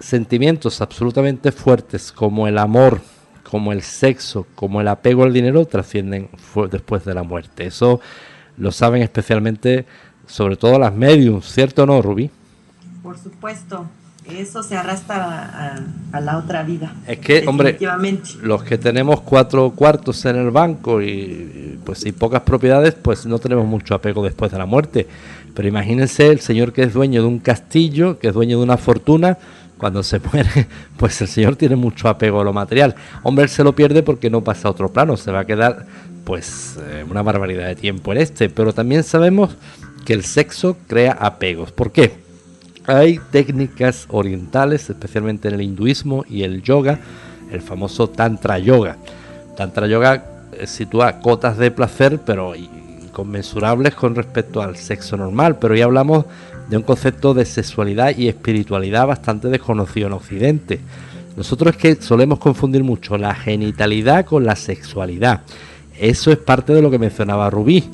[0.00, 3.00] sentimientos absolutamente fuertes como el amor,
[3.42, 6.28] como el sexo, como el apego al dinero trascienden
[6.70, 7.66] después de la muerte.
[7.66, 8.00] Eso
[8.56, 9.86] lo saben especialmente,
[10.26, 12.30] sobre todo las mediums, ¿cierto o no, Rubí?
[13.02, 13.86] Por supuesto,
[14.26, 16.94] eso se arrastra a, a la otra vida.
[17.06, 17.78] Es que, hombre,
[18.42, 23.38] los que tenemos cuatro cuartos en el banco y pues y pocas propiedades, pues no
[23.38, 25.06] tenemos mucho apego después de la muerte.
[25.58, 28.76] Pero imagínense el señor que es dueño de un castillo, que es dueño de una
[28.76, 29.38] fortuna,
[29.76, 32.94] cuando se muere, pues el señor tiene mucho apego a lo material.
[33.24, 35.84] Hombre, él se lo pierde porque no pasa a otro plano, se va a quedar
[36.22, 38.48] pues eh, una barbaridad de tiempo en este.
[38.48, 39.56] Pero también sabemos
[40.06, 41.72] que el sexo crea apegos.
[41.72, 42.12] ¿Por qué?
[42.86, 47.00] Hay técnicas orientales, especialmente en el hinduismo y el yoga,
[47.50, 48.96] el famoso Tantra Yoga.
[49.56, 52.54] Tantra Yoga eh, sitúa cotas de placer, pero
[53.18, 55.58] inconmensurables con respecto al sexo normal.
[55.58, 56.24] Pero hoy hablamos
[56.68, 60.80] de un concepto de sexualidad y espiritualidad bastante desconocido en Occidente.
[61.36, 65.42] Nosotros es que solemos confundir mucho la genitalidad con la sexualidad.
[65.98, 67.84] Eso es parte de lo que mencionaba Rubí,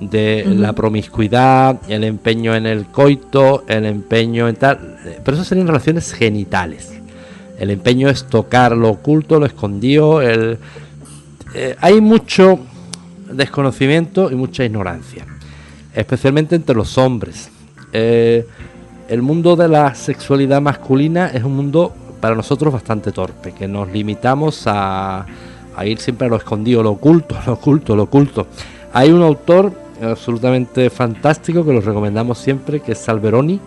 [0.00, 4.98] de la promiscuidad, el empeño en el coito, el empeño en tal.
[5.22, 6.92] Pero eso serían relaciones genitales.
[7.58, 10.22] El empeño es tocar lo oculto, lo escondido.
[10.22, 10.58] El,
[11.54, 12.58] eh, hay mucho
[13.32, 15.26] desconocimiento y mucha ignorancia,
[15.94, 17.50] especialmente entre los hombres.
[17.92, 18.46] Eh,
[19.08, 23.90] el mundo de la sexualidad masculina es un mundo para nosotros bastante torpe, que nos
[23.90, 25.26] limitamos a,
[25.84, 28.46] ir siempre a lo escondido, lo oculto, lo oculto, lo oculto.
[28.92, 33.60] Hay un autor absolutamente fantástico que lo recomendamos siempre, que es Alberoni,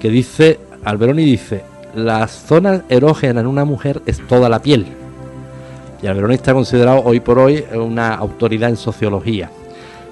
[0.00, 1.62] que dice, Alberoni dice,
[1.94, 4.86] la zona erógena en una mujer es toda la piel.
[6.02, 9.50] Y Alberoni está considerado hoy por hoy una autoridad en sociología.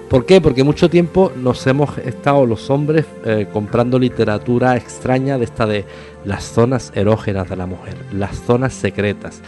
[0.08, 0.40] ¿Por qué?
[0.40, 5.84] Porque mucho tiempo nos hemos estado los hombres eh, comprando literatura extraña de esta de
[6.24, 9.42] las zonas erógenas de la mujer, las zonas secretas.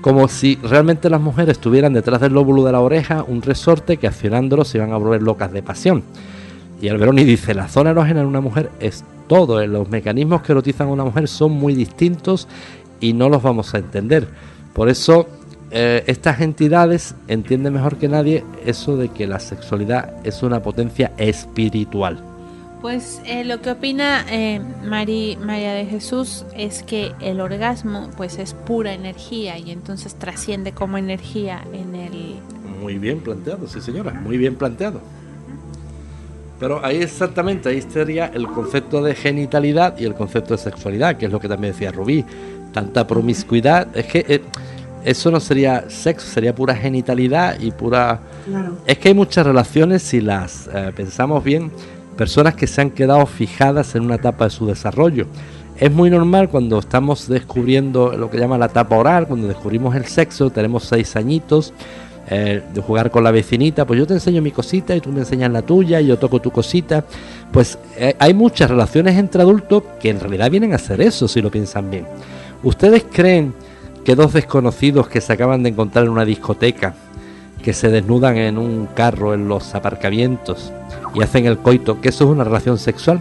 [0.00, 4.06] Como si realmente las mujeres tuvieran detrás del lóbulo de la oreja un resorte que
[4.06, 6.02] accionándolo se iban a volver locas de pasión.
[6.80, 10.52] Y Alberoni dice, la zona erógena en una mujer es todo, eh, los mecanismos que
[10.52, 12.48] erotizan a una mujer son muy distintos
[13.00, 14.28] y no los vamos a entender.
[14.72, 15.28] Por eso
[15.70, 21.12] eh, estas entidades entienden mejor que nadie eso de que la sexualidad es una potencia
[21.16, 22.24] espiritual.
[22.80, 28.38] Pues eh, lo que opina eh, Mari- María de Jesús es que el orgasmo pues
[28.38, 32.36] es pura energía y entonces trasciende como energía en el...
[32.80, 35.00] Muy bien planteado, sí señora, muy bien planteado.
[36.58, 41.26] Pero ahí exactamente, ahí estaría el concepto de genitalidad y el concepto de sexualidad, que
[41.26, 42.24] es lo que también decía Rubí.
[42.72, 44.42] Tanta promiscuidad, es que eh,
[45.04, 48.20] eso no sería sexo, sería pura genitalidad y pura...
[48.46, 48.76] Claro.
[48.86, 51.70] Es que hay muchas relaciones, si las eh, pensamos bien,
[52.16, 55.26] personas que se han quedado fijadas en una etapa de su desarrollo.
[55.78, 60.04] Es muy normal cuando estamos descubriendo lo que llama la etapa oral, cuando descubrimos el
[60.04, 61.72] sexo, tenemos seis añitos,
[62.28, 65.20] eh, de jugar con la vecinita, pues yo te enseño mi cosita y tú me
[65.20, 67.04] enseñas la tuya y yo toco tu cosita.
[67.50, 71.40] Pues eh, hay muchas relaciones entre adultos que en realidad vienen a hacer eso, si
[71.40, 72.06] lo piensan bien.
[72.62, 73.54] ¿Ustedes creen
[74.10, 76.96] que dos desconocidos que se acaban de encontrar en una discoteca,
[77.62, 80.72] que se desnudan en un carro en los aparcamientos
[81.14, 83.20] y hacen el coito, que eso es una relación sexual?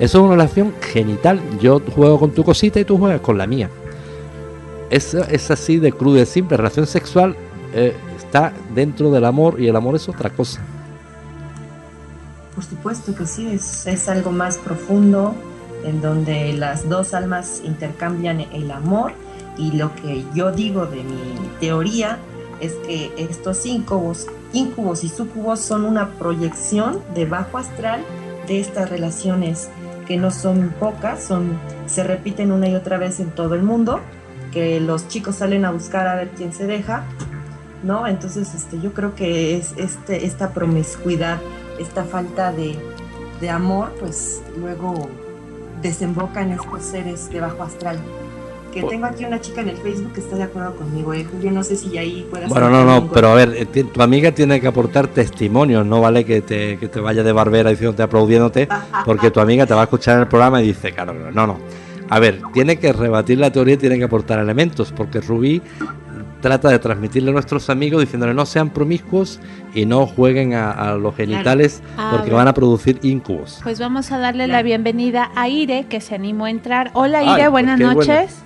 [0.00, 1.40] Eso es una relación genital.
[1.60, 3.70] Yo juego con tu cosita y tú juegas con la mía.
[4.90, 6.56] Eso es así de crudo y simple.
[6.56, 7.36] Relación sexual
[7.72, 10.60] eh, está dentro del amor y el amor es otra cosa.
[12.56, 15.32] Por supuesto que sí, es, es algo más profundo
[15.84, 19.12] en donde las dos almas intercambian el amor
[19.56, 22.18] y lo que yo digo de mi teoría
[22.60, 28.00] es que estos incubos, incubos y sucubos son una proyección de bajo astral
[28.46, 29.68] de estas relaciones
[30.06, 34.00] que no son pocas, son, se repiten una y otra vez en todo el mundo
[34.52, 37.04] que los chicos salen a buscar a ver quién se deja,
[37.82, 38.06] ¿no?
[38.06, 41.38] Entonces, este, yo creo que es este, esta promiscuidad,
[41.80, 42.78] esta falta de,
[43.40, 45.08] de amor, pues luego
[45.82, 47.98] desemboca en estos seres de bajo astral
[48.74, 51.52] que tengo aquí una chica en el Facebook que está de acuerdo conmigo, eh, Julio,
[51.52, 52.48] no sé si ahí puedas...
[52.48, 56.24] Bueno, no, no, pero a ver, eh, tu amiga tiene que aportar testimonios, no vale
[56.24, 58.68] que te, que te vaya de barbera diciéndote, aplaudiéndote,
[59.04, 61.58] porque tu amiga te va a escuchar en el programa y dice, claro, no, no.
[62.10, 65.62] A ver, tiene que rebatir la teoría y tiene que aportar elementos, porque Rubí
[66.42, 69.40] trata de transmitirle a nuestros amigos diciéndole no sean promiscuos
[69.72, 73.60] y no jueguen a, los genitales porque van a producir incubos.
[73.62, 76.90] Pues vamos a darle la bienvenida a Ire, que se animó a entrar.
[76.92, 78.43] Hola Ire, buenas noches.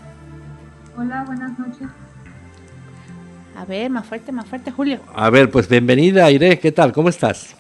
[0.99, 1.87] Hola, buenas noches.
[3.57, 4.99] A ver, más fuerte, más fuerte, Julio.
[5.15, 6.93] A ver, pues bienvenida, Aire, ¿qué tal?
[6.93, 7.55] ¿Cómo estás?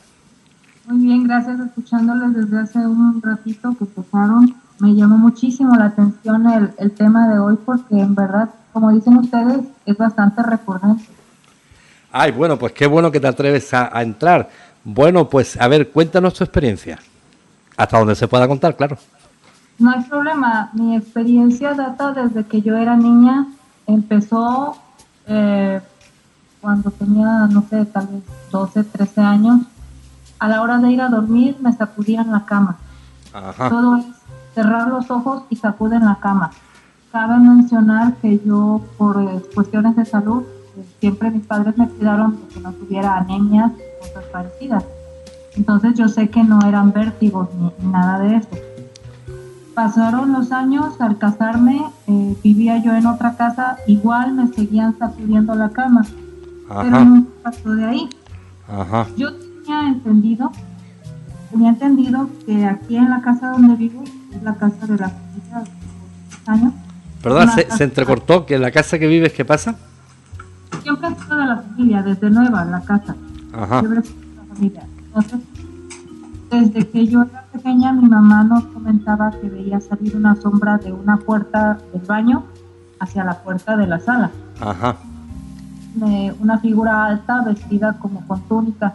[0.87, 4.57] Muy bien, gracias, escuchándoles desde hace un ratito que pasaron.
[4.81, 9.17] Me llamó muchísimo la atención el, el tema de hoy porque en verdad, como dicen
[9.19, 11.05] ustedes, es bastante recurrente.
[12.11, 14.51] Ay, bueno, pues qué bueno que te atreves a, a entrar.
[14.83, 16.99] Bueno, pues a ver, cuéntanos tu experiencia.
[17.77, 18.99] Hasta donde se pueda contar, claro.
[19.79, 20.71] No hay problema.
[20.73, 23.47] Mi experiencia data desde que yo era niña.
[23.87, 24.77] Empezó
[25.27, 25.81] eh,
[26.61, 29.61] cuando tenía, no sé, tal vez 12, 13 años.
[30.41, 32.77] A la hora de ir a dormir me sacudían la cama.
[33.57, 34.05] Todo es
[34.55, 36.51] cerrar los ojos y sacuden la cama.
[37.13, 40.43] Cabe mencionar que yo, por eh, cuestiones de salud,
[40.77, 44.85] eh, siempre mis padres me cuidaron que no tuviera anemias cosas parecidas.
[45.57, 48.68] Entonces yo sé que no eran vértigos ni nada de eso
[49.79, 55.55] pasaron los años, al casarme, eh, vivía yo en otra casa, igual me seguían sacudiendo
[55.55, 56.05] la cama,
[56.69, 58.09] pero no pasó de ahí.
[59.17, 60.51] Yo tenía entendido,
[61.53, 64.03] tenía entendido que aquí en la casa donde vivo,
[64.35, 66.73] es la casa de la familia de años.
[67.23, 69.77] Perdón, se, entrecortó, que la casa que vives, ¿qué pasa?
[70.83, 73.15] Siempre he sido de la familia, desde nueva, la casa.
[73.53, 73.79] Ajá.
[73.79, 74.83] Siempre he sido de la familia.
[75.07, 75.41] Entonces,
[76.51, 80.93] desde que yo era pequeña, mi mamá nos comentaba que veía salir una sombra de
[80.93, 82.45] una puerta del baño
[83.01, 84.31] hacia la puerta de la sala.
[84.61, 84.97] Ajá.
[86.41, 88.95] una figura alta, vestida como con túnica.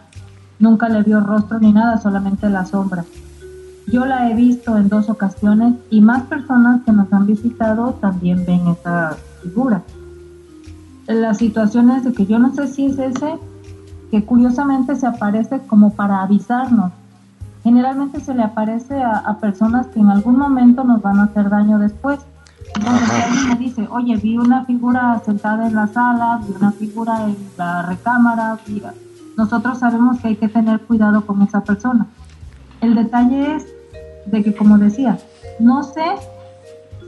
[0.58, 3.04] Nunca le vio rostro ni nada, solamente la sombra.
[3.86, 8.44] Yo la he visto en dos ocasiones y más personas que nos han visitado también
[8.46, 9.82] ven esa figura.
[11.06, 13.38] La situación es de que yo no sé si es ese,
[14.10, 16.92] que curiosamente se aparece como para avisarnos
[17.64, 21.78] generalmente se le aparece a, personas que en algún momento nos van a hacer daño
[21.78, 22.20] después.
[22.76, 27.24] Entonces alguien me dice, oye, vi una figura sentada en la sala, vi una figura
[27.24, 28.58] en la recámara,
[29.36, 32.06] nosotros sabemos que hay que tener cuidado con esa persona.
[32.80, 33.66] El detalle es
[34.26, 35.18] de que, como decía,
[35.58, 36.04] no sé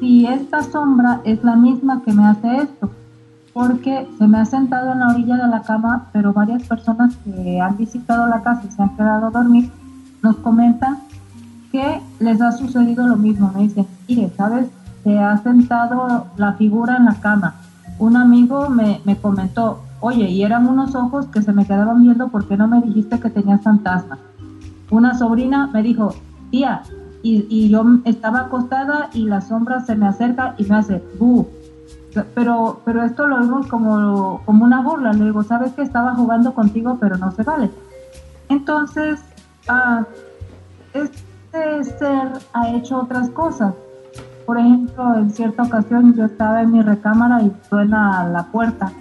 [0.00, 2.90] si esta sombra es la misma que me hace esto,
[3.52, 7.60] porque se me ha sentado en la orilla de la cama, pero varias personas que
[7.60, 9.70] han visitado la casa y se han quedado a dormir,
[10.27, 10.98] nos comentan
[11.70, 13.53] que les ha sucedido lo mismo.
[13.55, 14.66] Me dicen, mire, ¿sabes?
[15.05, 17.55] Se ha sentado la figura en la cama.
[18.01, 22.28] Un amigo me, me comentó, oye, y eran unos ojos que se me quedaban viendo
[22.28, 24.19] porque no me dijiste que tenías fantasma.
[24.90, 26.12] Una sobrina me dijo,
[26.51, 26.82] tía,
[27.23, 31.47] y, y, yo estaba acostada y la sombra se me acerca y me hace, bu.
[32.35, 35.12] Pero, pero esto lo vimos como, como una burla.
[35.12, 37.70] Le digo, sabes que estaba jugando contigo, pero no se vale.
[38.48, 39.20] Entonces,
[39.68, 40.05] ah,
[40.94, 43.74] este ser ha hecho otras cosas.
[44.47, 48.93] Por ejemplo, en cierta ocasión yo estaba en mi recámara y suena la puerta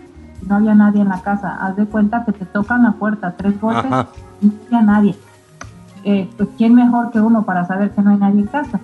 [0.42, 1.58] y no había nadie en la casa.
[1.62, 3.92] Haz de cuenta que te tocan la puerta tres golpes
[4.42, 5.16] y no había nadie.
[6.04, 8.80] Eh, pues quién mejor que uno para saber que no hay nadie en casa.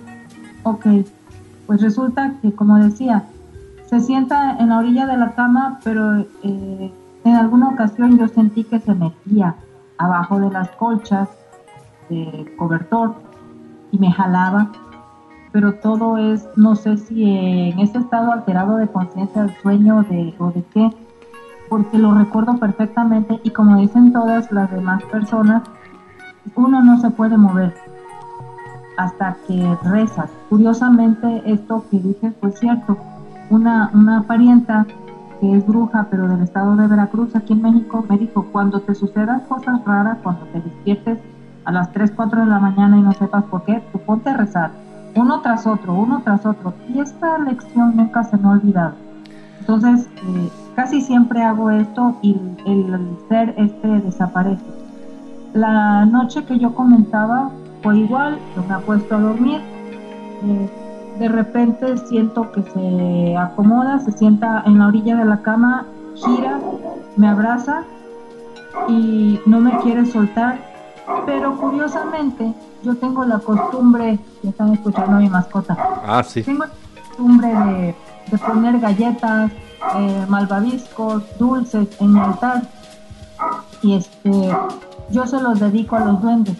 [0.62, 0.86] Ok,
[1.66, 3.24] pues resulta que como decía,
[3.86, 6.92] se sienta en la orilla de la cama, pero eh,
[7.24, 9.56] en alguna ocasión yo sentí que se metía
[9.98, 11.28] abajo de las colchas
[12.56, 13.14] cobertor
[13.90, 14.70] y me jalaba,
[15.52, 20.34] pero todo es, no sé si en ese estado alterado de conciencia, del sueño de,
[20.38, 20.90] o de qué,
[21.68, 25.62] porque lo recuerdo perfectamente y como dicen todas las demás personas,
[26.54, 27.74] uno no se puede mover
[28.96, 30.30] hasta que rezas.
[30.48, 32.96] Curiosamente, esto que dije fue cierto.
[33.50, 34.86] Una, una parienta
[35.40, 38.94] que es bruja, pero del estado de Veracruz, aquí en México, me dijo, cuando te
[38.94, 41.18] sucedan cosas raras, cuando te despiertes
[41.64, 44.36] a las 3, 4 de la mañana y no sepas por qué, tú ponte a
[44.36, 44.70] rezar,
[45.14, 46.74] uno tras otro, uno tras otro.
[46.88, 48.94] Y esta lección nunca se me ha olvidado.
[49.60, 52.36] Entonces, eh, casi siempre hago esto y
[52.66, 54.64] el, ser este desaparece.
[55.54, 57.50] La noche que yo comentaba
[57.82, 59.60] fue igual, yo me apuesto a dormir.
[60.44, 60.70] Eh,
[61.18, 66.58] de repente siento que se acomoda, se sienta en la orilla de la cama, gira,
[67.16, 67.84] me abraza
[68.88, 70.71] y no me quiere soltar.
[71.26, 72.52] Pero curiosamente,
[72.82, 75.76] yo tengo la costumbre, ya están escuchando a mi mascota.
[76.06, 76.42] Ah, sí.
[76.42, 76.70] Tengo la
[77.08, 77.94] costumbre de,
[78.30, 79.50] de poner galletas,
[79.96, 82.62] eh, malvaviscos, dulces en mi altar.
[83.82, 84.56] Y este,
[85.10, 86.56] yo se los dedico a los duendes,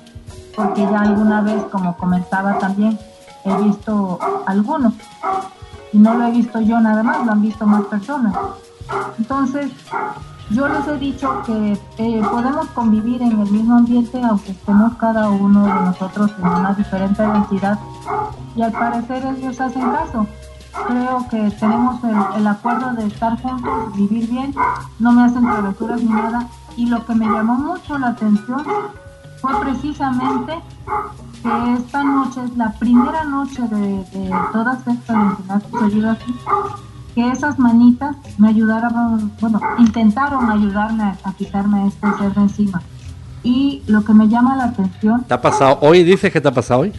[0.57, 2.99] porque ya alguna vez, como comentaba también,
[3.45, 4.95] he visto algunos.
[5.93, 8.35] Y no lo he visto yo nada más, lo han visto más personas.
[9.19, 9.71] Entonces,
[10.53, 15.31] yo les he dicho que eh, podemos convivir en el mismo ambiente aunque estemos cada
[15.31, 17.79] uno de nosotros en una diferente identidad
[18.55, 20.27] y al parecer ellos hacen caso.
[20.87, 24.55] Creo que tenemos el, el acuerdo de estar juntos, vivir bien,
[24.99, 28.65] no me hacen travesuras ni nada y lo que me llamó mucho la atención
[29.41, 30.61] fue precisamente
[31.43, 36.35] que esta noche es la primera noche de, todas estas entidades sucedido aquí
[37.15, 42.83] que esas manitas me ayudaron, bueno, intentaron ayudarme a, a, quitarme este ser de encima.
[43.43, 45.25] Y lo que me llama la atención...
[45.25, 46.05] ¿Te ha pasado hoy?
[46.05, 46.93] ¿Dices que te ha pasado hoy?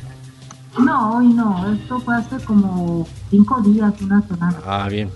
[0.80, 1.72] No, hoy no.
[1.74, 4.58] Esto fue hace como cinco días, una semana.
[4.66, 5.10] Ah, bien.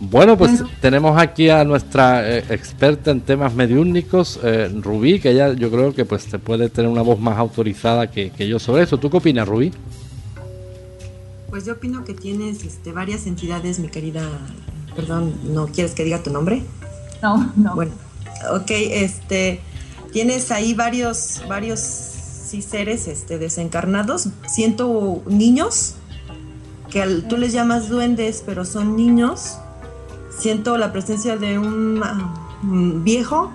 [0.00, 5.30] Bueno, pues Pero, tenemos aquí a nuestra eh, experta en temas mediúnicos, eh, Rubí, que
[5.30, 8.58] ella yo creo que pues te puede tener una voz más autorizada que, que yo
[8.58, 8.98] sobre eso.
[8.98, 9.72] ¿Tú qué opinas, Rubí?
[11.54, 14.22] Pues yo opino que tienes este, varias entidades, mi querida.
[14.96, 16.64] Perdón, ¿no quieres que diga tu nombre?
[17.22, 17.76] No, no.
[17.76, 17.92] Bueno,
[18.50, 19.60] ok, este.
[20.12, 24.30] Tienes ahí varios, varios sí, seres este, desencarnados.
[24.48, 25.94] Siento niños,
[26.90, 29.56] que al, tú les llamas duendes, pero son niños.
[30.36, 32.02] Siento la presencia de un,
[32.64, 33.52] um, viejo.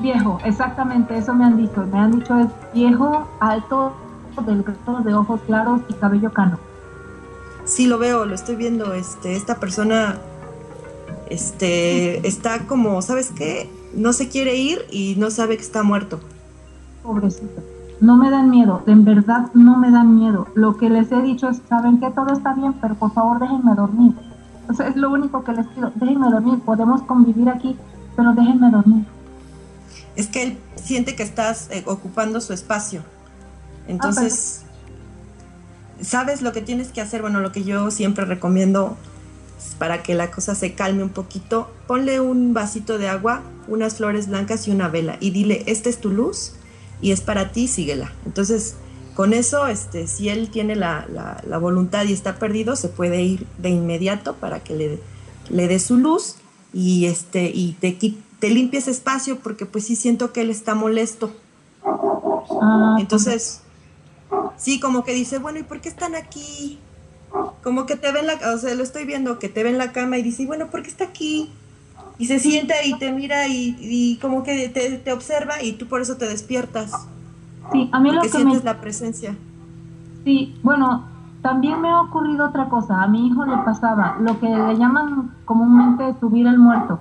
[0.00, 1.86] Viejo, exactamente, eso me han dicho.
[1.86, 3.94] Me han dicho es viejo, alto,
[4.44, 6.58] de ojos claros y cabello cano.
[7.64, 8.94] Sí, lo veo, lo estoy viendo.
[8.94, 10.18] Este, esta persona
[11.28, 13.68] este, está como, ¿sabes qué?
[13.94, 16.20] No se quiere ir y no sabe que está muerto.
[17.02, 17.62] Pobrecito.
[18.00, 20.48] No me dan miedo, en verdad no me dan miedo.
[20.54, 23.74] Lo que les he dicho es, saben que todo está bien, pero por favor déjenme
[23.74, 24.12] dormir.
[24.68, 27.76] O sea, es lo único que les pido, déjenme dormir, podemos convivir aquí,
[28.14, 29.04] pero déjenme dormir.
[30.14, 33.02] Es que él siente que estás eh, ocupando su espacio.
[33.88, 37.22] Entonces, ah, ¿sabes lo que tienes que hacer?
[37.22, 38.96] Bueno, lo que yo siempre recomiendo
[39.78, 44.28] para que la cosa se calme un poquito, ponle un vasito de agua, unas flores
[44.28, 46.52] blancas y una vela y dile, esta es tu luz
[47.00, 48.12] y es para ti, síguela.
[48.24, 48.76] Entonces,
[49.14, 53.22] con eso, este, si él tiene la, la, la voluntad y está perdido, se puede
[53.22, 55.00] ir de inmediato para que le,
[55.48, 56.36] le dé su luz
[56.72, 57.96] y, este, y te,
[58.38, 61.32] te limpie ese espacio porque pues sí siento que él está molesto.
[61.82, 63.62] Ah, Entonces,
[64.56, 66.78] sí, como que dice, bueno, ¿y por qué están aquí?
[67.62, 69.92] Como que te ven la, o sea, lo estoy viendo, que te ve en la
[69.92, 71.50] cama y dice, bueno, ¿por qué está aquí?
[72.18, 75.86] Y se sienta y te mira y, y como que te, te, observa y tú
[75.86, 76.92] por eso te despiertas.
[77.72, 78.34] Sí, a mí lo que me...
[78.34, 79.36] sientes la presencia.
[80.24, 81.04] Sí, bueno,
[81.42, 83.02] también me ha ocurrido otra cosa.
[83.02, 87.00] A mi hijo le pasaba lo que le llaman comúnmente subir el muerto.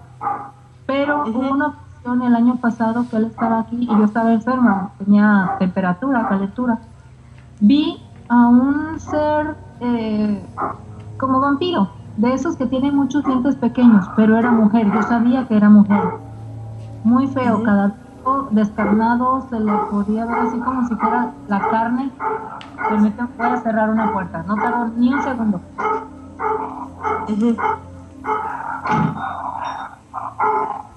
[0.86, 1.36] Pero uh -huh.
[1.36, 5.56] hubo una ocasión el año pasado que él estaba aquí y yo estaba enferma, tenía
[5.60, 6.80] temperatura, calentura.
[7.68, 10.40] Vi a un ser eh,
[11.18, 15.58] como vampiro, de esos que tienen muchos dientes pequeños, pero era mujer, yo sabía que
[15.58, 16.04] era mujer.
[17.04, 17.96] Muy feo, cada
[18.52, 22.12] descarnado se le podía ver así como si fuera la carne.
[22.88, 25.60] Permítame, voy a cerrar una puerta, no tardó ni un segundo.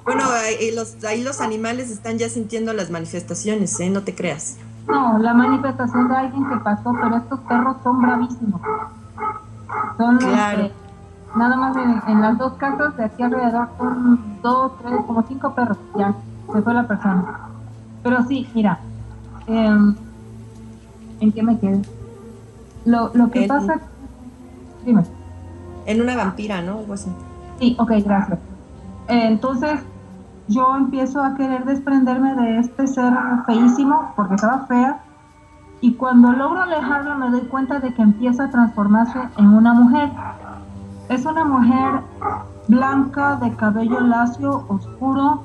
[0.04, 3.88] Bueno, ahí los, ahí los animales están ya sintiendo las manifestaciones, ¿eh?
[3.88, 4.58] No te creas.
[4.89, 8.60] No, la manifestación de alguien que pasó, pero estos perros son bravísimos.
[9.98, 10.62] Son claro.
[10.62, 10.74] los que,
[11.39, 15.55] nada más en, en, las dos casas de aquí alrededor son dos, tres, como cinco
[15.55, 15.77] perros.
[15.97, 16.15] Ya,
[16.52, 17.24] se fue la persona.
[18.02, 18.78] Pero sí, mira,
[19.47, 19.94] eh,
[21.20, 21.82] ¿en qué me quedé?
[22.86, 23.81] Lo, lo que pasa...
[24.85, 25.05] Dime.
[25.85, 26.78] En una vampira, ¿no?
[26.78, 27.10] Algo así.
[27.59, 28.39] Sí, ok, gracias.
[29.09, 29.81] Entonces,
[30.48, 33.12] yo empiezo a querer desprenderme de este ser
[33.46, 35.00] feísimo, porque estaba fea,
[35.80, 40.10] y cuando logro alejarlo me doy cuenta de que empieza a transformarse en una mujer.
[41.08, 42.00] Es una mujer
[42.66, 45.42] blanca, de cabello lacio, oscuro,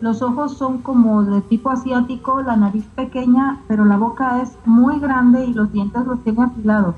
[0.00, 4.98] los ojos son como de tipo asiático, la nariz pequeña, pero la boca es muy
[4.98, 6.94] grande y los dientes los tiene afilados.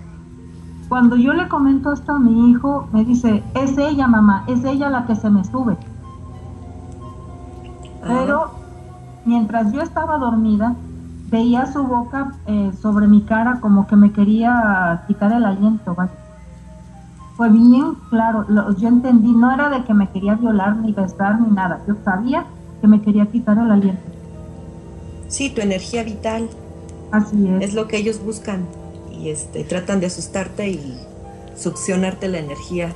[0.88, 4.88] Cuando yo le comento esto a mi hijo, me dice, es ella mamá, es ella
[4.88, 5.76] la que se me sube.
[8.06, 8.50] Pero
[9.24, 10.74] mientras yo estaba dormida,
[11.30, 15.96] veía su boca eh, sobre mi cara como que me quería quitar el aliento.
[17.36, 18.46] Fue bien claro,
[18.78, 22.46] yo entendí, no era de que me quería violar ni besar ni nada, yo sabía
[22.80, 24.02] que me quería quitar el aliento.
[25.28, 26.48] Sí, tu energía vital.
[27.10, 27.62] Así es.
[27.62, 28.64] Es lo que ellos buscan
[29.12, 30.98] y este, tratan de asustarte y
[31.56, 32.92] succionarte la energía.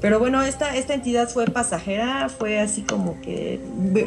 [0.00, 3.60] Pero bueno, esta, esta entidad fue pasajera, fue así como que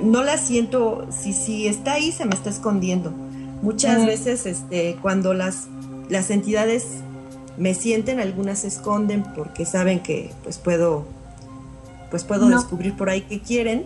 [0.03, 3.11] no la siento, si, si está ahí se me está escondiendo.
[3.61, 5.67] Muchas veces este, cuando las,
[6.09, 6.87] las entidades
[7.57, 11.05] me sienten, algunas se esconden porque saben que pues puedo,
[12.09, 13.85] pues puedo descubrir por ahí qué quieren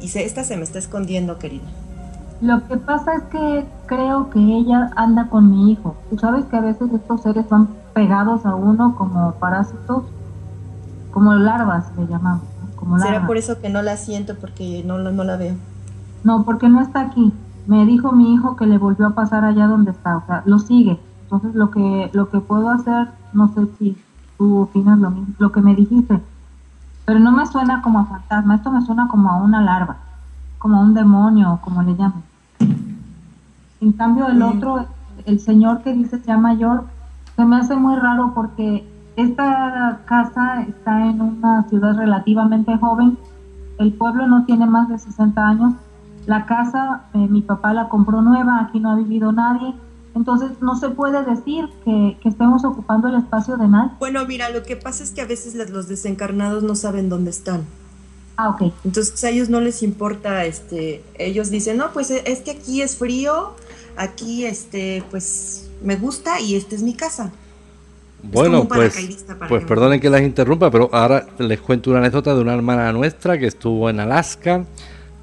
[0.00, 1.64] y se, esta se me está escondiendo, querida.
[2.42, 5.96] Lo que pasa es que creo que ella anda con mi hijo.
[6.10, 10.04] Tú sabes que a veces estos seres van pegados a uno como parásitos,
[11.16, 12.42] como larvas le llamamos.
[12.74, 15.54] Como ¿Será por eso que no la siento porque no, no la veo?
[16.24, 17.32] No, porque no está aquí.
[17.66, 20.58] Me dijo mi hijo que le volvió a pasar allá donde está, o sea, lo
[20.58, 21.00] sigue.
[21.22, 23.96] Entonces lo que lo que puedo hacer, no sé si
[24.36, 26.20] tú opinas lo mismo, lo que me dijiste,
[27.06, 29.96] pero no me suena como a fantasma, esto me suena como a una larva,
[30.58, 32.24] como a un demonio, como le llaman.
[33.80, 34.84] En cambio el otro,
[35.24, 36.84] el señor que dice ya mayor,
[37.36, 38.86] se me hace muy raro porque
[39.16, 43.18] esta casa está en una ciudad relativamente joven,
[43.78, 45.74] el pueblo no tiene más de 60 años,
[46.26, 49.74] la casa eh, mi papá la compró nueva, aquí no ha vivido nadie,
[50.14, 53.92] entonces no se puede decir que, estemos ocupando el espacio de nadie.
[53.98, 57.64] Bueno, mira, lo que pasa es que a veces los desencarnados no saben dónde están.
[58.36, 58.72] Ah, ok.
[58.84, 62.96] Entonces a ellos no les importa, este, ellos dicen, no, pues es que aquí es
[62.96, 63.54] frío,
[63.96, 67.32] aquí, este, pues me gusta y esta es mi casa.
[68.30, 72.54] Bueno, pues, pues perdonen que las interrumpa, pero ahora les cuento una anécdota de una
[72.54, 74.64] hermana nuestra que estuvo en Alaska,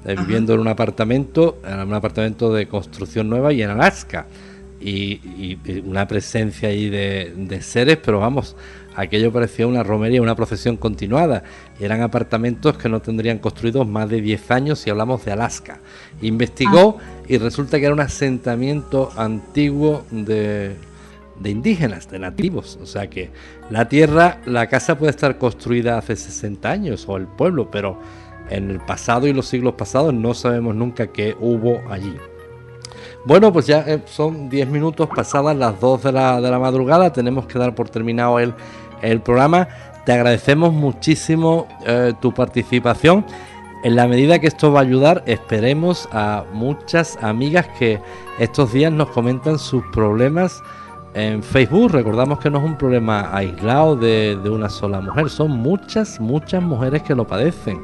[0.04, 4.26] eh, viviendo en un apartamento, en un apartamento de construcción nueva y en Alaska.
[4.80, 8.54] Y, una presencia ahí de, seres, pero vamos,
[8.94, 11.42] aquello parecía una romería, una procesión continuada.
[11.80, 15.78] Eran apartamentos que no tendrían construidos más de 10 años si hablamos de Alaska.
[16.20, 17.22] Investigó ah.
[17.26, 20.76] y resulta que era un asentamiento antiguo de,
[21.38, 22.78] de indígenas, de nativos.
[22.82, 23.30] O sea que
[23.70, 27.98] la tierra, la casa puede estar construida hace 60 años o el pueblo, pero
[28.50, 32.14] en el pasado y los siglos pasados no sabemos nunca qué hubo allí.
[33.24, 37.12] Bueno, pues ya eh, son 10 minutos pasadas las 2 de la, de la madrugada,
[37.12, 38.54] tenemos que dar por terminado el,
[39.00, 39.68] el programa.
[40.04, 43.24] Te agradecemos muchísimo eh, tu participación.
[43.82, 48.00] En la medida que esto va a ayudar, esperemos a muchas amigas que
[48.38, 50.62] estos días nos comentan sus problemas
[51.14, 51.92] en Facebook.
[51.92, 56.62] Recordamos que no es un problema aislado de, de una sola mujer, son muchas, muchas
[56.62, 57.80] mujeres que lo padecen.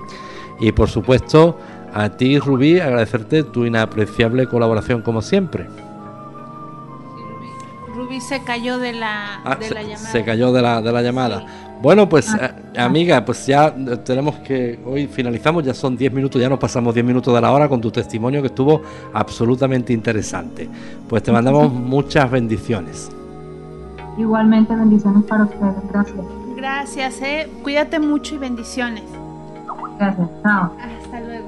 [0.61, 1.59] Y por supuesto,
[1.95, 5.67] a ti, Rubí, agradecerte tu inapreciable colaboración como siempre.
[7.95, 9.97] Rubí se cayó de la, ah, llamada.
[9.97, 11.45] Se cayó de la, de la llamada.
[11.83, 12.55] Bueno, pues ah.
[12.75, 13.75] eh, amiga, pues ya
[14.05, 17.51] tenemos que, hoy finalizamos, ya son 10 minutos, ya nos pasamos 10 minutos de la
[17.51, 18.83] hora con tu testimonio que estuvo
[19.13, 20.69] absolutamente interesante.
[21.09, 23.11] Pues te mandamos muchas bendiciones.
[24.21, 26.27] Igualmente bendiciones para ustedes, gracias.
[26.55, 27.49] Gracias, eh.
[27.63, 29.05] cuídate mucho y bendiciones.
[29.99, 30.77] Gracias, chao.
[30.79, 31.47] Hasta luego.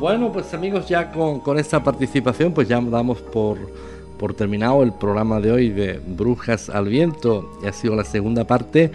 [0.00, 3.56] Bueno, pues amigos, ya con, esta participación, pues ya damos por,
[4.18, 7.52] por terminado el programa de hoy de Brujas al Viento.
[7.62, 8.90] Y ha sido la segunda parte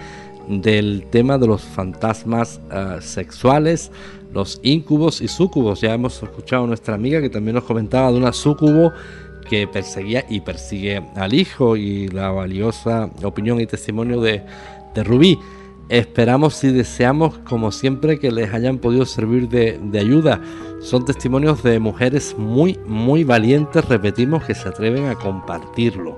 [0.49, 3.89] del tema de los fantasmas eh, sexuales,
[4.37, 5.81] los incubos y sucubos.
[5.81, 8.93] Ya hemos escuchado a nuestra amiga que también nos comentaba de una sucubo
[9.49, 14.43] que perseguía y persigue al hijo y la valiosa opinión y testimonio de,
[14.93, 15.39] de Rubí.
[15.89, 20.39] Esperamos y deseamos, como siempre, que les hayan podido servir de, ayuda.
[20.81, 26.15] Son testimonios de mujeres muy, muy valientes, repetimos, que se atreven a compartirlo.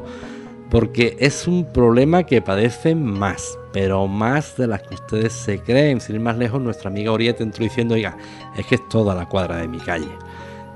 [0.70, 6.00] Porque es un problema que padecen más, pero más de las que ustedes se creen.
[6.00, 8.16] Sin ir más lejos, nuestra amiga Orieta entró diciendo, oiga,
[8.56, 10.12] es que es toda la cuadra de mi calle.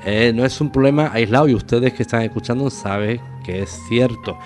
[0.05, 4.37] Eh, no es un problema aislado y ustedes que están escuchando saben que es cierto.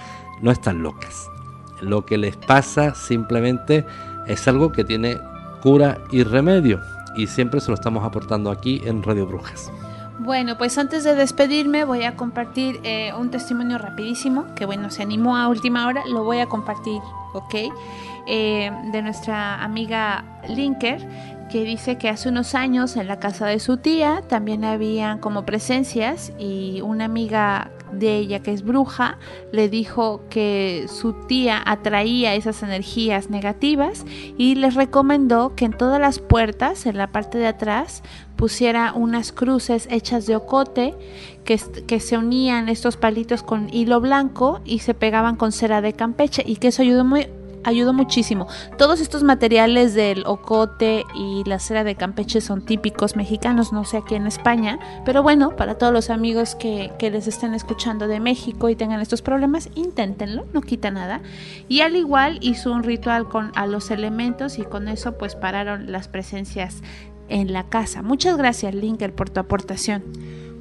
[0.41, 1.29] No están locas.
[1.81, 3.85] Lo que les pasa simplemente
[4.27, 5.17] es algo que tiene
[5.61, 6.79] cura y remedio
[7.15, 9.71] y siempre se lo estamos aportando aquí en Radio Brujas.
[10.19, 15.03] Bueno, pues antes de despedirme voy a compartir eh, un testimonio rapidísimo, que bueno, se
[15.03, 17.01] animó a última hora, lo voy a compartir,
[17.33, 17.55] ¿ok?
[18.25, 21.07] Eh, de nuestra amiga Linker,
[21.51, 25.45] que dice que hace unos años en la casa de su tía también habían como
[25.45, 29.17] presencias y una amiga de ella, que es bruja,
[29.51, 34.05] le dijo que su tía atraía esas energías negativas
[34.37, 38.03] y les recomendó que en todas las puertas, en la parte de atrás,
[38.37, 40.95] pusiera unas cruces hechas de ocote
[41.43, 46.43] que, se unían estos palitos con hilo blanco y se pegaban con cera de campeche
[46.45, 47.27] y que eso ayudó muy,
[47.63, 48.47] ayudó muchísimo.
[48.77, 53.97] Todos estos materiales del ocote y la cera de Campeche son típicos mexicanos, no sé
[53.97, 58.19] aquí en España, pero bueno, para todos los amigos que, que les estén escuchando de
[58.19, 61.21] México y tengan estos problemas, inténtenlo, no quita nada.
[61.67, 65.91] Y al igual hizo un ritual con a los elementos y con eso pues pararon
[65.91, 66.81] las presencias
[67.29, 68.01] en la casa.
[68.01, 70.03] Muchas gracias Linker por tu aportación.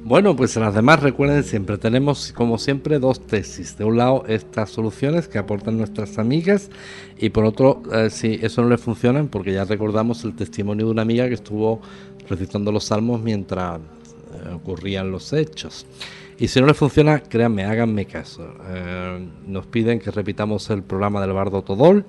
[0.03, 3.77] Bueno, pues las demás recuerden siempre tenemos como siempre dos tesis.
[3.77, 6.69] De un lado estas soluciones que aportan nuestras amigas
[7.17, 10.91] y por otro eh, si eso no le funciona porque ya recordamos el testimonio de
[10.93, 11.81] una amiga que estuvo
[12.29, 15.85] recitando los salmos mientras eh, ocurrían los hechos.
[16.39, 18.47] Y si no le funciona, créanme, háganme caso.
[18.69, 22.05] Eh, nos piden que repitamos el programa del Bardo Todol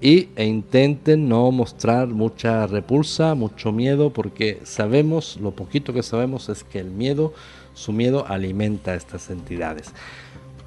[0.00, 6.48] y, e intenten no mostrar mucha repulsa, mucho miedo, porque sabemos, lo poquito que sabemos
[6.48, 7.32] es que el miedo,
[7.74, 9.92] su miedo alimenta a estas entidades.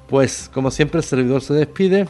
[0.08, 2.08] Pues como siempre el servidor se despide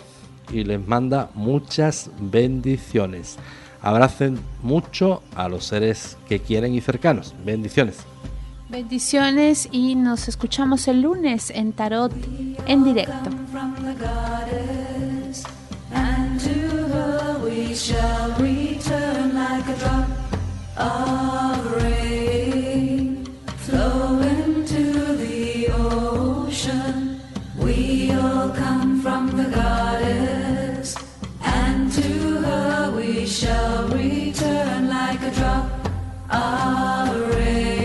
[0.53, 3.37] y les manda muchas bendiciones.
[3.81, 7.35] Abracen mucho a los seres que quieren y cercanos.
[7.45, 7.99] Bendiciones.
[8.69, 12.13] Bendiciones y nos escuchamos el lunes en Tarot
[12.67, 13.31] en directo.
[17.79, 20.09] Shall return like a drop
[20.77, 23.25] of rain
[23.59, 27.21] flowing to the ocean.
[27.57, 30.97] We all come from the goddess,
[31.41, 35.71] and to her we shall return like a drop
[36.31, 37.78] of rain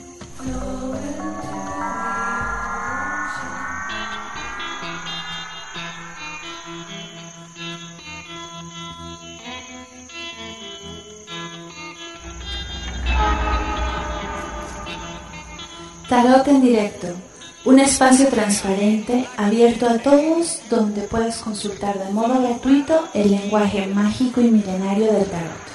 [16.09, 17.26] Tarot en directo
[17.67, 24.39] un espacio transparente abierto a todos donde puedes consultar de modo gratuito el lenguaje mágico
[24.39, 25.67] y milenario del tarot.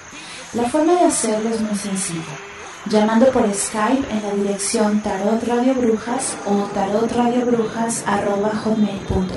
[0.55, 2.39] La forma de hacerlo es muy sencilla,
[2.86, 9.28] llamando por Skype en la dirección Tarot Radio Brujas o tarotradiobrujas.com.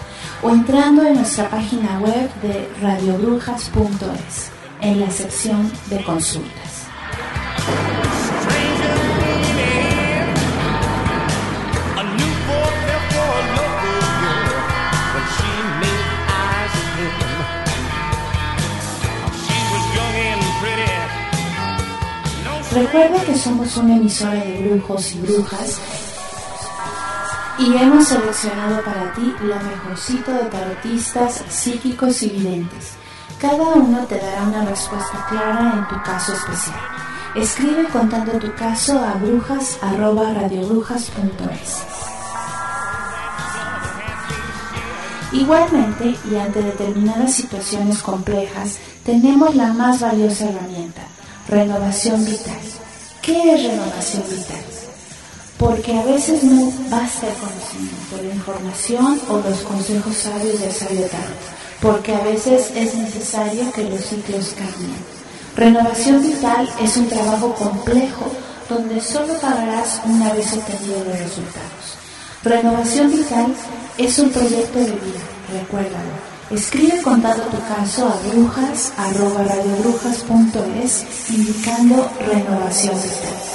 [0.43, 4.51] o entrando en nuestra página web de radiobrujas.es
[4.83, 6.85] en la sección de consultas.
[22.75, 25.79] Recuerda que somos una emisora de brujos y brujas
[27.57, 32.95] y hemos seleccionado para ti lo mejorcito de tarotistas, psíquicos y videntes.
[33.41, 36.81] Cada uno te dará una respuesta clara en tu caso especial.
[37.37, 41.85] Escribe contando tu caso a brujas.radiobrujas.es.
[45.31, 51.03] Igualmente, y ante determinadas situaciones complejas, tenemos la más valiosa herramienta,
[51.55, 52.59] Renovación vital.
[53.23, 54.65] ¿Qué es renovación vital?
[55.57, 61.07] Porque a veces no basta el conocimiento, la información o los consejos sabios del sabio
[61.81, 64.99] porque a veces es necesario que los ciclos cambien.
[65.55, 68.33] Renovación vital es un trabajo complejo
[68.69, 71.85] donde solo pagarás una vez obtenido los resultados.
[72.43, 73.55] Renovación vital
[73.97, 75.23] es un proyecto de vida,
[75.53, 78.93] recuérdalo Escribe contando tu caso a brujas
[81.31, 83.54] indicando renovación vital.